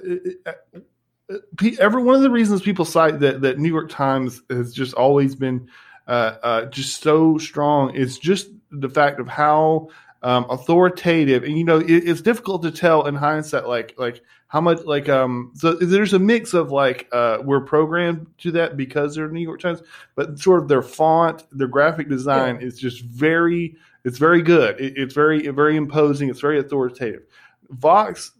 every 1.79 2.03
one 2.03 2.15
of 2.15 2.23
the 2.23 2.31
reasons 2.31 2.63
people 2.63 2.85
cite 2.85 3.21
that 3.21 3.41
that 3.43 3.59
New 3.59 3.69
York 3.69 3.91
Times 3.91 4.43
has 4.51 4.73
just 4.73 4.95
always 4.95 5.35
been 5.35 5.69
uh, 6.07 6.37
uh, 6.43 6.65
just 6.67 7.03
so 7.03 7.39
strong 7.39 7.95
is 7.95 8.19
just 8.19 8.49
the 8.71 8.89
fact 8.89 9.21
of 9.21 9.29
how 9.29 9.89
um, 10.23 10.47
authoritative, 10.51 11.43
and 11.43 11.59
you 11.59 11.65
know, 11.65 11.79
it, 11.79 11.91
it's 11.91 12.21
difficult 12.21 12.63
to 12.63 12.71
tell 12.71 13.07
in 13.07 13.15
hindsight, 13.15 13.67
like 13.67 13.95
like 13.99 14.23
how 14.47 14.61
much 14.61 14.85
like 14.85 15.09
um. 15.09 15.53
So 15.55 15.75
there's 15.75 16.13
a 16.13 16.19
mix 16.19 16.55
of 16.55 16.71
like 16.71 17.09
uh, 17.13 17.39
we're 17.43 17.63
programmed 17.63 18.27
to 18.39 18.53
that 18.53 18.77
because 18.77 19.15
they're 19.15 19.29
New 19.29 19.41
York 19.41 19.61
Times, 19.61 19.83
but 20.15 20.39
sort 20.39 20.63
of 20.63 20.69
their 20.69 20.83
font, 20.83 21.45
their 21.51 21.67
graphic 21.67 22.09
design 22.09 22.61
yeah. 22.61 22.67
is 22.67 22.79
just 22.79 23.03
very, 23.03 23.77
it's 24.05 24.19
very 24.19 24.43
good. 24.43 24.81
It, 24.81 24.95
it's 24.97 25.15
very 25.15 25.49
very 25.49 25.77
imposing. 25.77 26.29
It's 26.29 26.41
very 26.41 26.61
authoritative. 26.61 27.23
Vox 27.71 28.33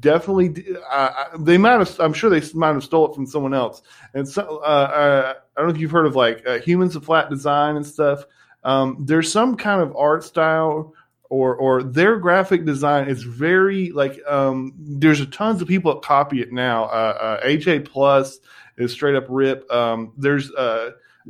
definitely 0.00 0.74
uh, 0.90 1.36
they 1.38 1.56
might 1.56 1.78
have 1.78 2.00
i'm 2.00 2.12
sure 2.12 2.28
they 2.28 2.46
might 2.54 2.72
have 2.72 2.84
stole 2.84 3.10
it 3.10 3.14
from 3.14 3.26
someone 3.26 3.54
else. 3.54 3.82
And 4.14 4.28
so 4.28 4.60
uh, 4.62 4.66
uh, 4.66 5.34
i 5.56 5.60
don't 5.60 5.68
know 5.68 5.74
if 5.74 5.80
you've 5.80 5.90
heard 5.90 6.06
of 6.06 6.16
like 6.16 6.46
uh, 6.46 6.58
humans 6.58 6.96
of 6.96 7.04
flat 7.04 7.30
design 7.30 7.76
and 7.76 7.86
stuff. 7.86 8.24
Um, 8.62 8.98
there's 9.06 9.32
some 9.32 9.56
kind 9.56 9.80
of 9.80 9.96
art 9.96 10.22
style 10.22 10.94
or 11.30 11.54
or 11.56 11.82
their 11.82 12.18
graphic 12.18 12.64
design 12.64 13.08
is 13.08 13.22
very 13.22 13.90
like 13.92 14.20
um, 14.28 14.74
there's 14.78 15.20
a 15.20 15.26
tons 15.26 15.62
of 15.62 15.68
people 15.68 15.94
that 15.94 16.02
copy 16.02 16.42
it 16.42 16.52
now. 16.52 16.84
Uh, 16.86 17.40
aj 17.46 17.80
uh, 17.80 17.88
plus 17.88 18.40
is 18.76 18.92
straight 18.92 19.14
up 19.14 19.24
rip. 19.28 19.70
Um, 19.72 20.12
there's 20.18 20.50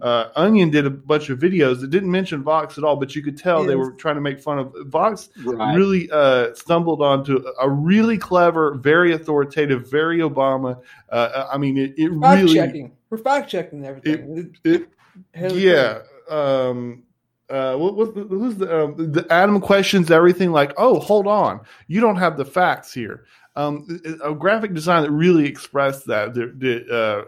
uh, 0.01 0.29
Onion 0.37 0.71
did 0.71 0.87
a 0.87 0.91
bunch 0.91 1.31
of 1.31 1.39
videos 1.39 1.81
that 1.81 1.91
didn't 1.91 2.11
mention 2.11 2.43
Vox 2.43 2.79
at 2.79 2.85
all, 2.85 2.97
but 2.97 3.15
you 3.15 3.23
could 3.23 3.37
tell 3.37 3.61
yes. 3.61 3.69
they 3.69 3.77
were 3.77 3.93
trying 3.93 4.15
to 4.15 4.21
make 4.21 4.41
fun 4.41 4.59
of 4.59 4.75
Vox. 4.87 5.31
Right. 5.45 5.75
Really 5.75 6.09
uh, 6.11 6.55
stumbled 6.55 7.03
onto 7.03 7.45
a 7.61 7.69
really 7.69 8.19
clever, 8.19 8.75
very 8.75 9.13
authoritative, 9.13 9.91
very 9.91 10.19
Obama. 10.19 10.81
Uh, 11.09 11.49
I 11.53 11.59
mean, 11.59 11.77
it, 11.77 11.95
it 11.97 12.11
fact 12.21 12.43
really 12.43 12.55
checking. 12.55 12.93
We're 13.11 13.19
fact 13.19 13.51
checking 13.51 13.85
everything. 13.85 14.55
It, 14.65 14.89
it, 15.35 15.55
yeah. 15.55 16.03
Um, 16.29 17.03
uh, 17.51 17.75
what, 17.77 17.97
what, 17.97 18.15
who's 18.15 18.57
the, 18.57 18.85
um, 18.85 19.13
the 19.13 19.27
Adam 19.29 19.61
questions 19.61 20.11
everything 20.11 20.53
like, 20.53 20.73
oh, 20.77 21.01
hold 21.01 21.27
on, 21.27 21.61
you 21.89 22.01
don't 22.01 22.17
have 22.17 22.37
the 22.37 22.45
facts 22.45 22.95
here. 22.95 23.25
Um, 23.61 24.01
a 24.23 24.35
graphic 24.35 24.75
design 24.75 25.03
that 25.03 25.11
really 25.11 25.47
expressed 25.47 26.07
that. 26.07 26.35
The, 26.35 26.53
the, 26.57 26.95
uh, 26.95 27.25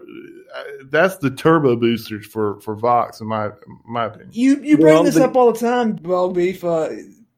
that's 0.85 1.17
the 1.17 1.31
turbo 1.31 1.77
boosters 1.77 2.27
for, 2.27 2.61
for 2.61 2.75
Vox, 2.75 3.21
in 3.21 3.27
my 3.27 3.51
my 3.85 4.07
opinion. 4.07 4.31
You 4.33 4.61
you 4.63 4.79
bring 4.79 4.95
well, 4.95 5.05
this 5.05 5.15
the, 5.17 5.25
up 5.25 5.37
all 5.37 5.53
the 5.53 5.59
time, 5.59 5.95
Ball 5.95 6.31
Beef. 6.31 6.65
Uh, 6.65 6.91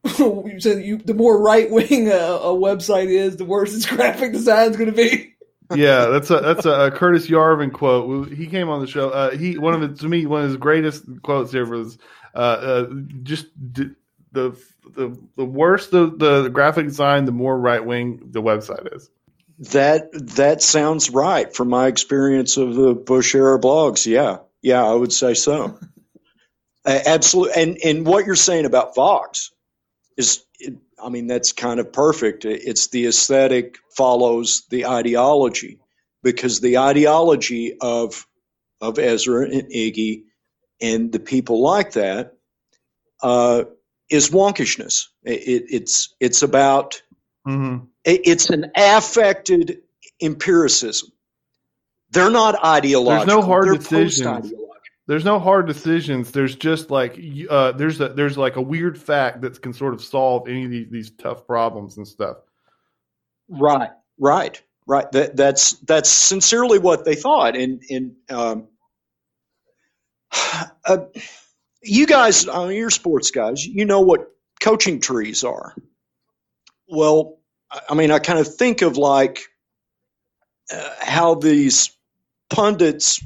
you 0.18 0.60
said 0.60 0.84
you, 0.84 0.98
the 0.98 1.14
more 1.14 1.40
right 1.40 1.70
wing 1.70 2.08
a, 2.08 2.14
a 2.14 2.54
website 2.54 3.06
is, 3.06 3.36
the 3.36 3.44
worse 3.44 3.74
its 3.74 3.86
graphic 3.90 4.32
design 4.32 4.70
is 4.70 4.76
going 4.76 4.90
to 4.90 4.96
be 4.96 5.34
yeah, 5.74 6.06
that's 6.06 6.30
a 6.30 6.40
that's 6.40 6.66
a, 6.66 6.70
a, 6.70 6.90
Curtis 6.90 7.26
Yarvin 7.26 7.72
quote. 7.72 8.30
He 8.30 8.46
came 8.46 8.68
on 8.68 8.80
the 8.80 8.86
show. 8.86 9.08
Uh, 9.08 9.30
he 9.30 9.56
one 9.56 9.72
of 9.72 9.82
it 9.82 9.98
to 10.00 10.08
me 10.08 10.26
one 10.26 10.42
of 10.42 10.48
his 10.48 10.58
greatest 10.58 11.04
quotes 11.22 11.54
ever 11.54 11.78
was 11.78 11.96
uh, 12.34 12.38
uh, 12.38 12.86
just 13.22 13.46
d- 13.72 13.92
the 14.34 14.56
the 14.94 15.18
the 15.36 15.44
worse 15.44 15.88
the, 15.88 16.10
the 16.14 16.48
graphic 16.48 16.86
design, 16.86 17.24
the 17.24 17.32
more 17.32 17.58
right 17.58 17.84
wing 17.84 18.20
the 18.30 18.42
website 18.42 18.94
is. 18.94 19.10
That 19.72 20.10
that 20.12 20.60
sounds 20.60 21.10
right 21.10 21.54
from 21.54 21.68
my 21.68 21.86
experience 21.86 22.56
of 22.56 22.74
the 22.74 22.94
Bush 22.94 23.34
era 23.34 23.58
blogs. 23.58 24.04
Yeah, 24.04 24.38
yeah, 24.60 24.84
I 24.84 24.92
would 24.92 25.12
say 25.12 25.34
so. 25.34 25.78
uh, 26.84 26.98
absolutely, 27.06 27.62
and 27.62 27.78
and 27.82 28.06
what 28.06 28.26
you're 28.26 28.34
saying 28.34 28.66
about 28.66 28.94
Vox 28.94 29.52
is 30.18 30.44
I 31.02 31.08
mean, 31.08 31.26
that's 31.26 31.52
kind 31.52 31.80
of 31.80 31.92
perfect. 31.92 32.44
It's 32.44 32.88
the 32.88 33.06
aesthetic 33.06 33.78
follows 33.96 34.64
the 34.70 34.86
ideology 34.86 35.78
because 36.22 36.60
the 36.60 36.78
ideology 36.78 37.76
of 37.80 38.26
of 38.80 38.98
Ezra 38.98 39.44
and 39.44 39.70
Iggy 39.70 40.24
and 40.80 41.12
the 41.12 41.20
people 41.20 41.62
like 41.62 41.92
that 41.92 42.34
uh, 43.24 43.64
is 44.10 44.30
wonkishness. 44.30 45.06
It, 45.24 45.64
it's 45.68 46.14
it's 46.20 46.42
about 46.42 47.02
mm-hmm. 47.46 47.84
it, 48.04 48.20
it's 48.24 48.50
an 48.50 48.70
affected 48.76 49.78
empiricism. 50.22 51.10
They're 52.10 52.30
not 52.30 52.62
ideological. 52.64 53.26
There's 53.26 53.42
no 53.42 53.46
hard 53.46 53.66
They're 53.66 53.74
decisions 53.76 54.52
there's 55.06 55.24
no 55.24 55.38
hard 55.38 55.66
decisions. 55.66 56.30
There's 56.30 56.56
just 56.56 56.90
like 56.90 57.18
uh, 57.50 57.72
there's 57.72 58.00
a 58.00 58.08
there's 58.08 58.38
like 58.38 58.56
a 58.56 58.62
weird 58.62 58.98
fact 58.98 59.42
that 59.42 59.60
can 59.60 59.74
sort 59.74 59.92
of 59.92 60.02
solve 60.02 60.48
any 60.48 60.64
of 60.64 60.70
these, 60.70 60.88
these 60.90 61.10
tough 61.10 61.46
problems 61.46 61.98
and 61.98 62.08
stuff. 62.08 62.38
Right, 63.48 63.90
right, 64.18 64.62
right. 64.86 65.10
That 65.12 65.36
that's 65.36 65.72
that's 65.80 66.08
sincerely 66.08 66.78
what 66.78 67.04
they 67.04 67.16
thought. 67.16 67.54
And 67.54 67.82
and 67.90 68.14
um, 68.30 68.68
uh, 70.86 70.98
you 71.84 72.06
guys, 72.06 72.48
I 72.48 72.68
mean, 72.68 72.76
you're 72.76 72.90
sports 72.90 73.30
guys. 73.30 73.64
You 73.64 73.84
know 73.84 74.00
what 74.00 74.30
coaching 74.60 75.00
trees 75.00 75.44
are. 75.44 75.74
Well, 76.88 77.38
I 77.88 77.94
mean, 77.94 78.10
I 78.10 78.18
kind 78.18 78.38
of 78.38 78.54
think 78.54 78.82
of 78.82 78.96
like 78.96 79.40
uh, 80.72 80.90
how 81.00 81.34
these 81.34 81.90
pundits 82.50 83.22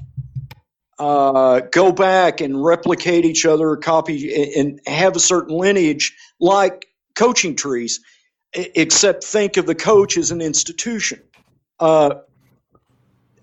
uh, 0.99 1.61
go 1.61 1.93
back 1.93 2.41
and 2.41 2.63
replicate 2.63 3.25
each 3.25 3.47
other, 3.47 3.77
copy, 3.77 4.53
and 4.57 4.81
have 4.87 5.17
a 5.17 5.21
certain 5.21 5.57
lineage 5.57 6.17
like 6.41 6.87
coaching 7.15 7.55
trees, 7.55 8.01
except 8.53 9.25
think 9.25 9.57
of 9.57 9.67
the 9.67 9.75
coach 9.75 10.17
as 10.17 10.31
an 10.31 10.41
institution. 10.41 11.23
Uh, 11.79 12.17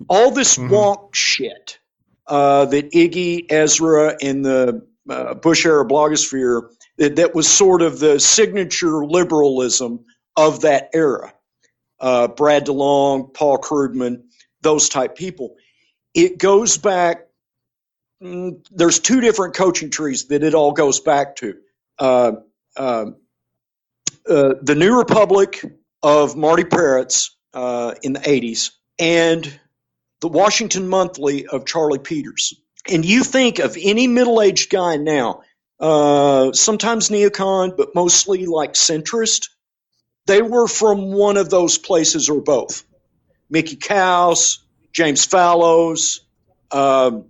all 0.09 0.31
this 0.31 0.57
mm-hmm. 0.57 0.73
wonk 0.73 1.13
shit 1.13 1.79
uh, 2.27 2.65
that 2.65 2.91
Iggy, 2.91 3.45
Ezra, 3.49 4.17
and 4.21 4.43
the 4.43 4.85
uh, 5.09 5.33
Bush 5.35 5.65
era 5.65 5.85
blogosphere 5.85 6.69
that, 6.97 7.15
that, 7.17 7.35
was 7.35 7.47
sort 7.47 7.81
of 7.81 7.99
the 7.99 8.19
signature 8.19 9.05
liberalism 9.05 10.05
of 10.35 10.61
that 10.61 10.89
era. 10.93 11.33
Uh, 11.99 12.27
Brad 12.27 12.65
DeLong, 12.65 13.33
Paul 13.33 13.57
Krugman, 13.57 14.23
those 14.61 14.89
type 14.89 15.15
people. 15.15 15.55
It 16.13 16.37
goes 16.37 16.77
back 16.77 17.25
Mm, 18.25 18.65
there's 18.71 18.99
two 18.99 19.21
different 19.21 19.55
coaching 19.55 19.89
trees 19.89 20.25
that 20.25 20.43
it 20.43 20.53
all 20.53 20.71
goes 20.71 20.99
back 20.99 21.35
to. 21.37 21.55
Uh, 21.99 22.31
uh, 22.75 23.05
uh, 24.27 24.53
the 24.61 24.75
New 24.75 24.97
Republic 24.97 25.61
of 26.01 26.35
Marty 26.35 26.63
Peretz 26.63 27.31
uh, 27.53 27.93
in 28.01 28.13
the 28.13 28.19
80s 28.19 28.71
and 28.97 29.59
the 30.21 30.27
Washington 30.27 30.87
Monthly 30.87 31.45
of 31.47 31.65
Charlie 31.65 31.99
Peters. 31.99 32.53
And 32.89 33.03
you 33.03 33.23
think 33.23 33.59
of 33.59 33.77
any 33.81 34.07
middle 34.07 34.41
aged 34.41 34.69
guy 34.69 34.97
now, 34.97 35.41
uh, 35.79 36.51
sometimes 36.53 37.09
neocon, 37.09 37.75
but 37.75 37.95
mostly 37.95 38.45
like 38.45 38.73
centrist, 38.73 39.49
they 40.27 40.41
were 40.41 40.67
from 40.67 41.11
one 41.11 41.37
of 41.37 41.49
those 41.49 41.77
places 41.77 42.29
or 42.29 42.41
both. 42.41 42.83
Mickey 43.49 43.75
Kaus, 43.75 44.59
James 44.91 45.25
Fallows, 45.25 46.21
um, 46.71 47.25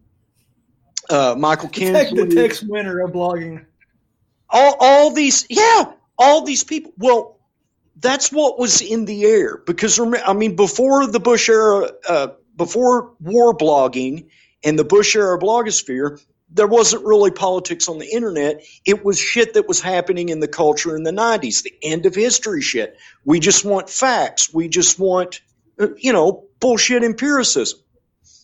uh, 1.10 1.36
Michael 1.38 1.70
Kinsley, 1.70 2.26
the 2.26 2.36
Tex 2.36 2.64
Winter 2.64 3.02
of 3.02 3.12
blogging. 3.12 3.66
All, 4.50 4.78
all 4.80 5.12
these, 5.12 5.46
yeah, 5.50 5.92
all 6.18 6.44
these 6.44 6.64
people. 6.64 6.94
Well, 6.98 7.40
that's 7.98 8.32
what 8.32 8.60
was 8.60 8.82
in 8.82 9.06
the 9.06 9.26
air 9.26 9.58
because 9.66 10.00
I 10.00 10.34
mean, 10.34 10.56
before 10.56 11.08
the 11.08 11.20
Bush 11.20 11.50
era, 11.50 11.92
uh, 12.08 12.28
before 12.56 13.14
war 13.20 13.56
blogging 13.56 14.28
and 14.66 14.78
the 14.78 14.84
Bush 14.84 15.16
era 15.16 15.40
blogosphere, 15.40 16.20
there 16.50 16.68
wasn't 16.68 17.06
really 17.06 17.32
politics 17.32 17.88
on 17.88 18.00
the 18.00 18.08
internet. 18.08 18.64
It 18.86 19.06
was 19.06 19.20
shit 19.20 19.54
that 19.54 19.68
was 19.68 19.80
happening 19.80 20.30
in 20.30 20.40
the 20.40 20.48
culture 20.48 20.96
in 20.96 21.04
the 21.04 21.12
90s, 21.12 21.64
the 21.64 21.74
end 21.82 22.06
of 22.06 22.16
history 22.16 22.62
shit. 22.62 22.98
We 23.24 23.40
just 23.40 23.64
want 23.64 23.90
facts. 23.90 24.54
We 24.54 24.68
just 24.68 25.00
want, 25.00 25.42
you 25.98 26.12
know, 26.12 26.46
bullshit 26.60 27.04
empiricism. 27.04 27.80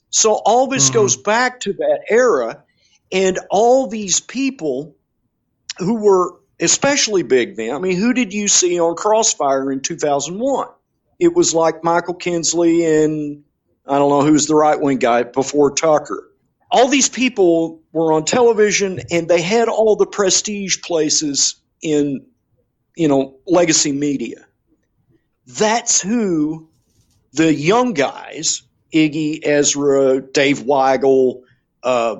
So 0.09 0.33
all 0.33 0.67
this 0.67 0.85
mm-hmm. 0.85 0.93
goes 0.93 1.17
back 1.17 1.61
to 1.61 1.73
that 1.73 2.01
era, 2.09 2.63
and 3.11 3.39
all 3.49 3.87
these 3.87 4.19
people 4.19 4.95
who 5.77 5.95
were 5.95 6.35
especially 6.59 7.23
big 7.23 7.55
then. 7.55 7.73
I 7.73 7.79
mean, 7.79 7.97
who 7.97 8.13
did 8.13 8.33
you 8.33 8.47
see 8.47 8.79
on 8.79 8.95
Crossfire 8.95 9.71
in 9.71 9.79
2001? 9.79 10.67
It 11.19 11.33
was 11.33 11.53
like 11.53 11.83
Michael 11.83 12.13
Kinsley 12.13 12.85
and 12.85 13.43
I 13.87 13.97
don't 13.97 14.09
know 14.09 14.21
who's 14.21 14.47
the 14.47 14.55
right 14.55 14.79
wing 14.79 14.97
guy 14.97 15.23
before 15.23 15.71
Tucker. 15.71 16.29
All 16.69 16.87
these 16.87 17.09
people 17.09 17.81
were 17.91 18.13
on 18.13 18.23
television 18.23 19.01
and 19.11 19.27
they 19.27 19.41
had 19.41 19.67
all 19.67 19.95
the 19.95 20.05
prestige 20.05 20.81
places 20.81 21.55
in, 21.81 22.25
you 22.95 23.07
know, 23.07 23.35
legacy 23.45 23.91
media. 23.91 24.45
That's 25.47 26.01
who 26.01 26.69
the 27.33 27.53
young 27.53 27.93
guys 27.93 28.63
Iggy, 28.93 29.39
Ezra, 29.43 30.21
Dave 30.21 30.59
Weigel, 30.59 31.41
uh, 31.83 32.17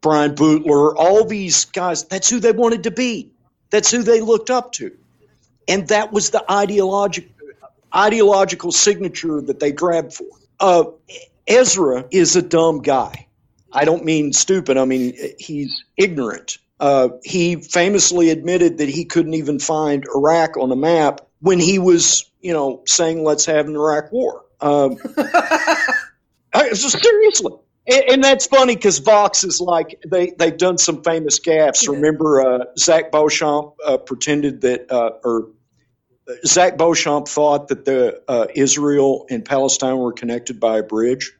Brian 0.00 0.34
Beutler, 0.34 0.94
all 0.96 1.24
these 1.24 1.66
guys, 1.66 2.04
that's 2.04 2.28
who 2.28 2.40
they 2.40 2.52
wanted 2.52 2.84
to 2.84 2.90
be. 2.90 3.32
That's 3.70 3.90
who 3.90 4.02
they 4.02 4.20
looked 4.20 4.50
up 4.50 4.72
to. 4.72 4.96
And 5.68 5.86
that 5.88 6.12
was 6.12 6.30
the 6.30 6.44
ideological 6.50 7.30
ideological 7.94 8.70
signature 8.70 9.40
that 9.40 9.58
they 9.58 9.72
grabbed 9.72 10.14
for. 10.14 10.28
Uh, 10.60 10.84
Ezra 11.46 12.04
is 12.10 12.36
a 12.36 12.42
dumb 12.42 12.82
guy. 12.82 13.26
I 13.72 13.84
don't 13.84 14.04
mean 14.04 14.32
stupid. 14.32 14.76
I 14.76 14.84
mean 14.84 15.14
he's 15.38 15.84
ignorant. 15.96 16.58
Uh, 16.78 17.08
he 17.22 17.56
famously 17.56 18.30
admitted 18.30 18.78
that 18.78 18.88
he 18.88 19.04
couldn't 19.04 19.34
even 19.34 19.58
find 19.58 20.04
Iraq 20.14 20.56
on 20.56 20.72
a 20.72 20.76
map 20.76 21.20
when 21.40 21.58
he 21.58 21.78
was, 21.78 22.30
you 22.40 22.52
know, 22.52 22.82
saying 22.86 23.22
let's 23.22 23.44
have 23.46 23.66
an 23.66 23.74
Iraq 23.74 24.10
war. 24.12 24.44
Um, 24.60 24.96
seriously. 26.74 27.52
And, 27.86 28.04
and, 28.08 28.24
that's 28.24 28.46
funny 28.46 28.76
because 28.76 28.98
Vox 28.98 29.44
is 29.44 29.60
like 29.60 30.02
they 30.06 30.32
they've 30.38 30.56
done 30.56 30.78
some 30.78 31.02
famous 31.02 31.40
gaffes. 31.40 31.88
Remember, 31.88 32.40
uh, 32.40 32.64
Zach 32.78 33.10
Beauchamp 33.10 33.74
uh, 33.84 33.96
pretended 33.98 34.60
that, 34.62 34.90
uh, 34.90 35.12
or 35.24 35.48
Zach 36.44 36.76
Beauchamp 36.76 37.28
thought 37.28 37.68
that 37.68 37.84
the 37.84 38.22
uh, 38.28 38.46
Israel 38.54 39.26
and 39.30 39.44
Palestine 39.44 39.98
were 39.98 40.12
connected 40.12 40.60
by 40.60 40.78
a 40.78 40.82
bridge. 40.82 41.32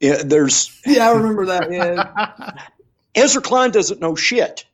Yeah, 0.00 0.22
there's. 0.24 0.70
Yeah, 0.86 1.08
I 1.08 1.12
remember 1.12 1.46
that. 1.46 1.72
Yeah. 1.72 2.52
Ezra 3.14 3.42
Klein 3.42 3.70
doesn't 3.70 4.00
know 4.00 4.14
shit, 4.14 4.64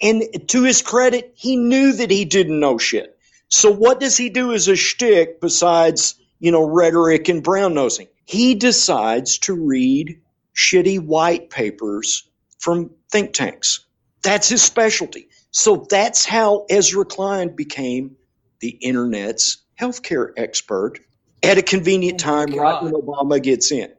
and 0.00 0.22
to 0.48 0.62
his 0.62 0.80
credit, 0.80 1.32
he 1.36 1.56
knew 1.56 1.92
that 1.92 2.10
he 2.10 2.24
didn't 2.24 2.60
know 2.60 2.78
shit. 2.78 3.18
So 3.48 3.70
what 3.70 4.00
does 4.00 4.16
he 4.16 4.30
do 4.30 4.52
as 4.52 4.68
a 4.68 4.76
shtick 4.76 5.40
besides 5.40 6.14
you 6.44 6.50
know, 6.50 6.62
rhetoric 6.62 7.30
and 7.30 7.42
brown 7.42 7.72
nosing. 7.72 8.06
He 8.26 8.54
decides 8.54 9.38
to 9.38 9.54
read 9.54 10.20
shitty 10.54 11.00
white 11.00 11.48
papers 11.48 12.28
from 12.58 12.90
think 13.10 13.32
tanks. 13.32 13.86
That's 14.22 14.50
his 14.50 14.62
specialty. 14.62 15.28
So 15.52 15.86
that's 15.88 16.26
how 16.26 16.66
Ezra 16.68 17.06
Klein 17.06 17.56
became 17.56 18.16
the 18.64 18.70
internet's 18.70 19.58
healthcare 19.78 20.30
expert 20.38 20.98
at 21.42 21.58
a 21.58 21.62
convenient 21.62 22.18
oh 22.22 22.30
time 22.30 22.54
right 22.54 22.82
when 22.82 22.94
Obama 22.94 23.42
gets 23.42 23.70
in. 23.70 23.92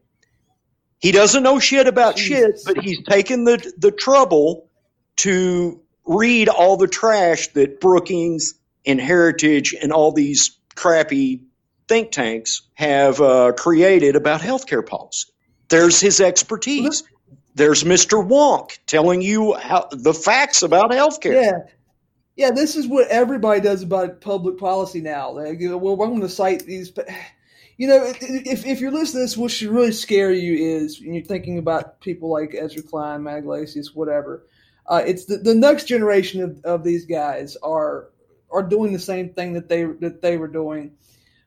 He 0.98 1.12
doesn't 1.12 1.44
know 1.44 1.60
shit 1.60 1.88
about 1.88 2.16
Jesus. 2.16 2.64
shit, 2.66 2.76
but 2.76 2.84
he's 2.84 3.04
taken 3.04 3.44
the 3.44 3.74
the 3.78 3.92
trouble 3.92 4.72
to 5.18 5.82
read 6.08 6.50
all 6.50 6.78
the 6.78 6.88
trash 6.88 7.50
that 7.50 7.80
Brookings 7.80 8.56
and 8.88 9.00
Heritage 9.00 9.76
and 9.80 9.92
all 9.92 10.12
these 10.12 10.58
crappy 10.76 11.44
think 11.88 12.12
tanks 12.12 12.64
have 12.74 13.22
uh, 13.22 13.52
created 13.56 14.16
about 14.16 14.42
healthcare 14.42 14.84
policy. 14.84 15.30
There's 15.70 16.00
his 16.00 16.20
expertise. 16.22 17.04
There's 17.54 17.84
Mr. 17.84 18.28
Wonk 18.28 18.80
telling 18.88 19.22
you 19.22 19.54
how, 19.54 19.90
the 19.92 20.14
facts 20.14 20.64
about 20.64 20.90
healthcare. 20.90 21.44
Yeah. 21.44 21.60
Yeah, 22.36 22.52
this 22.52 22.76
is 22.76 22.88
what 22.88 23.08
everybody 23.08 23.62
does 23.62 23.82
about 23.82 24.20
public 24.22 24.58
policy 24.58 25.02
now. 25.02 25.32
Like, 25.32 25.60
you 25.60 25.70
know, 25.70 25.78
well, 25.78 25.94
I'm 25.94 26.10
going 26.10 26.22
to 26.22 26.30
cite 26.30 26.66
these, 26.66 26.92
but 26.92 27.08
you 27.78 27.88
know, 27.88 28.06
if, 28.06 28.66
if 28.66 28.82
you're 28.82 28.92
listening 28.92 29.22
to 29.22 29.26
this, 29.26 29.38
what 29.38 29.52
should 29.52 29.70
really 29.70 29.92
scare 29.92 30.32
you 30.32 30.54
is 30.54 31.00
when 31.00 31.14
you're 31.14 31.24
thinking 31.24 31.58
about 31.58 32.02
people 32.02 32.30
like 32.30 32.54
Ezra 32.54 32.84
Klein, 32.84 33.24
Matt 33.24 33.40
Yglesias, 33.40 33.96
whatever. 33.96 34.46
Uh, 34.88 35.02
it's 35.06 35.26
the, 35.26 35.38
the 35.38 35.56
next 35.56 35.86
generation 35.86 36.42
of, 36.44 36.64
of 36.64 36.84
these 36.84 37.06
guys 37.06 37.58
are 37.64 38.10
are 38.52 38.64
doing 38.64 38.94
the 38.94 39.00
same 39.00 39.30
thing 39.30 39.54
that 39.54 39.68
they 39.68 39.84
that 39.84 40.22
they 40.22 40.38
were 40.38 40.48
doing, 40.48 40.92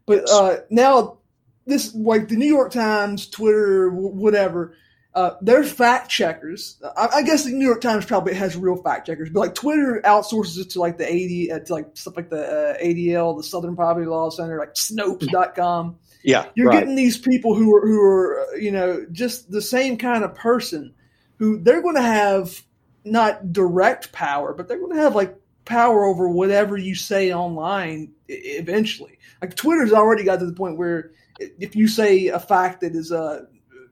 but 0.07 0.29
uh, 0.29 0.57
now 0.71 1.19
this 1.65 1.95
like 1.95 2.29
the 2.29 2.37
New 2.37 2.53
York 2.53 2.73
Times, 2.73 3.29
Twitter, 3.29 3.91
whatever 3.91 4.75
uh, 5.19 5.37
there's 5.41 5.73
fact 5.73 6.09
checkers. 6.09 6.81
I, 6.97 7.09
I, 7.17 7.23
guess 7.23 7.43
the 7.43 7.51
New 7.51 7.67
York 7.67 7.81
Times 7.81 8.07
probably 8.07 8.35
has 8.35 8.57
real 8.57 8.77
fact 8.77 9.09
checkers, 9.09 9.31
but 9.31 9.41
like 9.41 9.55
Twitter 9.57 10.01
outsources 10.05 10.61
it 10.61 10.71
to 10.71 10.79
like 10.79 10.97
the 10.97 11.07
AD, 11.07 11.57
uh, 11.61 11.65
to 11.65 11.73
like 11.73 11.97
stuff 11.97 12.17
like 12.17 12.31
the 12.31 12.47
uh, 12.47 12.79
ADL, 12.81 13.37
the 13.37 13.43
Southern 13.43 13.75
Poverty 13.75 14.07
Law 14.07 14.31
Center, 14.31 14.61
like 14.61 14.75
Snopes.com. 14.75 15.99
Yeah, 16.25 16.47
you're 16.57 16.67
right. 16.67 16.81
getting 16.81 16.97
these 16.97 17.17
people 17.17 17.55
who 17.55 17.73
are 17.77 17.87
who 17.87 18.03
are 18.03 18.41
uh, 18.41 18.57
you 18.57 18.73
know 18.73 19.07
just 19.13 19.53
the 19.53 19.63
same 19.63 19.97
kind 19.97 20.25
of 20.25 20.35
person 20.35 20.93
who 21.37 21.61
they're 21.61 21.81
going 21.81 21.95
to 21.95 22.03
have 22.03 22.61
not 23.05 23.53
direct 23.53 24.11
power, 24.11 24.53
but 24.53 24.67
they're 24.67 24.81
going 24.81 24.97
to 24.97 25.01
have 25.01 25.15
like 25.15 25.39
power 25.65 26.05
over 26.05 26.29
whatever 26.29 26.77
you 26.77 26.97
say 26.97 27.33
online 27.33 28.13
eventually. 28.27 29.17
Like 29.41 29.55
Twitter's 29.55 29.93
already 29.93 30.25
got 30.25 30.41
to 30.41 30.47
the 30.47 30.55
point 30.55 30.77
where 30.77 31.13
if 31.39 31.77
you 31.77 31.87
say 31.87 32.27
a 32.27 32.41
fact 32.41 32.81
that 32.81 32.97
is 32.97 33.13
uh 33.13 33.45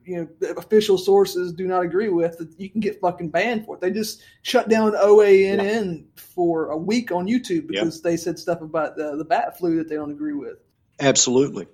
you 0.07 0.17
know 0.41 0.49
official 0.55 0.97
sources 0.97 1.51
do 1.53 1.67
not 1.67 1.83
agree 1.83 2.09
with, 2.09 2.37
that 2.37 2.59
you 2.59 2.69
can 2.69 2.79
get 2.79 2.99
fucking 3.01 3.29
banned 3.29 3.65
for 3.65 3.75
it. 3.75 3.81
They 3.81 3.91
just 3.91 4.23
shut 4.41 4.69
down 4.69 4.93
OANN 4.93 5.97
yeah. 5.97 6.03
for 6.15 6.69
a 6.69 6.77
week 6.77 7.11
on 7.11 7.27
YouTube 7.27 7.67
because 7.67 8.01
they 8.01 8.15
said 8.15 8.39
stuff 8.39 8.61
about 8.61 8.95
the, 8.95 9.17
the 9.17 9.25
bat 9.25 9.57
flu 9.57 9.77
that 9.77 9.89
they 9.89 9.95
don't 9.95 10.11
agree 10.11 10.33
with. 10.33 10.57
Absolutely. 10.99 11.67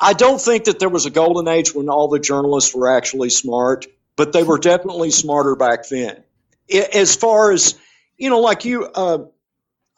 I 0.00 0.12
don't 0.14 0.40
think 0.40 0.64
that 0.64 0.78
there 0.78 0.88
was 0.88 1.04
a 1.04 1.10
golden 1.10 1.48
age 1.48 1.74
when 1.74 1.88
all 1.88 2.08
the 2.08 2.20
journalists 2.20 2.74
were 2.74 2.90
actually 2.90 3.30
smart, 3.30 3.86
but 4.16 4.32
they 4.32 4.42
were 4.42 4.58
definitely 4.58 5.10
smarter 5.10 5.56
back 5.56 5.88
then. 5.88 6.22
As 6.94 7.16
far 7.16 7.52
as, 7.52 7.74
you 8.16 8.30
know, 8.30 8.40
like 8.40 8.64
you, 8.64 8.84
uh, 8.84 9.24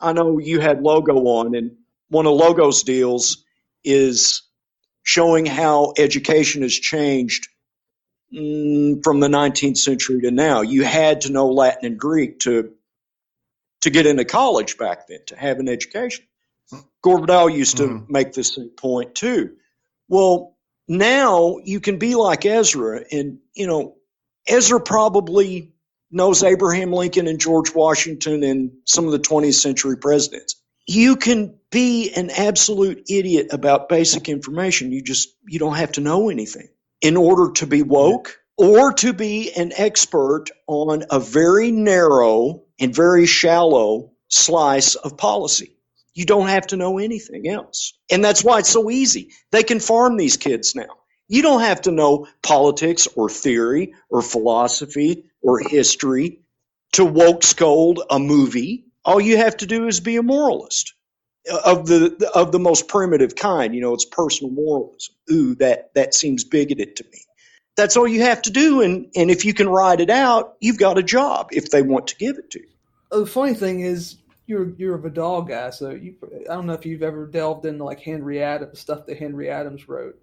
I 0.01 0.13
know 0.13 0.39
you 0.39 0.61
had 0.61 0.83
Logo 0.83 1.15
on, 1.15 1.55
and 1.55 1.77
one 2.09 2.27
of 2.27 2.33
Logo's 2.33 2.83
deals 2.83 3.45
is 3.85 4.43
showing 5.03 5.47
how 5.47 5.93
education 5.99 6.63
has 6.63 6.75
changed 6.75 7.49
mm, 8.33 9.03
from 9.03 9.20
the 9.20 9.28
19th 9.28 9.78
century 9.78 10.20
to 10.22 10.31
now. 10.31 10.62
You 10.62 10.85
had 10.85 11.22
to 11.22 11.33
know 11.33 11.51
Latin 11.51 11.87
and 11.87 11.99
Greek 11.99 12.41
to 12.41 12.72
to 13.83 13.91
get 13.91 14.07
into 14.07 14.26
college 14.26 14.76
back 14.76 15.07
then, 15.07 15.20
to 15.26 15.37
have 15.37 15.59
an 15.59 15.68
education. 15.68 16.26
Gore 17.03 17.20
Vidal 17.20 17.49
used 17.49 17.78
to 17.78 17.85
mm. 17.85 18.11
make 18.11 18.33
this 18.35 18.59
point 18.76 19.14
too. 19.14 19.57
Well, 20.09 20.57
now 20.87 21.59
you 21.64 21.81
can 21.81 21.99
be 21.99 22.14
like 22.14 22.45
Ezra, 22.45 23.03
and 23.11 23.39
you 23.55 23.66
know, 23.66 23.97
Ezra 24.47 24.81
probably 24.81 25.72
knows 26.11 26.43
Abraham 26.43 26.93
Lincoln 26.93 27.26
and 27.26 27.41
George 27.41 27.74
Washington 27.74 28.43
and 28.43 28.72
some 28.85 29.07
of 29.07 29.12
the 29.12 29.18
20th 29.18 29.55
century 29.55 29.97
presidents 29.97 30.57
you 30.91 31.14
can 31.14 31.55
be 31.70 32.12
an 32.14 32.31
absolute 32.31 33.05
idiot 33.09 33.49
about 33.53 33.89
basic 33.89 34.28
information. 34.28 34.91
You 34.91 35.03
just 35.03 35.28
you 35.47 35.61
don't 35.61 35.76
have 35.76 35.93
to 35.93 36.01
know 36.01 36.31
anything 36.31 36.68
in 37.01 37.16
order 37.16 37.53
to 37.53 37.66
be 37.66 37.82
woke 37.82 38.38
or 38.57 38.92
to 38.92 39.12
be 39.12 39.53
an 39.53 39.72
expert 39.76 40.46
on 40.66 41.05
a 41.11 41.18
very 41.20 41.70
narrow 41.70 42.62
and 42.78 42.94
very 42.94 43.26
shallow 43.26 44.12
slice 44.28 44.94
of 44.94 45.16
policy. 45.16 45.76
You 46.14 46.26
don't 46.26 46.48
have 46.48 46.66
to 46.68 46.76
know 46.76 46.98
anything 46.98 47.48
else. 47.48 47.94
And 48.11 48.24
that's 48.24 48.44
why 48.44 48.59
it's 48.59 48.68
so 48.68 48.90
easy. 48.90 49.30
They 49.53 49.62
can 49.62 49.80
farm 49.80 50.16
these 50.16 50.36
kids 50.36 50.74
now. 50.74 50.88
You 51.28 51.42
don't 51.42 51.61
have 51.61 51.82
to 51.82 51.92
know 51.92 52.26
politics 52.42 53.09
or 53.16 53.30
theory 53.30 53.94
or 54.11 54.20
philosophy 54.20 55.24
or 55.42 55.61
history 55.61 56.40
to 56.92 57.05
woke 57.05 57.44
scold 57.44 58.03
a 58.11 58.18
movie 58.18 58.84
all 59.05 59.20
you 59.20 59.38
have 59.38 59.57
to 59.57 59.66
do 59.66 59.86
is 59.86 60.01
be 60.01 60.16
a 60.16 60.22
moralist 60.22 60.94
of 61.64 61.86
the 61.86 62.30
of 62.34 62.53
the 62.53 62.59
most 62.59 62.88
primitive 62.88 63.36
kind. 63.36 63.74
You 63.74 63.80
know, 63.80 63.95
it's 63.95 64.05
personal 64.05 64.53
moralism. 64.53 65.14
Ooh, 65.30 65.55
that 65.57 65.95
that 65.95 66.14
seems 66.14 66.45
bigoted 66.45 66.97
to 66.97 67.05
me. 67.05 67.24
That's 67.76 67.97
all 67.97 68.07
you 68.07 68.22
have 68.22 68.43
to 68.43 68.51
do, 68.51 68.82
and 68.82 69.07
and 69.14 69.30
if 69.30 69.45
you 69.45 69.55
can 69.55 69.68
write 69.68 70.01
it 70.01 70.11
out, 70.11 70.57
you've 70.61 70.78
got 70.78 70.99
a 70.99 71.03
job. 71.03 71.49
If 71.53 71.70
they 71.70 71.82
want 71.82 72.09
to 72.09 72.16
give 72.16 72.38
it 72.38 72.51
to 72.51 72.61
you. 72.61 72.66
The 73.11 73.26
funny 73.26 73.55
thing 73.55 73.80
is, 73.80 74.16
you're 74.47 74.70
you're 74.76 74.97
a 74.97 74.99
Vidal 74.99 75.43
guy, 75.43 75.70
so 75.70 75.91
you 75.91 76.16
I 76.49 76.55
don't 76.55 76.66
know 76.66 76.74
if 76.74 76.84
you've 76.84 77.03
ever 77.03 77.26
delved 77.26 77.64
into 77.64 77.84
like 77.84 78.01
Henry 78.01 78.43
Adams 78.43 78.80
stuff 78.80 79.07
that 79.07 79.18
Henry 79.18 79.49
Adams 79.49 79.88
wrote. 79.88 80.20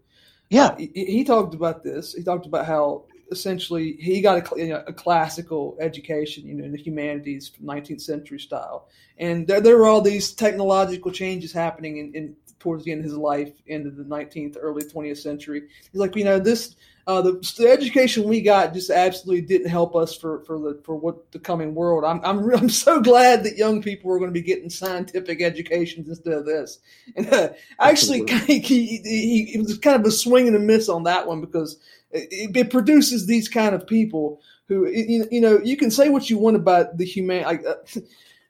Yeah, 0.49 0.67
uh, 0.67 0.75
he, 0.77 0.91
he, 0.93 1.23
talked 1.23 1.55
about 1.55 1.83
this. 1.83 2.13
He 2.13 2.23
talked 2.23 2.45
about 2.45 2.65
how 2.65 3.05
essentially 3.31 3.93
he 3.93 4.21
got 4.21 4.51
a, 4.51 4.59
you 4.59 4.69
know, 4.69 4.83
a, 4.87 4.93
classical 4.93 5.77
education, 5.79 6.47
you 6.47 6.53
know, 6.53 6.63
in 6.63 6.71
the 6.71 6.77
humanities, 6.77 7.49
from 7.49 7.65
19th 7.65 8.01
century 8.01 8.39
style, 8.39 8.87
and 9.17 9.47
there, 9.47 9.61
there 9.61 9.77
were 9.77 9.87
all 9.87 10.01
these 10.01 10.31
technological 10.31 11.11
changes 11.11 11.51
happening 11.51 11.97
in, 11.97 12.13
in, 12.13 12.35
towards 12.59 12.83
the 12.83 12.91
end 12.91 12.99
of 12.99 13.05
his 13.05 13.17
life, 13.17 13.53
into 13.67 13.89
the 13.89 14.03
19th, 14.03 14.57
early 14.59 14.83
20th 14.83 15.17
century. 15.17 15.63
He's 15.91 15.99
like, 15.99 16.15
you 16.15 16.23
know, 16.23 16.39
this 16.39 16.75
uh, 17.07 17.21
the, 17.21 17.55
the, 17.57 17.69
education 17.69 18.25
we 18.25 18.41
got 18.41 18.73
just 18.73 18.89
absolutely 18.89 19.41
didn't 19.41 19.69
help 19.69 19.95
us 19.95 20.13
for 20.13 20.43
for 20.43 20.59
the 20.59 20.77
for 20.83 20.93
what 20.93 21.31
the 21.31 21.39
coming 21.39 21.73
world. 21.73 22.03
I'm 22.03 22.19
I'm 22.25 22.53
I'm 22.53 22.69
so 22.69 22.99
glad 22.99 23.45
that 23.45 23.55
young 23.55 23.81
people 23.81 24.11
are 24.11 24.19
going 24.19 24.29
to 24.29 24.39
be 24.39 24.45
getting 24.45 24.69
scientific 24.69 25.41
educations 25.41 26.09
instead 26.09 26.33
of 26.33 26.45
this. 26.45 26.79
And 27.15 27.33
uh, 27.33 27.49
actually, 27.79 28.29
he, 28.45 28.59
he, 28.59 28.97
he, 28.97 29.45
he 29.45 29.57
was 29.57 29.77
kind 29.77 29.97
of 29.97 30.05
a 30.05 30.11
swing 30.11 30.47
and 30.47 30.57
a 30.57 30.59
miss 30.59 30.89
on 30.89 31.03
that 31.03 31.25
one 31.25 31.39
because 31.39 31.79
it, 32.11 32.55
it 32.55 32.69
produces 32.69 33.25
these 33.25 33.49
kind 33.49 33.75
of 33.75 33.87
people 33.87 34.41
who 34.67 34.87
you, 34.87 35.27
you 35.31 35.41
know 35.41 35.59
you 35.63 35.77
can 35.77 35.91
say 35.91 36.09
what 36.09 36.29
you 36.29 36.37
want 36.37 36.55
about 36.55 36.97
the 36.97 37.05
human. 37.05 37.43
Like, 37.43 37.65
uh, 37.65 37.75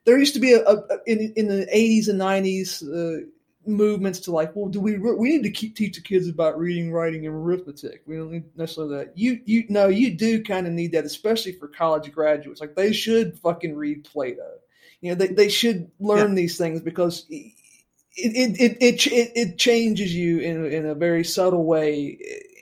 there 0.04 0.18
used 0.18 0.34
to 0.34 0.40
be 0.40 0.52
a, 0.52 0.64
a, 0.64 0.82
in 1.06 1.32
in 1.36 1.48
the 1.48 1.66
eighties 1.76 2.08
and 2.08 2.18
nineties 2.18 2.82
uh, 2.82 3.20
movements 3.66 4.20
to 4.20 4.32
like, 4.32 4.54
well, 4.54 4.68
do 4.68 4.80
we 4.80 4.98
we 4.98 5.30
need 5.30 5.42
to 5.42 5.50
keep 5.50 5.76
teach 5.76 5.96
the 5.96 6.02
kids 6.02 6.28
about 6.28 6.58
reading, 6.58 6.92
writing, 6.92 7.26
and 7.26 7.34
arithmetic? 7.34 8.02
We 8.06 8.16
don't 8.16 8.32
need 8.32 8.56
necessarily 8.56 8.96
that. 8.96 9.18
You 9.18 9.40
you 9.44 9.64
know 9.68 9.88
you 9.88 10.16
do 10.16 10.42
kind 10.42 10.66
of 10.66 10.72
need 10.72 10.92
that, 10.92 11.04
especially 11.04 11.52
for 11.52 11.68
college 11.68 12.10
graduates. 12.12 12.60
Like 12.60 12.74
they 12.74 12.92
should 12.92 13.38
fucking 13.38 13.74
read 13.74 14.04
Plato. 14.04 14.48
You 15.00 15.10
know 15.10 15.14
they 15.16 15.28
they 15.28 15.48
should 15.48 15.90
learn 16.00 16.30
yeah. 16.30 16.36
these 16.36 16.58
things 16.58 16.80
because. 16.80 17.26
It 17.30 17.52
it, 18.20 18.60
it, 18.60 18.76
it, 18.80 19.06
it, 19.06 19.32
it 19.36 19.58
changes 19.58 20.12
you 20.12 20.40
in, 20.40 20.64
in 20.72 20.86
a 20.86 20.94
very 20.96 21.22
subtle 21.22 21.64
way 21.64 22.18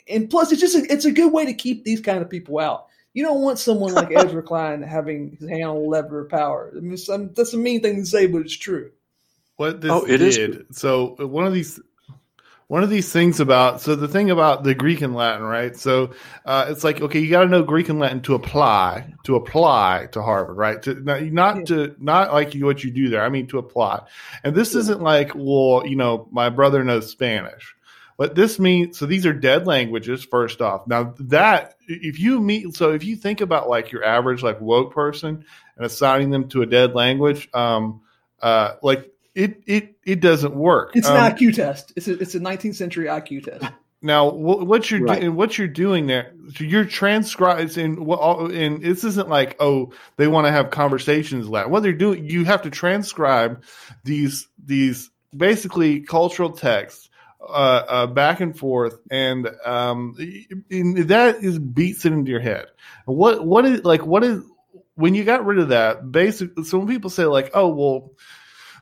and 0.09 0.31
plus 0.31 0.53
it's 0.53 0.61
just 0.61 0.77
a, 0.77 0.93
it's 0.93 1.05
a 1.05 1.13
good 1.13 1.33
way 1.33 1.47
to 1.47 1.55
keep 1.55 1.85
these 1.85 2.01
kind 2.01 2.23
of 2.23 2.31
people 2.31 2.59
out. 2.59 2.87
You 3.15 3.25
don't 3.25 3.41
want 3.41 3.59
someone 3.59 3.95
like 3.95 4.11
Ezra 4.17 4.43
Klein 4.43 4.83
having 4.83 5.37
his 5.39 5.49
hand 5.49 5.65
on 5.65 5.77
the 5.77 5.89
lever 5.89 6.21
of 6.21 6.29
power. 6.29 6.73
I 6.77 6.81
mean, 6.81 6.97
some, 6.97 7.33
that's 7.35 7.55
a 7.55 7.57
mean 7.57 7.81
thing 7.81 7.97
to 7.97 8.07
say, 8.07 8.27
but 8.27 8.43
it's 8.43 8.57
true. 8.57 8.91
What 9.57 9.81
this 9.81 9.91
oh, 9.91 10.05
it 10.05 10.19
did. 10.19 10.67
Is. 10.71 10.79
So 10.79 11.17
one 11.19 11.47
of 11.47 11.55
these 11.55 11.81
one 12.69 12.83
of 12.83 12.91
these 12.91 13.13
things 13.13 13.39
about 13.39 13.81
so 13.81 13.95
the 13.95 14.09
thing 14.09 14.31
about 14.31 14.65
the 14.65 14.75
Greek 14.75 15.01
and 15.01 15.15
Latin, 15.15 15.45
right? 15.45 15.77
So 15.77 16.11
uh, 16.45 16.67
it's 16.69 16.83
like 16.83 17.01
okay, 17.01 17.21
you 17.21 17.31
got 17.31 17.45
to 17.45 17.49
know 17.49 17.63
Greek 17.63 17.89
and 17.89 17.99
Latin 17.99 18.21
to 18.23 18.35
apply 18.35 19.15
to 19.25 19.37
apply 19.37 20.09
to 20.13 20.23
Harvard, 20.23 20.57
right? 20.57 20.83
To, 20.83 20.95
not 20.95 21.57
yeah. 21.57 21.65
to 21.65 21.97
not 21.99 22.33
like 22.33 22.55
what 22.55 22.83
you 22.83 22.91
do 22.91 23.09
there. 23.09 23.23
I 23.23 23.29
mean 23.29 23.47
to 23.49 23.59
apply. 23.59 24.03
And 24.43 24.55
this 24.55 24.75
yeah. 24.75 24.81
isn't 24.81 25.01
like 25.01 25.33
well, 25.35 25.85
you 25.87 25.97
know, 25.97 26.29
my 26.31 26.49
brother 26.49 26.83
knows 26.83 27.09
Spanish. 27.09 27.76
What 28.17 28.35
this 28.35 28.59
means, 28.59 28.99
so 28.99 29.05
these 29.05 29.27
are 29.27 29.35
dead 29.35 29.67
languages, 29.67 30.25
first 30.25 30.63
off. 30.63 30.87
Now, 30.87 31.15
that, 31.21 31.77
if 31.87 32.19
you 32.19 32.41
meet, 32.41 32.75
so 32.75 32.93
if 32.93 33.05
you 33.05 33.15
think 33.15 33.43
about 33.43 33.69
like 33.69 33.93
your 33.93 34.05
average, 34.05 34.43
like 34.43 34.59
woke 34.61 34.95
person 34.95 35.45
and 35.77 35.87
assigning 35.87 36.31
them 36.31 36.49
to 36.49 36.63
a 36.63 36.67
dead 36.67 36.95
language, 36.95 37.49
um, 37.53 38.01
uh, 38.41 38.77
like 38.83 39.13
it, 39.35 39.63
it, 39.67 39.97
it 40.05 40.21
doesn't 40.21 40.55
work. 40.55 40.93
It's 40.95 41.07
um, 41.07 41.17
an 41.17 41.33
IQ 41.33 41.57
test. 41.57 41.93
It's 41.95 42.09
a, 42.09 42.19
it's 42.19 42.35
a 42.35 42.41
19th 42.41 42.77
century 42.77 43.07
IQ 43.07 43.45
test. 43.45 43.73
Now, 44.03 44.31
what 44.31 44.91
you're 44.91 45.01
right. 45.01 45.21
doing, 45.21 45.35
what 45.35 45.59
you're 45.59 45.69
doing 45.69 46.07
there, 46.07 46.33
so 46.55 46.65
you're 46.65 46.85
transcribing, 46.85 47.71
and 47.79 47.99
and 48.53 48.83
this 48.83 49.05
isn't 49.05 49.29
like, 49.29 49.57
oh, 49.59 49.93
they 50.17 50.29
want 50.29 50.47
to 50.47 50.53
have 50.53 50.71
conversations. 50.71 51.49
Latin. 51.49 51.73
What 51.73 51.83
they're 51.83 51.93
doing, 51.93 52.29
you 52.29 52.45
have 52.45 52.63
to 52.63 52.71
transcribe 52.71 53.65
these 54.05 54.49
these 54.63 55.11
basically 55.35 56.03
cultural 56.03 56.51
texts 56.51 57.09
uh, 57.41 57.83
uh, 57.89 58.07
back 58.07 58.41
and 58.41 58.59
forth, 58.59 58.99
and 59.11 59.49
um, 59.65 60.15
that 60.17 61.39
is 61.41 61.59
beats 61.59 62.05
it 62.05 62.13
into 62.13 62.31
your 62.31 62.41
head. 62.41 62.67
What 63.05 63.47
what 63.47 63.65
is 63.65 63.85
like 63.85 64.05
what 64.07 64.25
is 64.25 64.43
when 64.95 65.15
you 65.15 65.25
got 65.25 65.45
rid 65.45 65.59
of 65.59 65.69
that, 65.69 66.11
basically, 66.11 66.65
so 66.65 66.79
when 66.79 66.89
people 66.89 67.11
say 67.11 67.25
like, 67.25 67.51
"Oh, 67.55 67.69
well." 67.69 68.13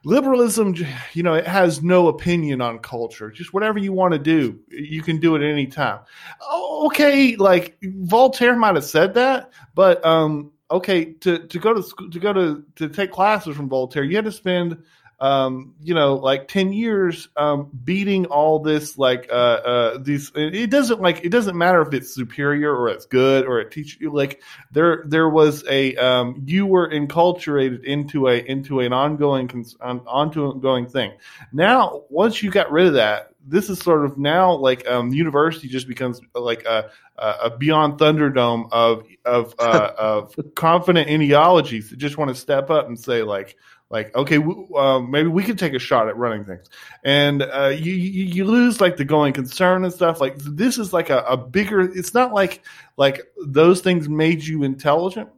liberalism 0.07 0.75
you 1.15 1.23
know 1.23 1.33
it 1.33 1.47
has 1.47 1.83
no 1.83 2.09
opinion 2.09 2.61
on 2.61 2.79
culture 2.79 3.31
just 3.31 3.55
whatever 3.55 3.79
you 3.79 3.91
want 3.91 4.13
to 4.13 4.19
do 4.19 4.59
you 4.69 5.03
can 5.03 5.19
do 5.19 5.35
it 5.35 5.43
at 5.43 5.51
any 5.51 5.67
time 5.67 5.99
oh, 6.43 6.85
okay 6.87 7.37
like 7.37 7.79
voltaire 7.83 8.55
might 8.55 8.75
have 8.75 8.85
said 8.85 9.15
that 9.15 9.51
but 9.75 10.05
um 10.05 10.53
okay 10.71 11.07
to 11.07 11.47
to 11.47 11.59
go 11.59 11.73
to 11.73 11.83
school 11.83 12.11
to 12.11 12.19
go 12.19 12.35
to 12.35 12.63
to 12.77 12.89
take 12.89 13.11
classes 13.11 13.57
from 13.57 13.69
voltaire 13.69 14.05
you 14.05 14.15
had 14.15 14.27
to 14.27 14.33
spend 14.33 14.77
um, 15.21 15.75
you 15.83 15.95
know, 15.95 16.15
like 16.15 16.49
10 16.49 16.73
years 16.73 17.29
um, 17.37 17.71
beating 17.85 18.27
all 18.27 18.59
this, 18.59 18.99
like, 18.99 19.29
uh, 19.31 19.35
uh, 19.35 19.99
these, 19.99 20.33
it 20.35 20.71
doesn't 20.71 21.01
like, 21.01 21.25
it 21.25 21.31
doesn't 21.31 21.57
matter 21.57 21.83
if 21.83 21.93
it's 21.95 22.15
superior 22.15 22.75
or 22.75 22.89
it's 22.89 23.07
good 23.07 23.47
or 23.47 23.61
it 23.61 23.71
teaches 23.71 24.01
you, 24.01 24.13
like, 24.13 24.43
there, 24.73 25.05
there 25.07 25.29
was 25.29 25.65
a, 25.69 25.97
um, 25.97 26.43
you 26.47 26.67
were 26.67 26.89
enculturated 26.91 27.85
into 27.85 28.29
a, 28.29 28.39
into 28.39 28.81
an 28.81 28.93
ongoing, 28.93 29.49
cons- 29.49 29.77
on, 29.81 30.01
ongoing 30.01 30.87
thing. 30.87 31.13
Now, 31.53 32.03
once 32.11 32.43
you 32.43 32.51
got 32.51 32.71
rid 32.71 32.87
of 32.87 32.95
that, 32.95 33.35
this 33.47 33.69
is 33.69 33.79
sort 33.79 34.05
of 34.05 34.17
now 34.17 34.55
like 34.55 34.89
um, 34.89 35.13
university 35.13 35.69
just 35.69 35.87
becomes 35.87 36.21
like 36.35 36.65
a, 36.65 36.91
a 37.19 37.51
beyond 37.57 37.99
Thunderdome 37.99 38.69
of 38.73 39.07
of 39.25 39.55
uh, 39.59 39.91
of 39.99 40.35
confident 40.55 41.09
ideologies 41.09 41.91
that 41.91 41.97
just 41.97 42.17
want 42.17 42.31
to 42.31 42.35
step 42.35 42.71
up 42.71 42.87
and 42.87 42.99
say 42.99 43.23
like 43.23 43.57
like 43.91 44.15
okay 44.17 44.39
uh, 44.75 44.99
maybe 45.01 45.29
we 45.29 45.45
could 45.45 45.59
take 45.59 45.75
a 45.75 45.79
shot 45.79 46.09
at 46.09 46.17
running 46.17 46.45
things. 46.45 46.67
And 47.05 47.43
uh, 47.43 47.69
you, 47.69 47.93
you, 47.93 48.45
lose 48.45 48.81
like 48.81 48.97
the 48.97 49.05
going 49.05 49.33
concern 49.33 49.85
and 49.85 49.93
stuff. 49.93 50.21
Like 50.21 50.37
this 50.39 50.79
is 50.79 50.93
like 50.93 51.11
a, 51.11 51.19
a 51.21 51.37
bigger 51.37 51.81
it's 51.81 52.15
not 52.15 52.33
like 52.33 52.63
like 52.97 53.23
those 53.47 53.81
things 53.81 54.09
made 54.09 54.43
you 54.43 54.63
intelligent. 54.63 55.29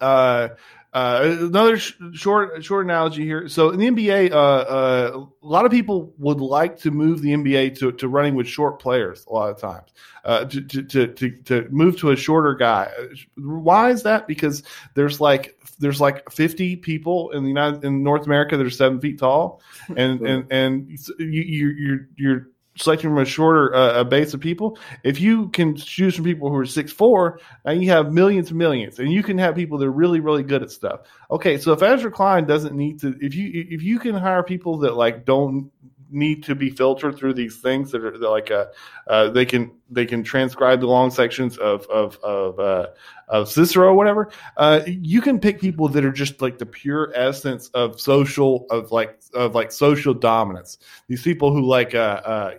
Uh, 0.00 0.48
uh, 0.96 1.36
another 1.40 1.76
sh- 1.76 1.92
short 2.14 2.64
short 2.64 2.86
analogy 2.86 3.22
here. 3.22 3.48
So 3.48 3.68
in 3.68 3.78
the 3.78 3.86
NBA, 3.86 4.32
uh, 4.32 4.34
uh, 4.34 5.26
a 5.42 5.46
lot 5.46 5.66
of 5.66 5.70
people 5.70 6.14
would 6.16 6.40
like 6.40 6.78
to 6.80 6.90
move 6.90 7.20
the 7.20 7.34
NBA 7.34 7.78
to, 7.80 7.92
to 7.92 8.08
running 8.08 8.34
with 8.34 8.48
short 8.48 8.80
players 8.80 9.26
a 9.28 9.32
lot 9.34 9.50
of 9.50 9.60
times. 9.60 9.92
Uh, 10.24 10.46
to, 10.46 10.62
to, 10.62 11.06
to, 11.06 11.30
to 11.42 11.68
move 11.68 11.98
to 11.98 12.12
a 12.12 12.16
shorter 12.16 12.54
guy. 12.54 12.90
Why 13.36 13.90
is 13.90 14.04
that? 14.04 14.26
Because 14.26 14.62
there's 14.94 15.20
like 15.20 15.60
there's 15.78 16.00
like 16.00 16.30
50 16.30 16.76
people 16.76 17.30
in 17.32 17.42
the 17.42 17.48
United 17.48 17.84
in 17.84 18.02
North 18.02 18.24
America 18.24 18.56
that 18.56 18.66
are 18.66 18.70
seven 18.70 18.98
feet 18.98 19.18
tall, 19.18 19.60
and 19.94 20.22
and 20.22 20.50
and 20.50 20.98
you, 21.18 21.42
you 21.42 21.68
you're 21.68 22.08
you're 22.16 22.48
selecting 22.76 23.10
from 23.10 23.18
a 23.18 23.24
shorter 23.24 23.74
uh, 23.74 24.00
a 24.00 24.04
base 24.04 24.34
of 24.34 24.40
people. 24.40 24.78
If 25.02 25.20
you 25.20 25.48
can 25.48 25.76
choose 25.76 26.14
from 26.14 26.24
people 26.24 26.50
who 26.50 26.56
are 26.56 26.66
six 26.66 26.92
four, 26.92 27.40
now 27.64 27.72
you 27.72 27.90
have 27.90 28.12
millions 28.12 28.50
and 28.50 28.58
millions, 28.58 28.98
and 28.98 29.10
you 29.10 29.22
can 29.22 29.38
have 29.38 29.54
people 29.54 29.78
that 29.78 29.86
are 29.86 29.92
really 29.92 30.20
really 30.20 30.42
good 30.42 30.62
at 30.62 30.70
stuff. 30.70 31.00
Okay, 31.30 31.58
so 31.58 31.72
if 31.72 31.82
Ezra 31.82 32.10
Klein 32.10 32.46
doesn't 32.46 32.76
need 32.76 33.00
to, 33.00 33.14
if 33.20 33.34
you 33.34 33.50
if 33.70 33.82
you 33.82 33.98
can 33.98 34.14
hire 34.14 34.42
people 34.42 34.78
that 34.78 34.96
like 34.96 35.24
don't 35.24 35.70
need 36.10 36.42
to 36.44 36.54
be 36.54 36.70
filtered 36.70 37.16
through 37.16 37.34
these 37.34 37.58
things 37.58 37.90
that 37.90 38.04
are 38.04 38.16
like 38.18 38.50
a, 38.50 38.68
uh, 39.08 39.10
uh, 39.10 39.30
they 39.30 39.44
can 39.44 39.70
they 39.90 40.06
can 40.06 40.22
transcribe 40.22 40.80
the 40.80 40.86
long 40.86 41.10
sections 41.10 41.58
of 41.58 41.86
of 41.86 42.16
of, 42.22 42.58
uh, 42.58 42.86
of 43.28 43.48
Cicero 43.48 43.88
or 43.88 43.94
whatever. 43.94 44.30
Uh, 44.56 44.80
you 44.86 45.20
can 45.20 45.38
pick 45.38 45.60
people 45.60 45.88
that 45.88 46.04
are 46.04 46.12
just 46.12 46.40
like 46.42 46.58
the 46.58 46.66
pure 46.66 47.12
essence 47.14 47.68
of 47.68 48.00
social 48.00 48.66
of 48.70 48.92
like 48.92 49.20
of 49.34 49.54
like 49.54 49.72
social 49.72 50.14
dominance. 50.14 50.78
These 51.08 51.22
people 51.22 51.52
who 51.52 51.62
like 51.62 51.94
uh, 51.94 52.20
uh, 52.24 52.54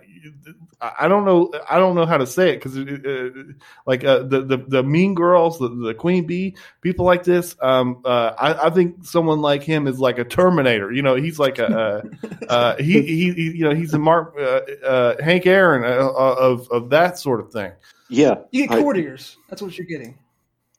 I 0.80 1.08
don't 1.08 1.24
know. 1.24 1.52
I 1.68 1.78
don't 1.78 1.96
know 1.96 2.06
how 2.06 2.18
to 2.18 2.26
say 2.26 2.50
it 2.50 2.62
because, 2.62 2.78
uh, 2.78 3.52
like 3.86 4.04
uh, 4.04 4.20
the, 4.20 4.42
the 4.42 4.56
the 4.56 4.82
Mean 4.82 5.14
Girls, 5.14 5.58
the, 5.58 5.68
the 5.68 5.94
Queen 5.94 6.26
Bee, 6.26 6.56
people 6.82 7.04
like 7.04 7.24
this. 7.24 7.56
Um, 7.60 8.00
uh, 8.04 8.32
I, 8.38 8.66
I, 8.66 8.70
think 8.70 9.04
someone 9.04 9.40
like 9.40 9.62
him 9.62 9.86
is 9.86 9.98
like 9.98 10.18
a 10.18 10.24
Terminator. 10.24 10.92
You 10.92 11.02
know, 11.02 11.16
he's 11.16 11.38
like 11.38 11.58
a 11.58 12.04
uh, 12.48 12.76
he, 12.78 13.02
he, 13.02 13.32
he 13.32 13.50
you 13.56 13.64
know 13.64 13.74
he's 13.74 13.92
a 13.94 13.98
Mark 13.98 14.34
uh, 14.38 14.60
uh, 14.86 15.22
Hank 15.22 15.46
Aaron 15.46 15.84
of 15.84 16.70
of 16.70 16.90
that 16.90 17.18
sort 17.18 17.40
of 17.40 17.52
thing. 17.52 17.72
Yeah, 18.08 18.36
you 18.52 18.68
get 18.68 18.78
courtiers. 18.78 19.36
I, 19.38 19.42
That's 19.50 19.62
what 19.62 19.76
you're 19.76 19.86
getting. 19.86 20.18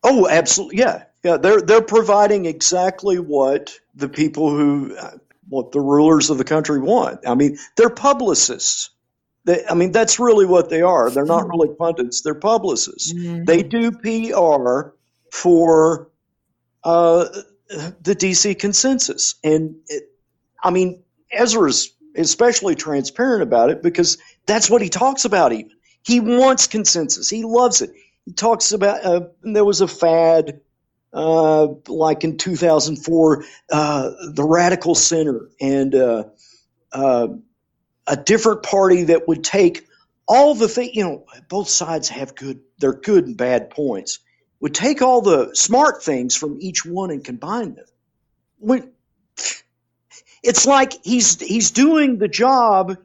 Oh, 0.04 0.30
absolutely. 0.30 0.78
Yeah, 0.78 1.04
yeah. 1.24 1.38
They're 1.38 1.62
they're 1.62 1.82
providing 1.82 2.46
exactly 2.46 3.20
what 3.20 3.78
the 3.96 4.08
people 4.08 4.50
who 4.50 4.96
what 5.50 5.72
the 5.72 5.82
rulers 5.82 6.30
of 6.30 6.38
the 6.38 6.44
country 6.44 6.80
want. 6.80 7.28
I 7.28 7.36
mean, 7.36 7.58
they're 7.76 7.90
publicists 7.90 8.92
they, 9.50 9.66
I 9.66 9.74
mean, 9.74 9.92
that's 9.92 10.20
really 10.20 10.46
what 10.46 10.70
they 10.70 10.84
are. 10.84 11.10
They're 11.10 11.26
not 11.26 11.50
really 11.50 11.74
pundits, 11.74 12.22
they're 12.22 12.36
publicists. 12.36 13.12
Mm-hmm. 13.12 13.46
They 13.46 13.64
do 13.64 13.92
PR 13.92 14.92
for 15.32 16.12
uh, 16.84 17.26
the 17.68 18.16
DC 18.16 18.60
consensus. 18.60 19.36
And 19.44 19.76
it, 19.88 20.04
I 20.64 20.70
mean, 20.70 21.02
Ezra's 21.32 21.92
especially 22.16 22.76
transparent 22.76 23.42
about 23.42 23.72
it 23.72 23.82
because 23.82 24.20
that's 24.46 24.70
what 24.70 24.84
he 24.84 24.90
talks 24.90 25.26
about, 25.26 25.52
even. 25.52 25.72
He 26.04 26.20
wants 26.20 26.68
consensus, 26.68 27.28
he 27.28 27.44
loves 27.44 27.82
it. 27.82 27.90
He 28.26 28.34
talks 28.34 28.72
about, 28.72 29.04
uh, 29.04 29.22
there 29.42 29.66
was 29.66 29.82
a 29.82 29.88
fad. 29.88 30.62
Uh, 31.12 31.70
like 31.88 32.24
in 32.24 32.38
2004, 32.38 33.44
uh, 33.72 34.12
the 34.32 34.44
radical 34.44 34.94
center 34.94 35.50
and 35.60 35.96
uh, 35.96 36.26
uh, 36.92 37.30
a 38.10 38.18
different 38.18 38.64
party 38.64 39.06
that 39.06 39.28
would 39.28 39.44
take 39.44 39.88
all 40.28 40.56
the 40.56 40.68
things, 40.68 40.96
you 40.96 41.04
know 41.04 41.26
both 41.48 41.70
sides 41.70 42.10
have 42.10 42.36
good 42.36 42.60
they're 42.80 42.94
good 42.94 43.28
and 43.28 43.38
bad 43.38 43.70
points 43.70 44.20
would 44.60 44.74
take 44.74 45.02
all 45.02 45.22
the 45.22 45.52
smart 45.54 46.04
things 46.04 46.36
from 46.36 46.58
each 46.60 46.86
one 46.86 47.12
and 47.12 47.24
combine 47.24 47.76
them. 47.76 47.86
When, 48.58 48.92
it's 50.44 50.66
like 50.66 50.94
he's 51.04 51.40
he's 51.40 51.72
doing 51.72 52.18
the 52.18 52.28
job 52.28 52.98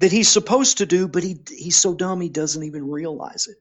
that 0.00 0.10
he's 0.10 0.28
supposed 0.28 0.78
to 0.78 0.86
do 0.86 1.06
but 1.08 1.22
he 1.22 1.38
he's 1.48 1.76
so 1.76 1.94
dumb 1.94 2.20
he 2.20 2.28
doesn't 2.28 2.62
even 2.62 2.88
realize 2.88 3.46
it. 3.48 3.58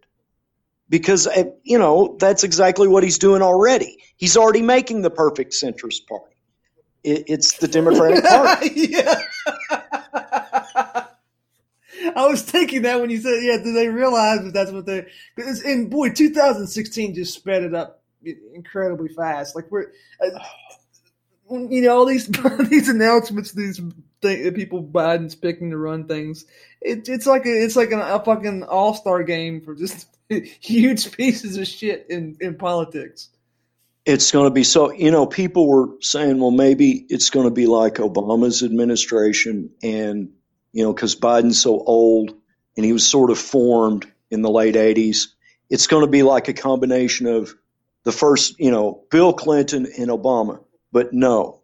Because 0.88 1.28
uh, 1.28 1.46
you 1.64 1.80
know 1.80 2.16
that's 2.20 2.44
exactly 2.44 2.88
what 2.88 3.04
he's 3.04 3.18
doing 3.18 3.42
already. 3.42 3.98
He's 4.18 4.38
already 4.38 4.62
making 4.62 5.02
the 5.02 5.10
perfect 5.10 5.54
centrist 5.54 6.08
party. 6.08 6.36
It, 7.04 7.26
it's 7.28 7.58
the 7.58 7.68
democratic 7.68 8.24
party. 8.24 8.72
Yeah 8.76 9.20
I 12.16 12.28
was 12.28 12.42
thinking 12.42 12.84
that 12.84 13.00
when 13.02 13.10
you 13.10 13.20
said, 13.20 13.44
yeah, 13.44 13.58
do 13.64 13.74
they 13.74 13.88
realize 13.88 14.44
that 14.44 14.54
that's 14.54 14.72
what 14.72 14.86
they're? 14.86 15.08
And 15.38 15.90
boy, 15.90 16.10
2016 16.10 17.16
just 17.16 17.34
sped 17.34 17.64
it 17.64 17.74
up 17.74 18.04
incredibly 18.54 19.10
fast. 19.10 19.56
Like 19.56 19.72
we're, 19.72 19.92
uh, 20.22 20.40
you 21.50 21.82
know, 21.82 21.98
all 21.98 22.06
these 22.06 22.28
these 22.70 22.90
announcements, 22.90 23.52
these 23.52 23.82
th- 24.22 24.54
people 24.56 24.84
Biden's 24.84 25.36
picking 25.36 25.72
to 25.72 25.78
run 25.78 26.08
things. 26.08 26.46
It, 26.82 27.08
it's 27.10 27.26
like 27.26 27.46
a, 27.46 27.64
it's 27.64 27.76
like 27.76 27.92
an, 27.92 28.00
a 28.02 28.24
fucking 28.24 28.64
all 28.64 28.94
star 28.94 29.24
game 29.24 29.62
for 29.62 29.76
just 29.76 30.08
huge 30.30 31.12
pieces 31.12 31.58
of 31.58 31.68
shit 31.68 32.08
in 32.10 32.38
in 32.40 32.56
politics. 32.56 33.30
It's 34.06 34.32
going 34.32 34.46
to 34.46 34.54
be 34.54 34.64
so. 34.64 34.92
You 34.92 35.10
know, 35.10 35.26
people 35.26 35.68
were 35.68 35.90
saying, 36.00 36.40
well, 36.40 36.52
maybe 36.52 37.06
it's 37.10 37.32
going 37.32 37.48
to 37.48 37.54
be 37.54 37.66
like 37.66 37.96
Obama's 37.96 38.62
administration 38.62 39.72
and 39.82 40.30
you 40.76 40.84
know, 40.84 40.94
because 40.94 41.16
Biden's 41.16 41.60
so 41.60 41.80
old 41.80 42.36
and 42.76 42.86
he 42.86 42.92
was 42.92 43.10
sort 43.10 43.32
of 43.32 43.40
formed 43.40 44.06
in 44.30 44.42
the 44.42 44.50
late 44.50 44.76
80s. 44.76 45.28
It's 45.70 45.88
going 45.88 46.06
to 46.06 46.12
be 46.12 46.22
like 46.22 46.50
a 46.50 46.54
combination 46.54 47.28
of 47.28 47.56
the 48.04 48.12
first, 48.12 48.60
you 48.60 48.72
know, 48.72 49.06
Bill 49.10 49.32
Clinton 49.32 49.88
and 49.98 50.10
Obama. 50.10 50.60
But 50.92 51.14
no, 51.14 51.62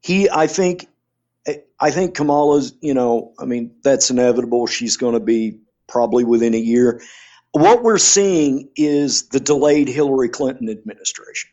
he, 0.00 0.30
I 0.30 0.46
think, 0.46 0.86
I 1.80 1.90
think 1.90 2.14
Kamala's, 2.14 2.74
you 2.80 2.94
know, 2.94 3.32
I 3.40 3.44
mean, 3.44 3.74
that's 3.82 4.08
inevitable. 4.08 4.68
She's 4.68 4.96
going 4.96 5.14
to 5.14 5.20
be 5.20 5.58
probably 5.88 6.22
within 6.22 6.54
a 6.54 6.58
year. 6.58 7.02
What 7.50 7.82
we're 7.82 7.98
seeing 7.98 8.68
is 8.76 9.30
the 9.30 9.40
delayed 9.40 9.88
Hillary 9.88 10.28
Clinton 10.28 10.68
administration. 10.68 11.50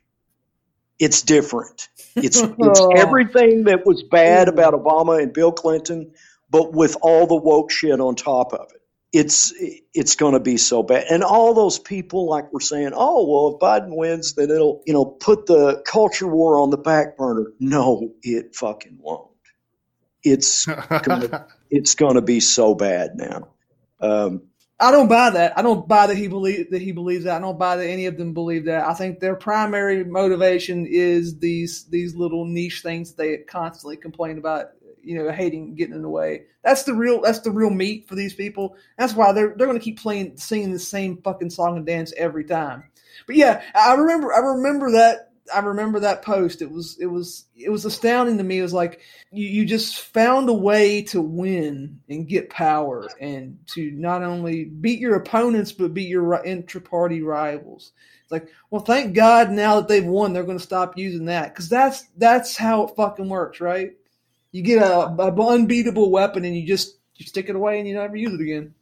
It's 1.00 1.24
different. 1.24 1.90
It's, 2.16 2.40
it's 2.42 2.54
oh. 2.80 2.92
everything 2.96 3.64
that 3.64 3.88
was 3.88 4.04
bad 4.04 4.48
mm. 4.48 4.52
about 4.52 4.76
Obama 4.76 5.20
and 5.20 5.34
Bill 5.34 5.52
Clinton 5.52 6.12
but 6.56 6.72
with 6.72 6.96
all 7.02 7.28
the 7.28 7.36
woke 7.36 7.70
shit 7.70 8.00
on 8.00 8.16
top 8.16 8.54
of 8.54 8.68
it 8.74 8.82
it's 9.16 9.54
it's 9.94 10.18
going 10.18 10.34
to 10.34 10.42
be 10.42 10.58
so 10.58 10.84
bad. 10.84 11.06
And 11.10 11.24
all 11.24 11.54
those 11.54 11.80
people, 11.80 12.28
like 12.28 12.52
we're 12.52 12.60
saying, 12.60 12.92
oh 12.94 13.26
well, 13.26 13.56
if 13.56 13.62
Biden 13.62 13.96
wins, 13.96 14.34
then 14.34 14.52
it'll 14.52 14.84
you 14.86 14.94
know 14.94 15.06
put 15.06 15.46
the 15.46 15.82
culture 15.88 16.28
war 16.28 16.60
on 16.60 16.70
the 16.70 16.78
back 16.78 17.16
burner. 17.16 17.54
No, 17.58 18.12
it 18.22 18.56
fucking 18.58 18.98
won't. 19.00 19.32
It's 20.22 20.66
gonna, 20.66 21.48
it's 21.70 21.96
going 21.96 22.16
to 22.16 22.22
be 22.22 22.42
so 22.42 22.76
bad 22.76 23.12
now. 23.16 23.48
Um, 24.02 24.42
I 24.82 24.92
don't 24.92 25.08
buy 25.08 25.30
that. 25.30 25.58
I 25.58 25.62
don't 25.62 25.88
buy 25.88 26.08
that 26.08 26.18
he 26.18 26.28
believe 26.28 26.72
that 26.72 26.82
he 26.82 26.92
believes 26.92 27.24
that. 27.24 27.38
I 27.38 27.40
don't 27.40 27.58
buy 27.58 27.78
that 27.78 27.88
any 27.88 28.08
of 28.08 28.18
them 28.18 28.34
believe 28.34 28.66
that. 28.66 28.86
I 28.86 28.94
think 28.96 29.22
their 29.22 29.36
primary 29.38 30.04
motivation 30.04 30.86
is 30.86 31.40
these 31.40 31.86
these 31.86 32.16
little 32.16 32.44
niche 32.44 32.82
things 32.82 33.14
they 33.14 33.38
constantly 33.38 33.96
complain 33.96 34.38
about 34.38 34.72
you 35.06 35.16
know, 35.18 35.32
hating 35.32 35.76
getting 35.76 35.96
in 35.96 36.02
the 36.02 36.10
way. 36.10 36.44
That's 36.64 36.84
the 36.84 36.94
real 36.94 37.22
that's 37.22 37.40
the 37.40 37.52
real 37.52 37.70
meat 37.70 38.08
for 38.08 38.16
these 38.16 38.34
people. 38.34 38.76
That's 38.98 39.14
why 39.14 39.32
they're 39.32 39.54
they're 39.56 39.68
going 39.68 39.80
to 39.80 39.84
keep 39.84 40.00
playing 40.00 40.38
singing 40.38 40.72
the 40.72 40.80
same 40.80 41.22
fucking 41.22 41.52
song 41.52 41.78
and 41.78 41.86
dance 41.86 42.14
every 42.18 42.44
time. 42.44 42.86
But 43.28 43.36
yeah, 43.36 43.62
I 43.74 43.94
remember 43.94 44.34
I 44.34 44.40
remember 44.40 44.92
that 44.92 45.32
I 45.54 45.60
remember 45.60 46.00
that 46.00 46.24
post. 46.24 46.62
It 46.62 46.72
was 46.72 46.98
it 47.00 47.06
was 47.06 47.46
it 47.56 47.70
was 47.70 47.86
astounding 47.86 48.38
to 48.38 48.44
me. 48.44 48.60
It 48.60 48.64
was 48.64 48.74
like 48.74 49.02
you, 49.32 49.48
you 49.48 49.66
just 49.66 50.00
found 50.00 50.50
a 50.50 50.54
way 50.54 51.04
to 51.04 51.22
win 51.22 52.00
and 52.10 52.28
get 52.28 52.50
power 52.50 53.08
and 53.20 53.60
to 53.74 53.92
not 53.92 54.24
only 54.24 54.66
beat 54.66 55.00
your 55.00 55.16
opponents 55.16 55.72
but 55.72 55.94
beat 55.94 56.10
your 56.10 56.44
intra-party 56.44 57.22
rivals. 57.22 57.92
It's 58.24 58.32
like, 58.32 58.50
well, 58.72 58.82
thank 58.82 59.14
God 59.14 59.52
now 59.52 59.76
that 59.76 59.88
they've 59.88 60.04
won, 60.04 60.34
they're 60.34 60.44
going 60.44 60.58
to 60.58 60.64
stop 60.64 60.98
using 60.98 61.26
that 61.26 61.54
because 61.54 61.70
that's 61.70 62.06
that's 62.18 62.58
how 62.58 62.86
it 62.86 62.96
fucking 62.96 63.30
works, 63.30 63.62
right? 63.62 63.94
You 64.56 64.62
get 64.62 64.82
a, 64.82 65.08
a 65.08 65.48
unbeatable 65.50 66.12
weapon 66.12 66.46
and 66.46 66.56
you 66.56 66.66
just 66.66 66.98
you 67.16 67.26
stick 67.26 67.50
it 67.50 67.58
away 67.58 67.78
and 67.78 67.86
you 67.86 67.96
never 67.96 68.16
use 68.16 68.34
it 68.34 68.40
again. 68.40 68.74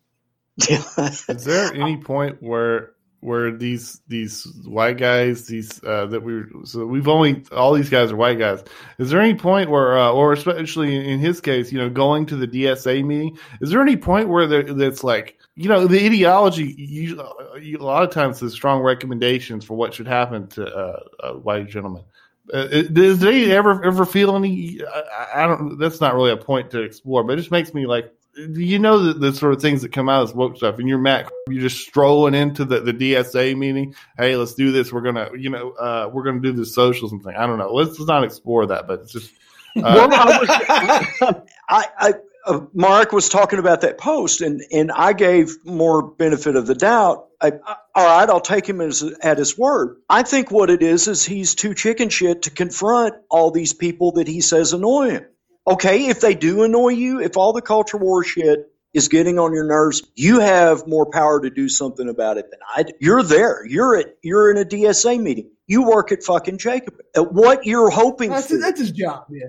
Is 0.70 1.46
there 1.46 1.74
any 1.74 1.98
point 1.98 2.38
where 2.44 2.94
where 3.22 3.52
these 3.52 4.02
these 4.08 4.44
white 4.66 4.98
guys, 4.98 5.48
these 5.48 5.84
uh, 5.84 6.06
that 6.06 6.22
we 6.22 6.44
so 6.64 6.86
we've 6.86 7.08
only 7.08 7.44
all 7.52 7.74
these 7.74 7.90
guys 7.90 8.12
are 8.12 8.16
white 8.16 8.38
guys. 8.38 8.64
Is 9.00 9.10
there 9.10 9.20
any 9.20 9.34
point 9.34 9.72
where, 9.72 9.98
uh, 9.98 10.12
or 10.12 10.34
especially 10.34 11.10
in 11.10 11.20
his 11.20 11.42
case, 11.42 11.72
you 11.72 11.80
know, 11.80 11.90
going 11.90 12.28
to 12.28 12.36
the 12.36 12.48
DSA 12.48 13.04
meeting, 13.04 13.36
is 13.60 13.72
there 13.72 13.82
any 13.82 13.98
point 13.98 14.30
where 14.30 14.46
there, 14.46 14.62
that's 14.62 15.04
like, 15.04 15.40
you 15.56 15.70
know, 15.70 15.88
the 15.88 16.06
ideology? 16.06 16.76
You, 16.78 17.24
you, 17.60 17.80
a 17.80 17.84
lot 17.84 18.04
of 18.04 18.12
times, 18.12 18.42
there's 18.42 18.54
strong 18.54 18.84
recommendations 18.84 19.66
for 19.66 19.76
what 19.76 19.94
should 19.94 20.08
happen 20.08 20.48
to 20.50 20.68
uh, 20.68 21.00
a 21.22 21.38
white 21.40 21.68
gentleman. 21.68 22.04
Uh, 22.52 22.84
does 22.92 23.20
they 23.20 23.52
ever 23.52 23.84
ever 23.86 24.06
feel 24.06 24.36
any? 24.36 24.82
I, 24.84 25.44
I 25.44 25.48
don't. 25.48 25.78
That's 25.78 26.02
not 26.02 26.14
really 26.14 26.32
a 26.32 26.38
point 26.38 26.72
to 26.72 26.82
explore, 26.82 27.24
but 27.24 27.34
it 27.34 27.38
just 27.38 27.52
makes 27.52 27.74
me 27.74 27.86
like 27.86 28.14
you 28.36 28.80
know 28.80 29.00
the, 29.00 29.14
the, 29.14 29.34
sort 29.34 29.54
of 29.54 29.62
things 29.62 29.82
that 29.84 29.92
come 29.92 30.10
out 30.10 30.24
as 30.24 30.34
woke 30.34 30.58
stuff, 30.58 30.80
and 30.80 30.90
you're 30.90 30.98
Matt, 30.98 31.32
you're 31.50 31.62
just 31.62 31.86
strolling 31.86 32.34
into 32.34 32.66
the, 32.66 32.80
the 32.80 32.94
DSA 32.94 33.56
meeting. 33.56 33.96
Hey, 34.18 34.36
let's 34.36 34.56
do 34.56 34.72
this. 34.72 34.92
We're 34.92 35.02
gonna, 35.02 35.30
you 35.38 35.50
know, 35.50 35.72
uh, 35.72 36.10
we're 36.12 36.24
gonna 36.24 36.42
do 36.42 36.52
the 36.52 36.66
socialism 36.66 37.20
thing. 37.20 37.36
I 37.36 37.46
don't 37.46 37.60
know. 37.60 37.72
Let's, 37.74 38.00
let's 38.00 38.08
not 38.08 38.24
explore 38.24 38.66
that, 38.68 38.88
but 38.88 39.02
it's 39.02 39.14
just. 39.14 39.32
Uh, 39.76 39.82
well, 39.82 40.10
I, 40.14 40.38
was, 40.40 41.44
I, 41.70 41.86
I 41.98 42.14
uh, 42.46 42.62
Mark 42.74 43.12
was 43.12 43.30
talking 43.30 43.60
about 43.60 43.82
that 43.82 43.98
post, 43.98 44.42
and 44.42 44.62
and 44.72 44.92
I 44.92 45.14
gave 45.14 45.58
more 45.64 46.08
benefit 46.08 46.56
of 46.56 46.68
the 46.68 46.76
doubt. 46.76 47.28
I, 47.44 47.52
all 47.94 48.06
right, 48.06 48.30
I'll 48.30 48.40
take 48.40 48.68
him 48.68 48.82
as, 48.82 49.04
at 49.22 49.38
his 49.38 49.58
word. 49.58 49.98
I 50.10 50.24
think 50.24 50.50
what 50.50 50.70
it 50.70 50.82
is 50.82 51.08
is 51.08 51.26
he's 51.26 51.56
too 51.56 51.74
chicken 51.74 52.10
shit 52.10 52.44
to 52.44 52.50
confront 52.50 53.16
all 53.30 53.52
these 53.52 53.74
people 53.74 54.14
that 54.14 54.28
he 54.28 54.42
says 54.42 54.74
annoy 54.74 55.10
him 55.12 55.26
okay, 55.66 56.08
if 56.08 56.22
they 56.22 56.36
do 56.36 56.64
annoy 56.64 56.90
you, 56.90 57.20
if 57.20 57.38
all 57.38 57.54
the 57.54 57.62
culture 57.62 57.98
war 57.98 58.24
shit 58.24 58.70
is 58.94 59.08
getting 59.08 59.40
on 59.40 59.54
your 59.54 59.66
nerves, 59.66 60.04
you 60.16 60.40
have 60.40 60.88
more 60.88 61.10
power 61.10 61.42
to 61.42 61.50
do 61.50 61.68
something 61.68 62.10
about 62.10 62.38
it 62.38 62.50
than 62.52 62.60
I 62.76 62.84
do. 62.84 62.94
You're 63.00 63.24
there. 63.24 63.66
You're 63.66 63.96
at 63.98 64.18
you're 64.22 64.52
in 64.52 64.58
a 64.58 64.66
DSA 64.66 65.20
meeting. 65.20 65.50
You 65.66 65.88
work 65.88 66.12
at 66.12 66.24
fucking 66.24 66.58
Jacob. 66.58 66.96
At 67.16 67.34
what 67.34 67.66
you're 67.66 67.90
hoping 67.90 68.30
that's, 68.30 68.48
for. 68.48 68.58
That's 68.58 68.80
his 68.80 68.92
job, 68.92 69.26
yeah. 69.30 69.48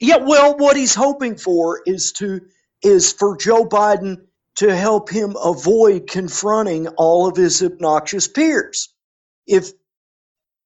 Yeah, 0.00 0.16
well, 0.18 0.56
what 0.56 0.76
he's 0.76 0.94
hoping 0.94 1.36
for 1.36 1.80
is 1.86 2.12
to 2.12 2.40
is 2.82 3.12
for 3.12 3.36
Joe 3.36 3.64
Biden 3.64 4.26
to 4.56 4.74
help 4.74 5.10
him 5.10 5.36
avoid 5.42 6.08
confronting 6.08 6.88
all 6.88 7.28
of 7.28 7.36
his 7.36 7.62
obnoxious 7.62 8.28
peers. 8.28 8.88
If 9.46 9.70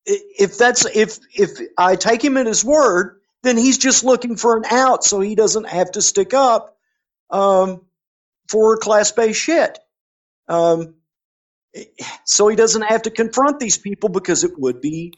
if 0.07 0.57
that's 0.59 0.86
if 0.86 1.18
if 1.34 1.51
I 1.76 1.97
take 1.97 2.24
him 2.24 2.36
at 2.36 2.47
his 2.47 2.64
word, 2.64 3.20
then 3.43 3.57
he's 3.57 3.78
just 3.78 4.05
looking 4.05 4.36
for 4.36 4.57
an 4.57 4.64
out 4.70 5.05
so 5.05 5.20
he 5.20 5.34
doesn't 5.34 5.68
have 5.68 5.93
to 5.93 6.03
stick 6.03 6.34
up 6.34 6.76
um, 7.30 7.82
for 8.49 8.76
class 8.78 9.12
based 9.12 9.41
shit. 9.41 9.78
Um, 10.49 10.95
so 12.24 12.49
he 12.49 12.57
doesn't 12.57 12.82
have 12.82 13.03
to 13.03 13.11
confront 13.11 13.61
these 13.61 13.78
people 13.78 14.09
because 14.09 14.45
it 14.45 14.59
would 14.59 14.80
be, 14.80 15.12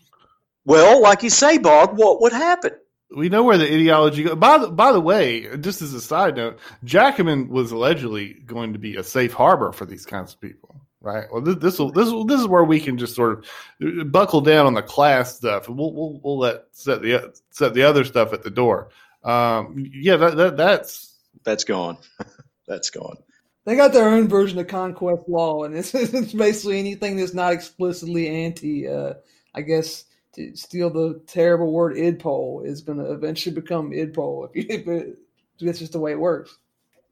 well, 0.65 1.01
like 1.01 1.23
you 1.23 1.31
say, 1.31 1.59
Bob, 1.59 1.97
what 1.97 2.21
would 2.21 2.33
happen? 2.33 2.73
We 3.17 3.29
know 3.29 3.43
where 3.43 3.59
the 3.59 3.67
ideology 3.67 4.23
goes. 4.23 4.37
By 4.37 4.59
the, 4.59 4.69
by 4.69 4.93
the 4.93 5.01
way, 5.01 5.57
just 5.59 5.83
as 5.83 5.95
a 5.95 6.01
side 6.01 6.37
note, 6.37 6.59
Jacobin 6.85 7.49
was 7.49 7.73
allegedly 7.73 8.35
going 8.47 8.73
to 8.73 8.79
be 8.79 8.97
a 8.97 9.03
safe 9.03 9.33
harbor 9.33 9.73
for 9.73 9.85
these 9.85 10.07
kinds 10.07 10.35
of 10.35 10.41
people 10.41 10.81
right? 11.01 11.27
Well, 11.33 11.41
this 11.41 11.57
this 11.57 11.79
will, 11.79 11.91
this 11.91 12.11
will, 12.11 12.25
this 12.25 12.41
is 12.41 12.47
where 12.47 12.65
we 12.65 12.81
can 12.81 12.99
just 12.99 13.15
sort 13.15 13.45
of 13.81 14.13
buckle 14.13 14.41
down 14.41 14.67
on 14.67 14.75
the 14.75 14.83
class 14.83 15.37
stuff, 15.37 15.69
and 15.69 15.77
we'll 15.79 15.93
we'll, 15.93 16.21
we'll 16.23 16.39
let 16.39 16.65
set 16.73 17.03
the 17.03 17.33
set 17.51 17.75
the 17.75 17.83
other 17.83 18.05
stuff 18.05 18.33
at 18.33 18.43
the 18.43 18.51
door. 18.51 18.91
Um, 19.25 19.91
yeah, 19.93 20.17
that, 20.17 20.37
that 20.37 20.57
that's 20.57 21.17
that's 21.45 21.65
gone. 21.65 21.99
that's 22.67 22.91
gone. 22.91 23.17
They 23.65 23.77
got 23.77 23.93
their 23.93 24.09
own 24.09 24.29
version 24.29 24.59
of 24.59 24.69
conquest 24.69 25.29
law, 25.29 25.65
and 25.65 25.77
it's, 25.77 25.95
it's 25.95 26.33
basically 26.33 26.79
anything 26.79 27.17
that's 27.17 27.35
not 27.35 27.53
explicitly 27.53 28.29
anti. 28.29 28.89
Uh, 28.89 29.15
I 29.55 29.63
guess 29.63 30.05
to 30.35 30.55
steal 30.57 30.91
the 30.91 31.21
terrible 31.27 31.73
word 31.73 31.97
idpol 31.97 32.65
is 32.65 32.83
going 32.83 32.99
to 32.99 33.13
eventually 33.13 33.55
become 33.55 33.91
idpol 33.91 34.49
if, 34.53 34.67
if 34.71 34.89
it, 34.89 35.19
that's 35.61 35.79
just 35.79 35.93
the 35.93 36.01
way 36.01 36.13
it 36.13 36.21
works. 36.21 36.57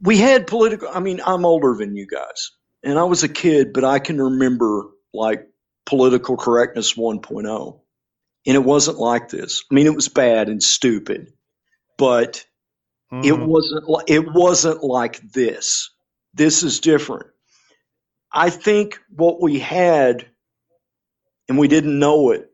We 0.01 0.19
had 0.19 0.47
political. 0.47 0.89
I 0.89 1.01
mean, 1.01 1.21
I'm 1.25 1.45
older 1.45 1.75
than 1.75 1.97
you 1.97 2.07
guys 2.07 2.53
and 2.83 2.99
I 2.99 3.05
was 3.05 3.23
a 3.23 3.29
kid, 3.29 3.73
but 3.73 3.85
I 3.85 3.99
can 3.99 4.21
remember 4.21 4.87
like 5.13 5.49
political 5.85 6.37
correctness 6.37 6.95
1.0. 6.95 7.81
And 8.47 8.55
it 8.55 8.65
wasn't 8.65 8.99
like 8.99 9.29
this. 9.29 9.65
I 9.71 9.75
mean, 9.75 9.87
it 9.87 9.95
was 9.95 10.09
bad 10.09 10.49
and 10.49 10.63
stupid, 10.63 11.33
but 11.97 12.47
mm-hmm. 13.13 13.25
it 13.25 13.39
wasn't, 13.39 13.85
it 14.07 14.33
wasn't 14.33 14.83
like 14.83 15.21
this. 15.33 15.91
This 16.35 16.63
is 16.63 16.81
different. 16.81 17.27
I 18.33 18.51
think 18.51 18.99
what 19.11 19.43
we 19.43 19.59
had, 19.59 20.27
and 21.49 21.59
we 21.59 21.69
didn't 21.69 21.99
know 21.99 22.31
it, 22.31 22.48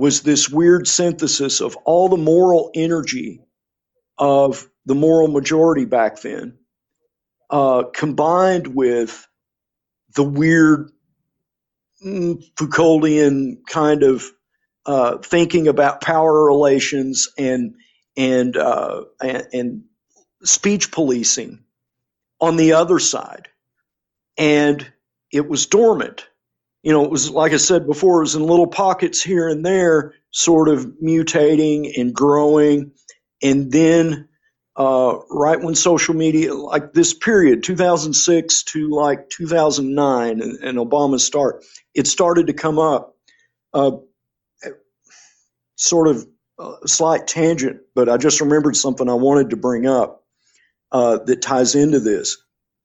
was 0.00 0.22
this 0.22 0.50
weird 0.50 0.88
synthesis 0.88 1.62
of 1.62 1.76
all 1.86 2.10
the 2.10 2.18
moral 2.18 2.72
energy 2.74 3.42
of 4.18 4.68
the 4.86 4.96
moral 4.96 5.28
majority 5.28 5.86
back 5.86 6.20
then, 6.22 6.58
uh, 7.50 7.84
combined 7.94 8.68
with 8.74 9.26
the 10.16 10.24
weird 10.24 10.90
mm, 12.04 12.42
Foucauldian 12.56 13.58
kind 13.68 14.02
of 14.04 14.24
uh, 14.86 15.18
thinking 15.18 15.68
about 15.68 16.00
power 16.02 16.46
relations 16.46 17.28
and 17.38 17.76
and, 18.16 18.56
uh, 18.56 19.04
and 19.22 19.48
and 19.52 19.84
speech 20.44 20.92
policing 20.92 21.64
on 22.40 22.56
the 22.56 22.74
other 22.74 22.98
side, 23.00 23.48
and 24.38 24.92
it 25.32 25.48
was 25.48 25.66
dormant. 25.66 26.26
You 26.82 26.92
know, 26.92 27.04
it 27.04 27.10
was 27.10 27.30
like 27.30 27.52
I 27.52 27.58
said 27.58 27.86
before, 27.86 28.18
it 28.18 28.24
was 28.24 28.34
in 28.36 28.42
little 28.42 28.66
pockets 28.66 29.22
here 29.22 29.48
and 29.48 29.64
there, 29.64 30.14
sort 30.30 30.68
of 30.68 30.86
mutating 31.02 31.92
and 31.98 32.14
growing, 32.14 32.92
and 33.42 33.70
then 33.70 34.28
uh, 34.76 35.18
right 35.30 35.60
when 35.60 35.74
social 35.74 36.14
media, 36.14 36.54
like 36.54 36.92
this 36.94 37.14
period, 37.14 37.64
2006 37.64 38.62
to 38.64 38.90
like 38.90 39.28
2009 39.30 40.40
and, 40.40 40.58
and 40.64 40.78
Obama's 40.78 41.24
start, 41.24 41.64
it 41.94 42.06
started 42.06 42.46
to 42.46 42.54
come 42.54 42.78
up. 42.78 43.16
Uh, 43.74 43.92
sort 45.76 46.08
of 46.08 46.26
a 46.58 46.88
slight 46.88 47.26
tangent, 47.26 47.80
but 47.94 48.08
I 48.08 48.16
just 48.16 48.40
remembered 48.40 48.76
something 48.76 49.08
I 49.08 49.14
wanted 49.14 49.50
to 49.50 49.56
bring 49.56 49.86
up 49.86 50.24
uh, 50.92 51.18
that 51.26 51.42
ties 51.42 51.74
into 51.74 52.00
this. 52.00 52.38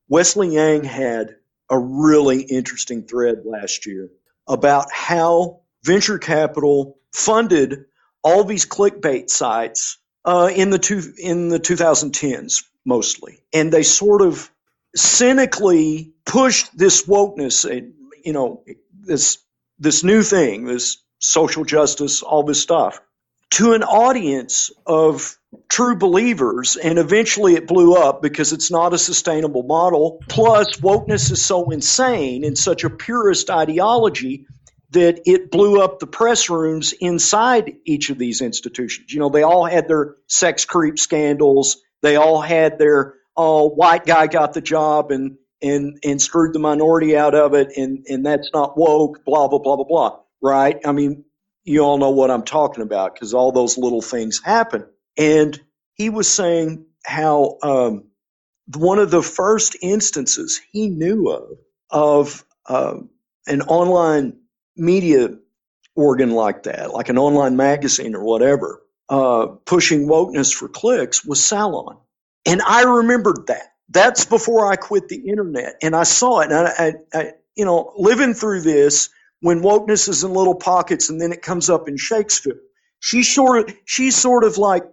Wesley 0.08 0.54
Yang 0.54 0.84
had 0.84 1.36
a 1.70 1.78
really 1.78 2.42
interesting 2.42 3.02
thread 3.04 3.42
last 3.44 3.86
year 3.86 4.10
about 4.46 4.86
how 4.92 5.60
venture 5.82 6.18
capital 6.18 6.98
funded 7.12 7.84
all 8.22 8.44
these 8.44 8.66
clickbait 8.66 9.30
sites 9.30 9.98
uh, 10.24 10.50
in 10.54 10.70
the 10.70 10.78
two 10.78 11.02
in 11.18 11.48
the 11.48 11.60
2010s 11.60 12.64
mostly, 12.84 13.38
and 13.52 13.72
they 13.72 13.82
sort 13.82 14.22
of 14.22 14.50
cynically 14.94 16.12
pushed 16.24 16.76
this 16.76 17.06
wokeness, 17.06 17.64
uh, 17.64 17.86
you 18.24 18.32
know, 18.32 18.64
this 18.92 19.38
this 19.78 20.02
new 20.02 20.22
thing, 20.22 20.64
this 20.64 20.98
social 21.18 21.64
justice, 21.64 22.22
all 22.22 22.42
this 22.42 22.60
stuff, 22.60 23.00
to 23.50 23.74
an 23.74 23.82
audience 23.82 24.70
of 24.86 25.38
true 25.68 25.96
believers, 25.96 26.76
and 26.76 26.98
eventually 26.98 27.54
it 27.54 27.66
blew 27.66 27.94
up 27.94 28.22
because 28.22 28.52
it's 28.52 28.70
not 28.70 28.94
a 28.94 28.98
sustainable 28.98 29.62
model. 29.62 30.20
Plus, 30.28 30.76
wokeness 30.80 31.30
is 31.30 31.44
so 31.44 31.70
insane 31.70 32.44
and 32.44 32.56
such 32.56 32.84
a 32.84 32.90
purist 32.90 33.50
ideology 33.50 34.46
that 34.90 35.20
it 35.26 35.50
blew 35.50 35.82
up 35.82 35.98
the 35.98 36.06
press 36.06 36.48
rooms 36.48 36.92
inside 36.92 37.74
each 37.84 38.10
of 38.10 38.18
these 38.18 38.40
institutions. 38.40 39.12
You 39.12 39.20
know, 39.20 39.28
they 39.28 39.42
all 39.42 39.64
had 39.64 39.88
their 39.88 40.16
sex 40.26 40.64
creep 40.64 40.98
scandals. 40.98 41.78
They 42.02 42.16
all 42.16 42.40
had 42.40 42.78
their 42.78 43.14
oh, 43.36 43.68
white 43.68 44.06
guy 44.06 44.26
got 44.26 44.54
the 44.54 44.60
job 44.60 45.10
and 45.10 45.36
and 45.62 45.98
and 46.04 46.20
screwed 46.20 46.52
the 46.52 46.58
minority 46.58 47.16
out 47.16 47.34
of 47.34 47.54
it, 47.54 47.76
and 47.76 48.06
and 48.08 48.24
that's 48.24 48.50
not 48.52 48.76
woke. 48.76 49.24
Blah 49.24 49.48
blah 49.48 49.58
blah 49.58 49.76
blah 49.76 49.84
blah. 49.84 50.18
Right? 50.42 50.78
I 50.84 50.92
mean, 50.92 51.24
you 51.64 51.80
all 51.80 51.98
know 51.98 52.10
what 52.10 52.30
I'm 52.30 52.44
talking 52.44 52.82
about 52.82 53.14
because 53.14 53.34
all 53.34 53.52
those 53.52 53.76
little 53.76 54.02
things 54.02 54.40
happen. 54.42 54.86
And 55.16 55.58
he 55.94 56.10
was 56.10 56.28
saying 56.28 56.86
how 57.04 57.58
um, 57.62 58.04
one 58.76 58.98
of 58.98 59.10
the 59.10 59.22
first 59.22 59.76
instances 59.82 60.60
he 60.72 60.88
knew 60.88 61.30
of 61.30 61.58
of 61.90 62.44
uh, 62.66 62.96
an 63.46 63.62
online 63.62 64.38
media 64.76 65.28
organ 65.94 66.30
like 66.30 66.64
that, 66.64 66.92
like 66.92 67.08
an 67.08 67.18
online 67.18 67.56
magazine 67.56 68.14
or 68.14 68.24
whatever, 68.24 68.82
uh, 69.08 69.46
pushing 69.64 70.08
wokeness 70.08 70.52
for 70.52 70.68
clicks 70.68 71.24
was 71.24 71.44
Salon. 71.44 71.96
And 72.44 72.60
I 72.62 72.82
remembered 72.82 73.46
that. 73.46 73.72
That's 73.88 74.24
before 74.24 74.70
I 74.70 74.76
quit 74.76 75.08
the 75.08 75.28
internet. 75.28 75.76
And 75.82 75.94
I 75.94 76.02
saw 76.02 76.40
it. 76.40 76.50
And 76.50 76.68
I, 76.68 76.72
I, 76.78 76.92
I, 77.18 77.32
you 77.54 77.64
know, 77.64 77.92
living 77.96 78.34
through 78.34 78.62
this 78.62 79.10
when 79.40 79.62
wokeness 79.62 80.08
is 80.08 80.24
in 80.24 80.32
little 80.32 80.56
pockets 80.56 81.08
and 81.08 81.20
then 81.20 81.32
it 81.32 81.42
comes 81.42 81.70
up 81.70 81.88
in 81.88 81.96
Shakesville. 81.96 82.58
She's 82.98 83.32
sort 83.32 83.68
of, 83.70 83.76
she's 83.84 84.16
sort 84.16 84.44
of 84.44 84.58
like, 84.58 84.84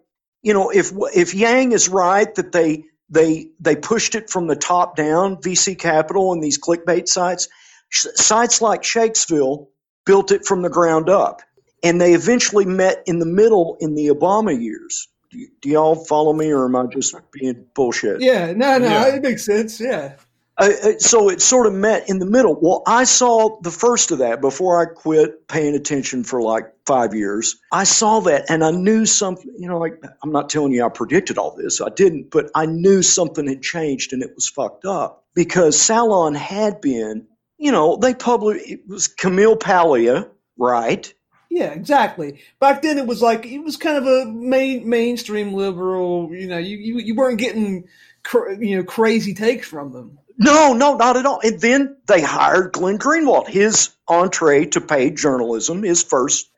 you 0.43 0.53
know, 0.53 0.69
if, 0.69 0.91
if 1.15 1.33
Yang 1.33 1.71
is 1.71 1.89
right 1.89 2.33
that 2.35 2.51
they, 2.51 2.83
they, 3.09 3.47
they 3.59 3.75
pushed 3.75 4.13
it 4.15 4.29
from 4.29 4.47
the 4.47 4.55
top 4.55 4.95
down, 4.95 5.37
VC 5.37 5.77
Capital 5.77 6.31
and 6.33 6.43
these 6.43 6.59
clickbait 6.59 7.07
sites, 7.07 7.47
sites 7.89 8.61
like 8.61 8.83
Shakesville 8.83 9.67
built 10.05 10.31
it 10.31 10.45
from 10.45 10.61
the 10.61 10.69
ground 10.69 11.09
up. 11.09 11.41
And 11.83 11.99
they 11.99 12.13
eventually 12.13 12.65
met 12.65 13.03
in 13.05 13.19
the 13.19 13.25
middle 13.25 13.77
in 13.79 13.95
the 13.95 14.07
Obama 14.07 14.59
years. 14.59 15.07
Do, 15.31 15.47
do 15.61 15.69
y'all 15.69 15.95
follow 15.95 16.33
me 16.33 16.51
or 16.51 16.65
am 16.65 16.75
I 16.75 16.85
just 16.87 17.15
being 17.31 17.65
bullshit? 17.73 18.21
Yeah, 18.21 18.53
no, 18.53 18.77
no, 18.77 18.87
Yeah. 18.87 19.15
it 19.15 19.21
makes 19.21 19.45
sense. 19.45 19.79
Yeah. 19.79 20.15
Uh, 20.57 20.69
uh, 20.83 20.99
so 20.99 21.29
it 21.29 21.41
sort 21.41 21.65
of 21.65 21.73
met 21.73 22.09
in 22.09 22.19
the 22.19 22.25
middle. 22.25 22.57
Well, 22.59 22.83
I 22.85 23.05
saw 23.05 23.59
the 23.61 23.71
first 23.71 24.11
of 24.11 24.19
that 24.19 24.39
before 24.39 24.79
I 24.79 24.85
quit 24.85 25.47
paying 25.47 25.73
attention 25.75 26.23
for 26.23 26.41
like 26.41 26.71
five 26.85 27.15
years. 27.15 27.57
I 27.71 27.85
saw 27.85 28.19
that 28.21 28.49
and 28.49 28.63
I 28.63 28.71
knew 28.71 29.05
something, 29.05 29.51
you 29.57 29.67
know, 29.67 29.79
like 29.79 30.03
I'm 30.21 30.31
not 30.31 30.49
telling 30.49 30.71
you 30.71 30.85
I 30.85 30.89
predicted 30.89 31.37
all 31.39 31.55
this. 31.55 31.81
I 31.81 31.89
didn't, 31.89 32.29
but 32.29 32.51
I 32.53 32.67
knew 32.67 33.01
something 33.01 33.47
had 33.47 33.63
changed 33.63 34.13
and 34.13 34.21
it 34.21 34.35
was 34.35 34.47
fucked 34.47 34.85
up 34.85 35.25
because 35.33 35.79
Salon 35.81 36.35
had 36.35 36.81
been, 36.81 37.25
you 37.57 37.71
know, 37.71 37.95
they 37.97 38.13
published, 38.13 38.69
it 38.69 38.81
was 38.87 39.07
Camille 39.07 39.55
Paglia, 39.55 40.29
right? 40.57 41.11
Yeah, 41.49 41.71
exactly. 41.71 42.41
Back 42.59 42.81
then, 42.81 42.97
it 42.97 43.05
was 43.05 43.21
like 43.21 43.45
it 43.45 43.59
was 43.59 43.77
kind 43.77 43.95
of 43.95 44.07
a 44.07 44.25
main 44.25 44.89
mainstream 44.89 45.53
liberal. 45.53 46.33
You 46.33 46.47
know, 46.47 46.57
you 46.57 46.77
you, 46.77 46.97
you 46.97 47.13
weren't 47.13 47.37
getting 47.37 47.87
cr- 48.23 48.53
you 48.53 48.77
know 48.77 48.83
crazy 48.83 49.35
takes 49.35 49.67
from 49.67 49.93
them. 49.93 50.17
No, 50.43 50.73
no, 50.73 50.95
not 50.95 51.17
at 51.17 51.25
all. 51.25 51.39
And 51.43 51.61
then 51.61 51.97
they 52.07 52.21
hired 52.21 52.73
Glenn 52.73 52.99
Greenwald. 52.99 53.47
His 53.47 53.91
entree 54.07 54.65
to 54.67 54.81
paid 54.81 55.17
journalism, 55.17 55.83
his 55.83 56.03
first 56.03 56.49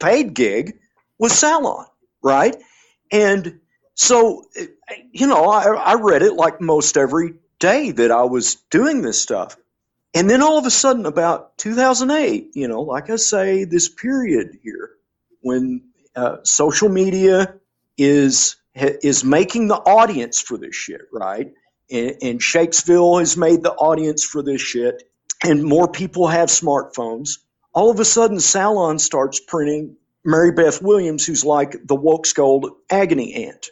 paid 0.00 0.34
gig 0.34 0.78
was 1.18 1.38
Salon, 1.38 1.86
right? 2.22 2.56
And 3.12 3.60
so, 3.94 4.44
you 5.12 5.26
know, 5.26 5.44
I, 5.46 5.74
I 5.74 5.94
read 5.94 6.22
it 6.22 6.34
like 6.34 6.60
most 6.60 6.96
every 6.96 7.34
day 7.60 7.92
that 7.92 8.10
I 8.10 8.24
was 8.24 8.56
doing 8.70 9.02
this 9.02 9.22
stuff. 9.22 9.56
And 10.14 10.28
then 10.28 10.42
all 10.42 10.58
of 10.58 10.66
a 10.66 10.70
sudden, 10.70 11.06
about 11.06 11.56
2008, 11.58 12.50
you 12.54 12.66
know, 12.66 12.82
like 12.82 13.10
I 13.10 13.16
say, 13.16 13.64
this 13.64 13.88
period 13.88 14.58
here 14.62 14.90
when 15.42 15.82
uh, 16.16 16.38
social 16.44 16.88
media 16.88 17.54
is 17.96 18.56
is 18.74 19.24
making 19.24 19.68
the 19.68 19.76
audience 19.76 20.40
for 20.40 20.56
this 20.58 20.74
shit, 20.74 21.02
right? 21.12 21.52
And, 21.90 22.16
and 22.22 22.40
Shakesville 22.40 23.20
has 23.20 23.36
made 23.36 23.62
the 23.62 23.72
audience 23.72 24.24
for 24.24 24.42
this 24.42 24.60
shit, 24.60 25.02
and 25.44 25.64
more 25.64 25.88
people 25.88 26.28
have 26.28 26.48
smartphones. 26.48 27.38
All 27.74 27.90
of 27.90 28.00
a 28.00 28.04
sudden, 28.04 28.40
Salon 28.40 28.98
starts 28.98 29.40
printing 29.40 29.96
Mary 30.24 30.52
Beth 30.52 30.82
Williams, 30.82 31.26
who's 31.26 31.44
like 31.44 31.76
the 31.86 31.94
woke 31.94 32.26
scold 32.26 32.70
agony 32.90 33.46
aunt. 33.46 33.68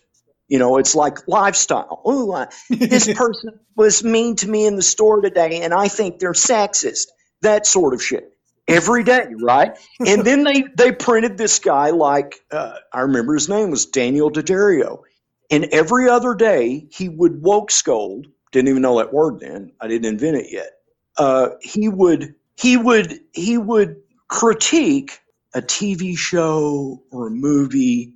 You 0.49 0.59
know, 0.61 0.79
it's 0.79 0.95
like 0.95 1.27
lifestyle. 1.29 2.03
Ooh, 2.09 2.33
I, 2.33 2.49
this 2.71 3.13
person 3.17 3.59
was 3.77 4.05
mean 4.05 4.37
to 4.37 4.49
me 4.49 4.67
in 4.67 4.77
the 4.77 4.83
store 4.83 5.21
today, 5.21 5.63
and 5.63 5.75
I 5.75 5.89
think 5.89 6.19
they're 6.19 6.33
sexist. 6.33 7.07
That 7.43 7.67
sort 7.67 7.95
of 7.95 8.03
shit 8.03 8.33
every 8.69 9.05
day, 9.05 9.27
right? 9.41 9.77
and 10.05 10.25
then 10.25 10.45
they 10.45 10.65
they 10.77 10.93
printed 10.93 11.39
this 11.39 11.59
guy 11.59 11.91
like 11.91 12.37
uh, 12.51 12.77
I 12.93 13.01
remember 13.03 13.35
his 13.35 13.49
name 13.49 13.71
was 13.71 13.87
Daniel 13.87 14.31
D'Addario, 14.31 15.03
and 15.51 15.67
every 15.73 16.09
other 16.09 16.35
day 16.35 16.87
he 16.91 17.09
would 17.09 17.43
woke 17.43 17.71
scold. 17.71 18.27
Didn't 18.53 18.69
even 18.69 18.83
know 18.83 18.99
that 18.99 19.13
word 19.13 19.41
then. 19.41 19.73
I 19.81 19.89
didn't 19.89 20.07
invent 20.07 20.37
it 20.37 20.53
yet. 20.53 20.71
Uh, 21.17 21.51
he 21.61 21.89
would 21.89 22.35
he 22.57 22.77
would 22.77 23.21
he 23.33 23.59
would 23.59 23.97
critique 24.29 25.21
a 25.55 25.63
TV 25.63 26.17
show 26.17 27.03
or 27.11 27.29
a 27.29 27.31
movie. 27.31 28.15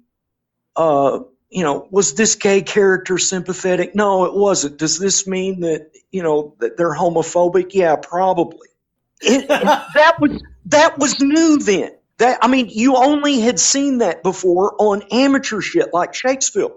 Uh, 0.76 1.20
you 1.51 1.64
know, 1.64 1.89
was 1.91 2.14
this 2.14 2.37
gay 2.37 2.62
character 2.62 3.18
sympathetic? 3.18 3.95
No, 3.95 4.24
it 4.24 4.35
wasn't. 4.35 4.78
Does 4.78 4.99
this 4.99 5.26
mean 5.26 5.61
that 5.61 5.91
you 6.12 6.22
know 6.22 6.55
that 6.61 6.76
they're 6.76 6.95
homophobic? 6.95 7.74
Yeah, 7.74 7.97
probably. 7.97 8.68
It, 9.20 9.49
that 9.49 10.16
was 10.20 10.43
that 10.66 10.99
was 10.99 11.20
new 11.20 11.59
then. 11.59 11.93
That 12.18 12.39
I 12.43 12.49
mean, 12.49 12.68
you 12.70 12.97
only 12.97 13.41
had 13.41 13.59
seen 13.59 13.99
that 13.99 14.22
before 14.22 14.74
on 14.78 15.03
amateur 15.11 15.61
shit 15.61 15.93
like 15.93 16.12
Shakesville. 16.12 16.76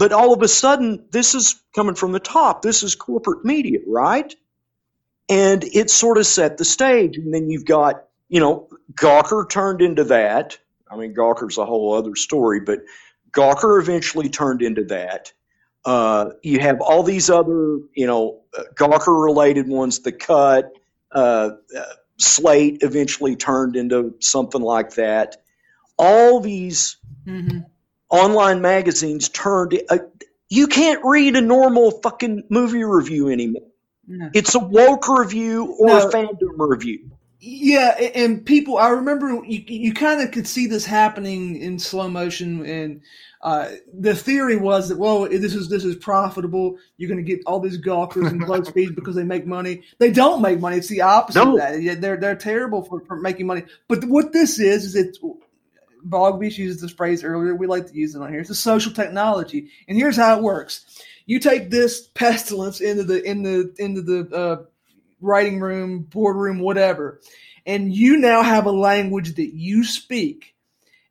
But 0.00 0.14
all 0.14 0.32
of 0.32 0.40
a 0.40 0.48
sudden, 0.48 1.04
this 1.10 1.34
is 1.34 1.60
coming 1.74 1.94
from 1.94 2.12
the 2.12 2.20
top. 2.20 2.62
This 2.62 2.82
is 2.82 2.94
corporate 2.94 3.44
media, 3.44 3.80
right? 3.86 4.34
And 5.28 5.62
it 5.62 5.90
sort 5.90 6.16
of 6.16 6.24
set 6.24 6.56
the 6.56 6.64
stage. 6.64 7.18
And 7.18 7.34
then 7.34 7.50
you've 7.50 7.66
got, 7.66 8.04
you 8.30 8.40
know, 8.40 8.66
Gawker 8.94 9.46
turned 9.46 9.82
into 9.82 10.04
that. 10.04 10.58
I 10.90 10.96
mean, 10.96 11.14
Gawker's 11.14 11.58
a 11.58 11.66
whole 11.66 11.92
other 11.92 12.16
story, 12.16 12.60
but 12.60 12.80
Gawker 13.32 13.78
eventually 13.78 14.30
turned 14.30 14.62
into 14.62 14.84
that. 14.84 15.34
Uh, 15.84 16.30
you 16.42 16.60
have 16.60 16.80
all 16.80 17.02
these 17.02 17.28
other, 17.28 17.80
you 17.94 18.06
know, 18.06 18.40
Gawker 18.76 19.22
related 19.22 19.68
ones, 19.68 19.98
The 19.98 20.12
Cut, 20.12 20.72
uh, 21.12 21.50
uh, 21.76 21.82
Slate 22.16 22.78
eventually 22.80 23.36
turned 23.36 23.76
into 23.76 24.14
something 24.20 24.62
like 24.62 24.94
that. 24.94 25.42
All 25.98 26.40
these 26.40 26.96
Mm-hmm. 27.26 27.58
Online 28.10 28.60
magazines 28.60 29.28
turned. 29.28 29.80
Uh, 29.88 29.98
you 30.48 30.66
can't 30.66 31.00
read 31.04 31.36
a 31.36 31.40
normal 31.40 31.92
fucking 32.02 32.44
movie 32.50 32.84
review 32.84 33.28
anymore. 33.28 33.62
No. 34.06 34.30
It's 34.34 34.54
a 34.56 34.58
woke 34.58 35.08
review 35.08 35.76
or 35.78 35.86
No. 35.86 36.08
a 36.08 36.10
fandom 36.12 36.54
review. 36.58 37.10
Yeah, 37.42 37.90
and 38.14 38.44
people, 38.44 38.76
I 38.76 38.88
remember 38.90 39.28
you, 39.46 39.64
you 39.66 39.94
kind 39.94 40.20
of 40.20 40.30
could 40.30 40.46
see 40.46 40.66
this 40.66 40.84
happening 40.84 41.56
in 41.56 41.78
slow 41.78 42.06
motion, 42.06 42.66
and 42.66 43.00
uh, 43.40 43.68
the 43.98 44.14
theory 44.14 44.56
was 44.56 44.90
that 44.90 44.98
well, 44.98 45.22
this 45.26 45.54
is 45.54 45.70
this 45.70 45.82
is 45.84 45.96
profitable. 45.96 46.76
You're 46.98 47.08
going 47.08 47.24
to 47.24 47.30
get 47.36 47.42
all 47.46 47.58
these 47.60 47.78
gawkers 47.78 48.26
and 48.26 48.42
BuzzFeeds 48.46 48.94
because 48.94 49.14
they 49.14 49.24
make 49.24 49.46
money. 49.46 49.84
They 49.98 50.10
don't 50.10 50.42
make 50.42 50.60
money. 50.60 50.76
It's 50.76 50.88
the 50.88 51.00
opposite 51.00 51.42
No. 51.42 51.52
of 51.52 51.58
that. 51.60 52.00
They're 52.02 52.18
they're 52.18 52.36
terrible 52.36 52.82
for, 52.82 53.00
for 53.06 53.16
making 53.16 53.46
money. 53.46 53.62
But 53.88 54.04
what 54.04 54.32
this 54.34 54.58
is 54.58 54.84
is 54.84 54.96
it. 54.96 55.16
Bogbeach 56.08 56.58
used 56.58 56.80
this 56.80 56.92
phrase 56.92 57.24
earlier. 57.24 57.54
We 57.54 57.66
like 57.66 57.86
to 57.86 57.94
use 57.94 58.14
it 58.14 58.22
on 58.22 58.30
here. 58.30 58.40
It's 58.40 58.50
a 58.50 58.54
social 58.54 58.92
technology, 58.92 59.68
and 59.88 59.96
here's 59.96 60.16
how 60.16 60.36
it 60.36 60.42
works: 60.42 61.02
you 61.26 61.38
take 61.38 61.70
this 61.70 62.08
pestilence 62.08 62.80
into 62.80 63.04
the 63.04 63.22
in 63.22 63.42
the 63.42 63.74
into 63.78 64.02
the 64.02 64.36
uh, 64.36 64.64
writing 65.20 65.60
room, 65.60 66.02
boardroom, 66.02 66.60
whatever, 66.60 67.20
and 67.66 67.94
you 67.94 68.16
now 68.16 68.42
have 68.42 68.66
a 68.66 68.72
language 68.72 69.34
that 69.36 69.54
you 69.54 69.84
speak 69.84 70.54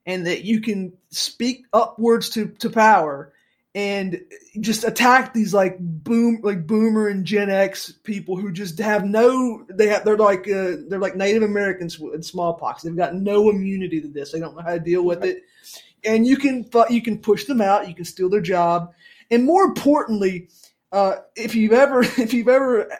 and 0.05 0.25
that 0.25 0.43
you 0.43 0.59
can 0.61 0.93
speak 1.11 1.65
upwards 1.71 2.29
to, 2.31 2.47
to 2.47 2.69
power 2.69 3.31
and 3.75 4.19
just 4.61 4.83
attack 4.83 5.33
these 5.33 5.53
like 5.53 5.77
boom 5.79 6.39
like 6.41 6.65
boomer 6.65 7.07
and 7.07 7.23
gen 7.23 7.51
x 7.51 7.91
people 8.03 8.35
who 8.35 8.51
just 8.51 8.79
have 8.79 9.05
no 9.05 9.63
they 9.69 9.87
have 9.87 10.03
they're 10.03 10.17
like 10.17 10.49
uh, 10.49 10.77
they're 10.87 10.99
like 10.99 11.15
native 11.15 11.43
americans 11.43 11.99
with 11.99 12.23
smallpox. 12.23 12.81
They've 12.81 12.95
got 12.95 13.15
no 13.15 13.49
immunity 13.49 14.01
to 14.01 14.07
this. 14.07 14.31
They 14.31 14.39
don't 14.39 14.55
know 14.55 14.63
how 14.63 14.73
to 14.73 14.79
deal 14.79 15.03
with 15.03 15.23
it. 15.23 15.43
And 16.03 16.25
you 16.25 16.37
can 16.37 16.67
you 16.89 17.01
can 17.01 17.19
push 17.19 17.45
them 17.45 17.61
out. 17.61 17.87
You 17.87 17.93
can 17.93 18.05
steal 18.05 18.29
their 18.29 18.41
job. 18.41 18.93
And 19.29 19.45
more 19.45 19.63
importantly 19.63 20.49
uh, 20.91 21.17
if 21.35 21.53
you've 21.53 21.73
ever 21.73 22.01
if 22.17 22.33
you've 22.33 22.49
ever 22.49 22.91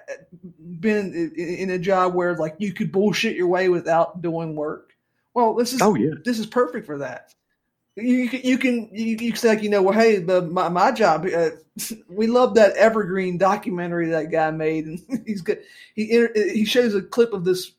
been 0.80 1.14
in, 1.14 1.32
in 1.36 1.70
a 1.72 1.80
job 1.80 2.14
where 2.14 2.36
like 2.36 2.56
you 2.60 2.74
could 2.74 2.92
bullshit 2.92 3.36
your 3.36 3.48
way 3.48 3.70
without 3.70 4.22
doing 4.22 4.56
work 4.56 4.94
well 5.34 5.54
this 5.54 5.74
is 5.74 5.82
Oh 5.82 5.96
yeah. 5.96 6.14
this 6.24 6.40
is 6.40 6.46
perfect 6.46 6.86
for 6.86 7.00
that. 7.00 7.34
You 8.02 8.30
can 8.30 8.42
you 8.42 8.58
can 8.58 8.90
you, 8.92 9.06
you 9.06 9.32
can 9.32 9.36
say 9.36 9.50
like 9.50 9.64
you 9.64 9.70
know 9.70 9.82
well 9.82 9.98
hey 9.98 10.18
the, 10.18 10.42
my 10.44 10.70
my 10.70 10.92
job 10.92 11.26
uh, 11.26 11.50
we 12.10 12.28
love 12.28 12.56
that 12.56 12.76
Evergreen 12.76 13.38
documentary 13.38 14.08
that 14.10 14.32
guy 14.32 14.52
made 14.52 14.86
and 14.86 15.24
he's 15.26 15.42
good. 15.42 15.62
He 15.96 16.28
he 16.34 16.66
shows 16.66 16.96
a 16.96 17.02
clip 17.02 17.34
of 17.34 17.46
this 17.46 17.74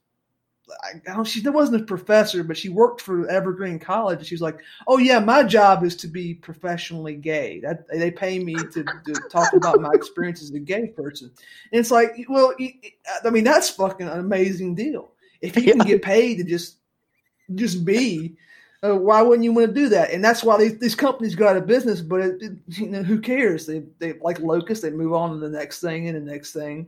I 1.07 1.15
don't 1.15 1.27
she 1.27 1.41
there 1.41 1.53
wasn't 1.53 1.83
a 1.83 1.85
professor 1.85 2.45
but 2.45 2.57
she 2.57 2.69
worked 2.69 3.01
for 3.01 3.29
Evergreen 3.29 3.79
College 3.79 4.19
and 4.19 4.27
she's 4.27 4.41
like 4.41 4.59
oh 4.87 4.99
yeah 4.99 5.19
my 5.19 5.43
job 5.43 5.85
is 5.85 5.97
to 5.97 6.09
be 6.09 6.35
professionally 6.35 7.15
gay. 7.17 7.61
That 7.61 7.87
they 7.89 8.11
pay 8.11 8.39
me 8.39 8.55
to, 8.55 8.85
to 8.85 9.15
talk 9.31 9.53
about 9.53 9.81
my 9.81 9.91
experience 9.93 10.43
as 10.43 10.51
a 10.51 10.61
gay 10.61 10.89
person. 10.89 11.31
And 11.73 11.81
it's 11.81 11.91
like 11.91 12.13
well 12.29 12.55
I 13.25 13.31
mean 13.31 13.45
that's 13.45 13.71
fucking 13.71 14.09
an 14.09 14.19
amazing 14.19 14.75
deal. 14.75 15.13
If 15.41 15.57
you 15.57 15.63
can 15.63 15.79
get 15.79 16.03
paid 16.03 16.39
to 16.39 16.45
just 16.45 16.77
just 17.55 17.85
be 17.85 18.37
Uh, 18.83 18.97
why 18.97 19.21
wouldn't 19.21 19.45
you 19.45 19.53
want 19.53 19.69
to 19.69 19.75
do 19.75 19.89
that? 19.91 20.11
And 20.11 20.25
that's 20.25 20.43
why 20.43 20.57
these, 20.57 20.79
these 20.79 20.95
companies 20.95 21.35
go 21.35 21.47
out 21.47 21.57
of 21.57 21.67
business. 21.67 22.01
But 22.01 22.21
it, 22.21 22.43
it, 22.43 22.53
you 22.69 22.87
know, 22.87 23.03
who 23.03 23.21
cares? 23.21 23.67
They 23.67 23.83
they 23.99 24.15
like 24.15 24.41
Locust. 24.41 24.83
They 24.83 24.91
move 24.91 25.13
on 25.13 25.31
to 25.31 25.37
the 25.37 25.51
next 25.51 25.81
thing 25.81 26.09
and 26.09 26.17
the 26.17 26.33
next 26.33 26.53
thing. 26.53 26.87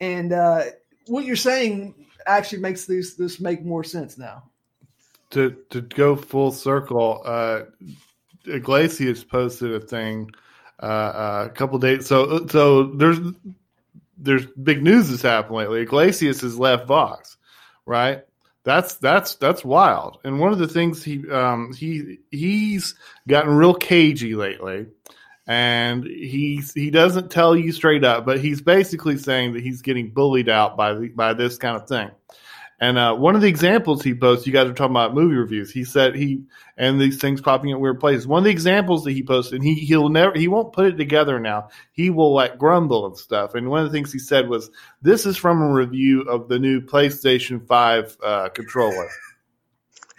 And 0.00 0.32
uh, 0.32 0.64
what 1.06 1.24
you're 1.24 1.36
saying 1.36 1.94
actually 2.26 2.58
makes 2.58 2.84
this 2.84 3.14
this 3.14 3.40
make 3.40 3.64
more 3.64 3.84
sense 3.84 4.18
now. 4.18 4.42
To 5.30 5.56
to 5.70 5.82
go 5.82 6.16
full 6.16 6.50
circle, 6.50 7.22
uh, 7.24 7.62
Yglesias 8.46 9.22
posted 9.22 9.72
a 9.72 9.80
thing 9.80 10.30
uh, 10.82 10.86
uh, 10.86 11.42
a 11.46 11.50
couple 11.50 11.78
days. 11.78 12.06
So 12.06 12.46
so 12.48 12.84
there's 12.84 13.20
there's 14.18 14.46
big 14.46 14.82
news 14.82 15.10
that's 15.10 15.22
happened 15.22 15.56
lately. 15.56 15.82
Yglesias 15.82 16.40
has 16.40 16.58
left 16.58 16.88
Vox, 16.88 17.36
right? 17.86 18.24
That's 18.70 18.94
that's 18.94 19.34
that's 19.34 19.64
wild. 19.64 20.18
And 20.22 20.38
one 20.38 20.52
of 20.52 20.60
the 20.60 20.68
things 20.68 21.02
he 21.02 21.28
um, 21.28 21.72
he 21.76 22.20
he's 22.30 22.94
gotten 23.26 23.52
real 23.52 23.74
cagey 23.74 24.36
lately, 24.36 24.86
and 25.48 26.04
he's 26.04 26.72
he 26.72 26.88
doesn't 26.88 27.32
tell 27.32 27.56
you 27.56 27.72
straight 27.72 28.04
up, 28.04 28.24
but 28.24 28.38
he's 28.38 28.60
basically 28.60 29.18
saying 29.18 29.54
that 29.54 29.64
he's 29.64 29.82
getting 29.82 30.10
bullied 30.10 30.48
out 30.48 30.76
by 30.76 30.94
the, 30.94 31.08
by 31.08 31.34
this 31.34 31.58
kind 31.58 31.74
of 31.74 31.88
thing. 31.88 32.12
And 32.80 32.96
uh, 32.96 33.14
one 33.14 33.34
of 33.34 33.42
the 33.42 33.48
examples 33.48 34.02
he 34.02 34.14
posts, 34.14 34.46
you 34.46 34.54
guys 34.54 34.66
are 34.66 34.72
talking 34.72 34.96
about 34.96 35.14
movie 35.14 35.36
reviews. 35.36 35.70
He 35.70 35.84
said 35.84 36.14
he 36.14 36.42
and 36.78 36.98
these 36.98 37.20
things 37.20 37.42
popping 37.42 37.72
at 37.72 37.80
weird 37.80 38.00
places. 38.00 38.26
One 38.26 38.38
of 38.38 38.44
the 38.44 38.50
examples 38.50 39.04
that 39.04 39.12
he 39.12 39.22
posted, 39.22 39.56
and 39.56 39.64
he 39.64 39.74
he'll 39.74 40.08
never 40.08 40.36
he 40.36 40.48
won't 40.48 40.72
put 40.72 40.86
it 40.86 40.96
together 40.96 41.38
now. 41.38 41.68
He 41.92 42.08
will 42.08 42.32
like 42.32 42.56
grumble 42.56 43.06
and 43.06 43.16
stuff. 43.16 43.54
And 43.54 43.68
one 43.68 43.84
of 43.84 43.86
the 43.86 43.92
things 43.92 44.12
he 44.12 44.18
said 44.18 44.48
was, 44.48 44.70
"This 45.02 45.26
is 45.26 45.36
from 45.36 45.60
a 45.60 45.70
review 45.70 46.22
of 46.22 46.48
the 46.48 46.58
new 46.58 46.80
PlayStation 46.80 47.66
Five 47.66 48.16
uh, 48.24 48.48
controller." 48.48 49.08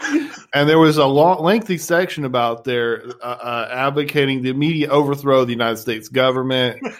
and 0.54 0.70
there 0.70 0.80
was 0.80 0.98
a 0.98 1.06
long, 1.06 1.44
lengthy 1.44 1.78
section 1.78 2.26
about 2.26 2.64
their 2.64 3.04
uh, 3.22 3.26
uh, 3.26 3.70
advocating 3.72 4.44
the 4.44 4.50
immediate 4.50 4.90
overthrow 4.90 5.42
of 5.42 5.48
the 5.48 5.54
United 5.54 5.78
States 5.78 6.10
government 6.10 6.80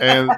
and 0.00 0.30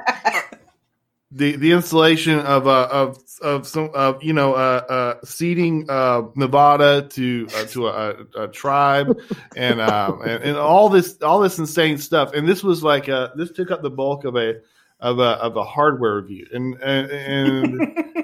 the 1.34 1.56
the 1.56 1.72
installation 1.72 2.38
of 2.38 2.68
uh, 2.68 2.88
of 2.90 3.18
of 3.42 3.66
some 3.66 3.90
of 3.92 4.22
you 4.22 4.32
know 4.32 4.54
uh, 4.54 4.84
uh, 4.88 5.26
ceding 5.26 5.84
uh, 5.90 6.22
Nevada 6.36 7.02
to 7.10 7.48
uh, 7.56 7.64
to 7.64 7.88
a, 7.88 8.14
a, 8.36 8.48
tribe 8.48 9.18
and, 9.56 9.80
um, 9.80 10.22
and 10.22 10.44
and 10.44 10.56
all 10.56 10.88
this 10.88 11.20
all 11.22 11.40
this 11.40 11.58
insane 11.58 11.98
stuff. 11.98 12.32
And 12.32 12.48
this 12.48 12.62
was 12.62 12.84
like 12.84 13.08
a, 13.08 13.32
this 13.34 13.50
took 13.50 13.72
up 13.72 13.82
the 13.82 13.90
bulk 13.90 14.24
of 14.24 14.36
a 14.36 14.60
of 15.00 15.18
a 15.18 15.30
of 15.42 15.56
a 15.56 15.64
hardware 15.64 16.16
review 16.16 16.46
and 16.52 16.74
and. 16.80 17.10
and 17.10 18.04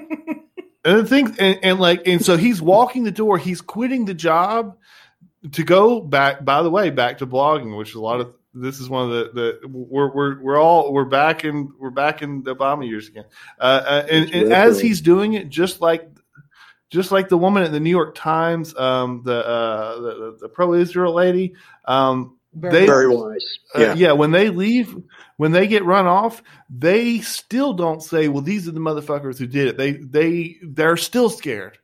And 0.83 0.97
the 0.97 1.05
thing, 1.05 1.35
and, 1.37 1.59
and 1.61 1.79
like, 1.79 2.07
and 2.07 2.25
so 2.25 2.37
he's 2.37 2.59
walking 2.59 3.03
the 3.03 3.11
door. 3.11 3.37
He's 3.37 3.61
quitting 3.61 4.05
the 4.05 4.15
job 4.15 4.77
to 5.51 5.63
go 5.63 6.01
back. 6.01 6.43
By 6.43 6.63
the 6.63 6.71
way, 6.71 6.89
back 6.89 7.19
to 7.19 7.27
blogging, 7.27 7.77
which 7.77 7.89
is 7.89 7.95
a 7.95 8.01
lot 8.01 8.19
of 8.19 8.33
this 8.53 8.79
is 8.79 8.89
one 8.89 9.09
of 9.09 9.33
the, 9.33 9.59
the 9.61 9.67
we're, 9.67 10.13
we're 10.13 10.41
we're 10.41 10.59
all 10.59 10.91
we're 10.93 11.05
back 11.05 11.45
in 11.45 11.71
we're 11.79 11.89
back 11.89 12.21
in 12.21 12.43
the 12.43 12.55
Obama 12.55 12.87
years 12.87 13.07
again. 13.07 13.25
Uh, 13.59 13.81
uh, 13.85 14.07
and, 14.09 14.33
and 14.33 14.53
as 14.53 14.79
he's 14.79 15.01
doing 15.01 15.33
it, 15.33 15.49
just 15.49 15.81
like 15.81 16.09
just 16.89 17.11
like 17.11 17.29
the 17.29 17.37
woman 17.37 17.63
at 17.63 17.71
the 17.71 17.79
New 17.79 17.89
York 17.89 18.15
Times, 18.15 18.75
um, 18.77 19.21
the, 19.23 19.47
uh, 19.47 19.99
the, 20.01 20.37
the 20.41 20.49
pro 20.49 20.73
Israel 20.73 21.13
lady, 21.13 21.55
um, 21.85 22.35
very, 22.53 22.81
they, 22.81 22.85
Bari 22.85 23.07
Weiss. 23.07 23.59
Yeah. 23.77 23.91
Uh, 23.91 23.95
yeah, 23.95 24.11
when 24.11 24.31
they 24.31 24.49
leave, 24.49 24.93
when 25.37 25.53
they 25.53 25.67
get 25.67 25.85
run 25.85 26.05
off, 26.05 26.43
they 26.69 27.21
still 27.21 27.71
don't 27.71 28.03
say, 28.03 28.27
"Well, 28.27 28.41
these 28.41 28.67
are 28.67 28.71
the 28.71 28.81
motherfuckers 28.81 29.37
who 29.37 29.47
did 29.47 29.69
it." 29.69 29.77
They 29.77 29.93
they 29.93 30.57
they're 30.61 30.97
still 30.97 31.29
scared. 31.29 31.77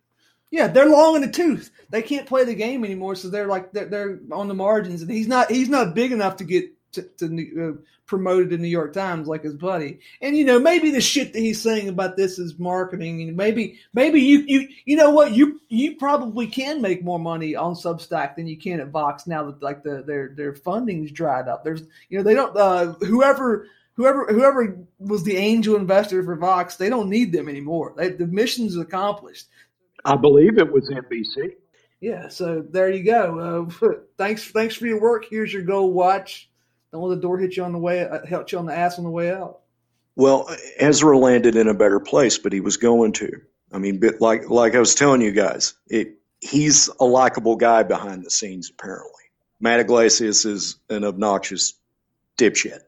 Yeah, 0.50 0.68
they're 0.68 0.90
long 0.90 1.16
in 1.16 1.22
the 1.22 1.32
tooth. 1.32 1.72
They 1.90 2.02
can't 2.02 2.28
play 2.28 2.46
the 2.46 2.56
game 2.56 2.86
anymore, 2.86 3.16
so 3.16 3.30
they're 3.30 3.48
like 3.48 3.72
they're, 3.72 3.86
they're 3.86 4.20
on 4.32 4.48
the 4.48 4.54
margins, 4.54 5.02
and 5.02 5.12
he's 5.12 5.28
not 5.28 5.52
he's 5.52 5.70
not 5.70 5.94
big 5.94 6.12
enough 6.12 6.38
to 6.38 6.46
get 6.46 6.72
to, 6.94 7.02
to 7.18 7.70
uh, 7.70 7.82
promoted 8.06 8.54
in 8.54 8.62
New 8.62 8.70
York 8.70 8.94
Times 8.94 9.28
like 9.28 9.44
his 9.44 9.54
buddy. 9.54 10.00
And 10.22 10.38
you 10.38 10.46
know, 10.46 10.60
maybe 10.60 10.92
the 10.92 11.02
shit 11.02 11.34
that 11.34 11.40
he's 11.40 11.62
saying 11.62 11.90
about 11.90 12.16
this 12.16 12.40
is 12.40 12.58
marketing, 12.58 13.22
and 13.22 13.36
maybe 13.36 13.80
maybe 13.94 14.22
you 14.22 14.40
you 14.48 14.68
you 14.86 14.96
know 14.96 15.12
what 15.12 15.34
you 15.34 15.60
you 15.68 15.98
probably 15.98 16.48
can 16.48 16.82
make 16.82 17.04
more 17.04 17.20
money 17.20 17.56
on 17.56 17.76
Substack 17.76 18.36
than 18.36 18.48
you 18.48 18.58
can 18.58 18.80
at 18.80 18.90
Vox 18.90 19.28
now 19.28 19.44
that 19.44 19.62
like 19.62 19.84
the 19.84 20.02
their 20.02 20.30
their 20.30 20.56
funding's 20.56 21.12
dried 21.12 21.48
up. 21.48 21.64
There's 21.64 21.82
you 22.10 22.18
know 22.18 22.24
they 22.24 22.34
don't 22.34 22.56
uh, 22.56 22.94
whoever 23.06 23.68
whoever 23.98 24.26
whoever 24.28 24.78
was 25.00 25.24
the 25.24 25.36
angel 25.36 25.76
investor 25.76 26.24
for 26.24 26.36
Vox, 26.36 26.78
they 26.78 26.90
don't 26.90 27.10
need 27.10 27.34
them 27.34 27.50
anymore. 27.50 27.94
They, 27.98 28.10
the 28.10 28.28
mission's 28.28 28.78
accomplished. 28.78 29.48
I 30.06 30.16
believe 30.16 30.58
it 30.58 30.72
was 30.72 30.90
NBC. 30.90 31.54
Yeah, 32.00 32.28
so 32.28 32.64
there 32.70 32.92
you 32.92 33.04
go. 33.04 33.70
Uh, 33.82 33.92
thanks, 34.18 34.52
thanks 34.52 34.76
for 34.76 34.86
your 34.88 35.02
work. 35.02 35.26
Here's 35.30 35.52
your 35.52 35.64
gold 35.64 35.94
watch. 35.94 36.50
Don't 36.92 37.02
let 37.02 37.16
the 37.16 37.22
door 37.22 37.38
hit 37.38 37.58
you 37.58 37.64
on 37.64 37.74
the 37.74 37.80
way, 37.80 38.08
uh, 38.08 38.26
hit 38.26 38.52
you 38.52 38.60
on 38.60 38.66
the 38.66 38.76
ass 38.76 38.98
on 38.98 39.04
the 39.04 39.10
way 39.10 39.32
out. 39.32 39.60
Well, 40.16 40.50
Ezra 40.80 41.18
landed 41.18 41.56
in 41.56 41.68
a 41.68 41.74
better 41.74 42.00
place, 42.00 42.38
but 42.38 42.54
he 42.54 42.60
was 42.60 42.78
going 42.78 43.12
to. 43.14 43.32
I 43.72 43.78
mean, 43.78 44.00
but 44.00 44.22
like 44.22 44.50
like 44.50 44.76
I 44.76 44.80
was 44.80 44.96
telling 44.96 45.22
you 45.22 45.32
guys, 45.32 45.74
it, 45.88 46.16
he's 46.40 46.90
a 47.00 47.06
likable 47.06 47.56
guy 47.56 47.84
behind 47.84 48.26
the 48.26 48.32
scenes. 48.32 48.70
Apparently, 48.70 49.12
Matt 49.60 49.80
Yglesias 49.80 50.46
is 50.46 50.78
an 50.90 51.04
obnoxious 51.04 51.74
dipshit. 52.38 52.80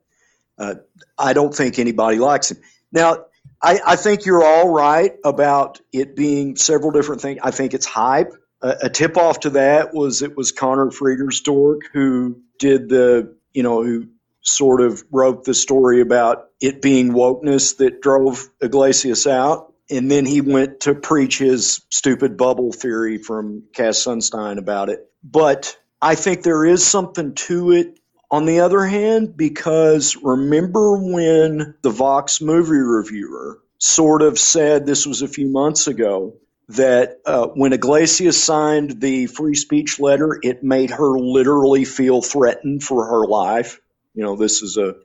Uh, 0.57 0.75
I 1.17 1.33
don't 1.33 1.53
think 1.53 1.77
anybody 1.77 2.17
likes 2.17 2.51
him. 2.51 2.57
Now, 2.91 3.25
I, 3.61 3.79
I, 3.85 3.95
think 3.95 4.25
you're 4.25 4.43
all 4.43 4.69
right 4.69 5.13
about 5.23 5.81
it 5.91 6.15
being 6.15 6.55
several 6.55 6.91
different 6.91 7.21
things. 7.21 7.39
I 7.43 7.51
think 7.51 7.73
it's 7.73 7.85
hype. 7.85 8.33
A, 8.61 8.75
a 8.83 8.89
tip 8.89 9.17
off 9.17 9.41
to 9.41 9.51
that 9.51 9.93
was 9.93 10.21
it 10.21 10.37
was 10.37 10.51
Conor 10.51 10.87
Friedersdorf 10.87 11.79
who 11.91 12.41
did 12.57 12.89
the, 12.89 13.35
you 13.53 13.63
know, 13.63 13.83
who 13.83 14.07
sort 14.41 14.81
of 14.81 15.03
wrote 15.11 15.43
the 15.43 15.53
story 15.53 16.01
about 16.01 16.45
it 16.61 16.81
being 16.81 17.11
wokeness 17.11 17.77
that 17.77 18.01
drove 18.01 18.49
Yglesias 18.61 19.27
out. 19.27 19.73
And 19.91 20.09
then 20.09 20.25
he 20.25 20.41
went 20.41 20.81
to 20.81 20.95
preach 20.95 21.39
his 21.39 21.81
stupid 21.89 22.37
bubble 22.37 22.71
theory 22.71 23.17
from 23.17 23.63
Cass 23.73 24.05
Sunstein 24.05 24.57
about 24.57 24.89
it. 24.89 25.09
But 25.23 25.77
I 26.01 26.15
think 26.15 26.43
there 26.43 26.65
is 26.65 26.85
something 26.85 27.33
to 27.35 27.71
it 27.71 27.98
on 28.31 28.45
the 28.45 28.61
other 28.61 28.85
hand, 28.85 29.35
because 29.35 30.15
remember 30.15 30.97
when 30.97 31.75
the 31.81 31.89
Vox 31.89 32.41
movie 32.41 32.77
reviewer 32.77 33.59
sort 33.79 34.21
of 34.21 34.37
said 34.37 34.85
this 34.85 35.07
was 35.07 35.21
a 35.21 35.27
few 35.27 35.47
months 35.47 35.87
ago 35.87 36.35
that 36.69 37.19
uh, 37.25 37.47
when 37.47 37.73
Yglesias 37.73 38.41
signed 38.41 39.01
the 39.01 39.25
free 39.25 39.55
speech 39.55 39.99
letter, 39.99 40.39
it 40.43 40.63
made 40.63 40.91
her 40.91 41.19
literally 41.19 41.85
feel 41.85 42.21
threatened 42.21 42.83
for 42.83 43.05
her 43.05 43.25
life. 43.25 43.81
You 44.13 44.23
know, 44.23 44.35
this 44.35 44.61
is 44.61 44.77
a. 44.77 44.95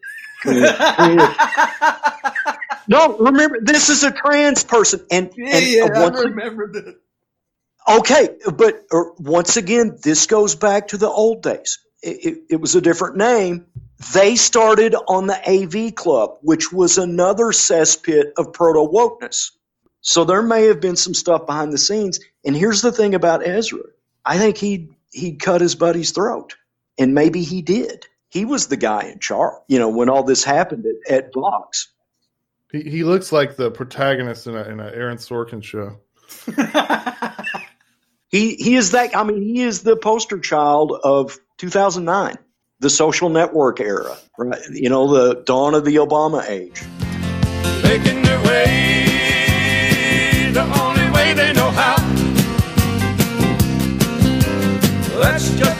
no, 2.86 3.16
remember, 3.16 3.60
this 3.62 3.88
is 3.88 4.05
a 4.05 4.10
trans 4.10 4.64
person. 4.64 5.06
And, 5.10 5.32
yeah, 5.36 5.56
and 5.56 5.66
yeah, 5.66 5.84
I 5.84 6.09
remember 6.09 6.72
that. 6.72 6.98
Okay, 7.88 8.28
but 8.55 8.84
uh, 8.92 9.05
once 9.18 9.56
again, 9.56 9.96
this 10.02 10.26
goes 10.26 10.55
back 10.55 10.88
to 10.88 10.98
the 10.98 11.09
old 11.09 11.42
days 11.42 11.78
it, 12.05 12.43
it 12.51 12.60
was 12.60 12.74
a 12.74 12.81
different 12.81 13.16
name. 13.16 13.66
They 14.12 14.36
started 14.36 14.94
on 15.09 15.26
the 15.26 15.40
AV 15.48 15.94
Club, 15.94 16.36
which 16.43 16.72
was 16.72 16.98
another 16.98 17.47
cesspit 17.47 18.32
of 18.36 18.52
proto 18.52 18.81
wokeness. 18.81 19.51
So 20.01 20.24
there 20.24 20.43
may 20.43 20.66
have 20.66 20.81
been 20.81 20.97
some 20.97 21.14
stuff 21.14 21.47
behind 21.47 21.72
the 21.72 21.78
scenes. 21.78 22.20
And 22.44 22.55
here's 22.55 22.82
the 22.82 22.93
thing 22.93 23.14
about 23.14 23.47
Ezra 23.47 23.81
I 24.24 24.39
think 24.39 24.56
he 24.56 24.90
he 25.10 25.36
cut 25.36 25.60
his 25.60 25.74
buddy's 25.74 26.10
throat, 26.10 26.56
and 26.98 27.14
maybe 27.14 27.43
he 27.43 27.62
did. 27.62 28.06
He 28.28 28.44
was 28.44 28.66
the 28.66 28.76
guy 28.76 29.05
in 29.05 29.20
charge, 29.20 29.62
you 29.68 29.78
know, 29.78 29.89
when 29.89 30.09
all 30.09 30.24
this 30.24 30.43
happened 30.43 30.86
at, 30.86 31.12
at 31.12 31.32
Vox. 31.32 31.89
He, 32.72 32.82
he 32.82 33.05
looks 33.05 33.31
like 33.31 33.56
the 33.56 33.70
protagonist 33.70 34.47
in 34.48 34.56
a, 34.56 34.62
in 34.64 34.81
an 34.81 34.93
Aaron 34.93 35.18
Sorkin 35.18 35.62
show. 35.62 36.01
he 38.28 38.56
he 38.56 38.74
is 38.74 38.90
that. 38.90 39.16
I 39.16 39.22
mean, 39.22 39.43
he 39.43 39.62
is 39.62 39.82
the 39.82 39.97
poster 39.97 40.39
child 40.39 40.98
of 41.05 41.39
2009, 41.59 42.36
the 42.81 42.90
social 42.90 43.28
network 43.28 43.81
era, 43.81 44.16
right? 44.39 44.60
You 44.70 44.89
know, 44.89 45.12
the 45.12 45.43
dawn 45.43 45.74
of 45.74 45.85
the 45.85 45.97
Obama 45.97 46.48
age. 46.48 46.82
Making 47.82 48.22
their 48.22 48.40
way 48.44 50.51
the 50.52 50.62
only 50.81 51.10
way 51.10 51.35
they 51.35 51.52
know 51.52 51.70
how. 51.70 51.97
Just 55.56 55.73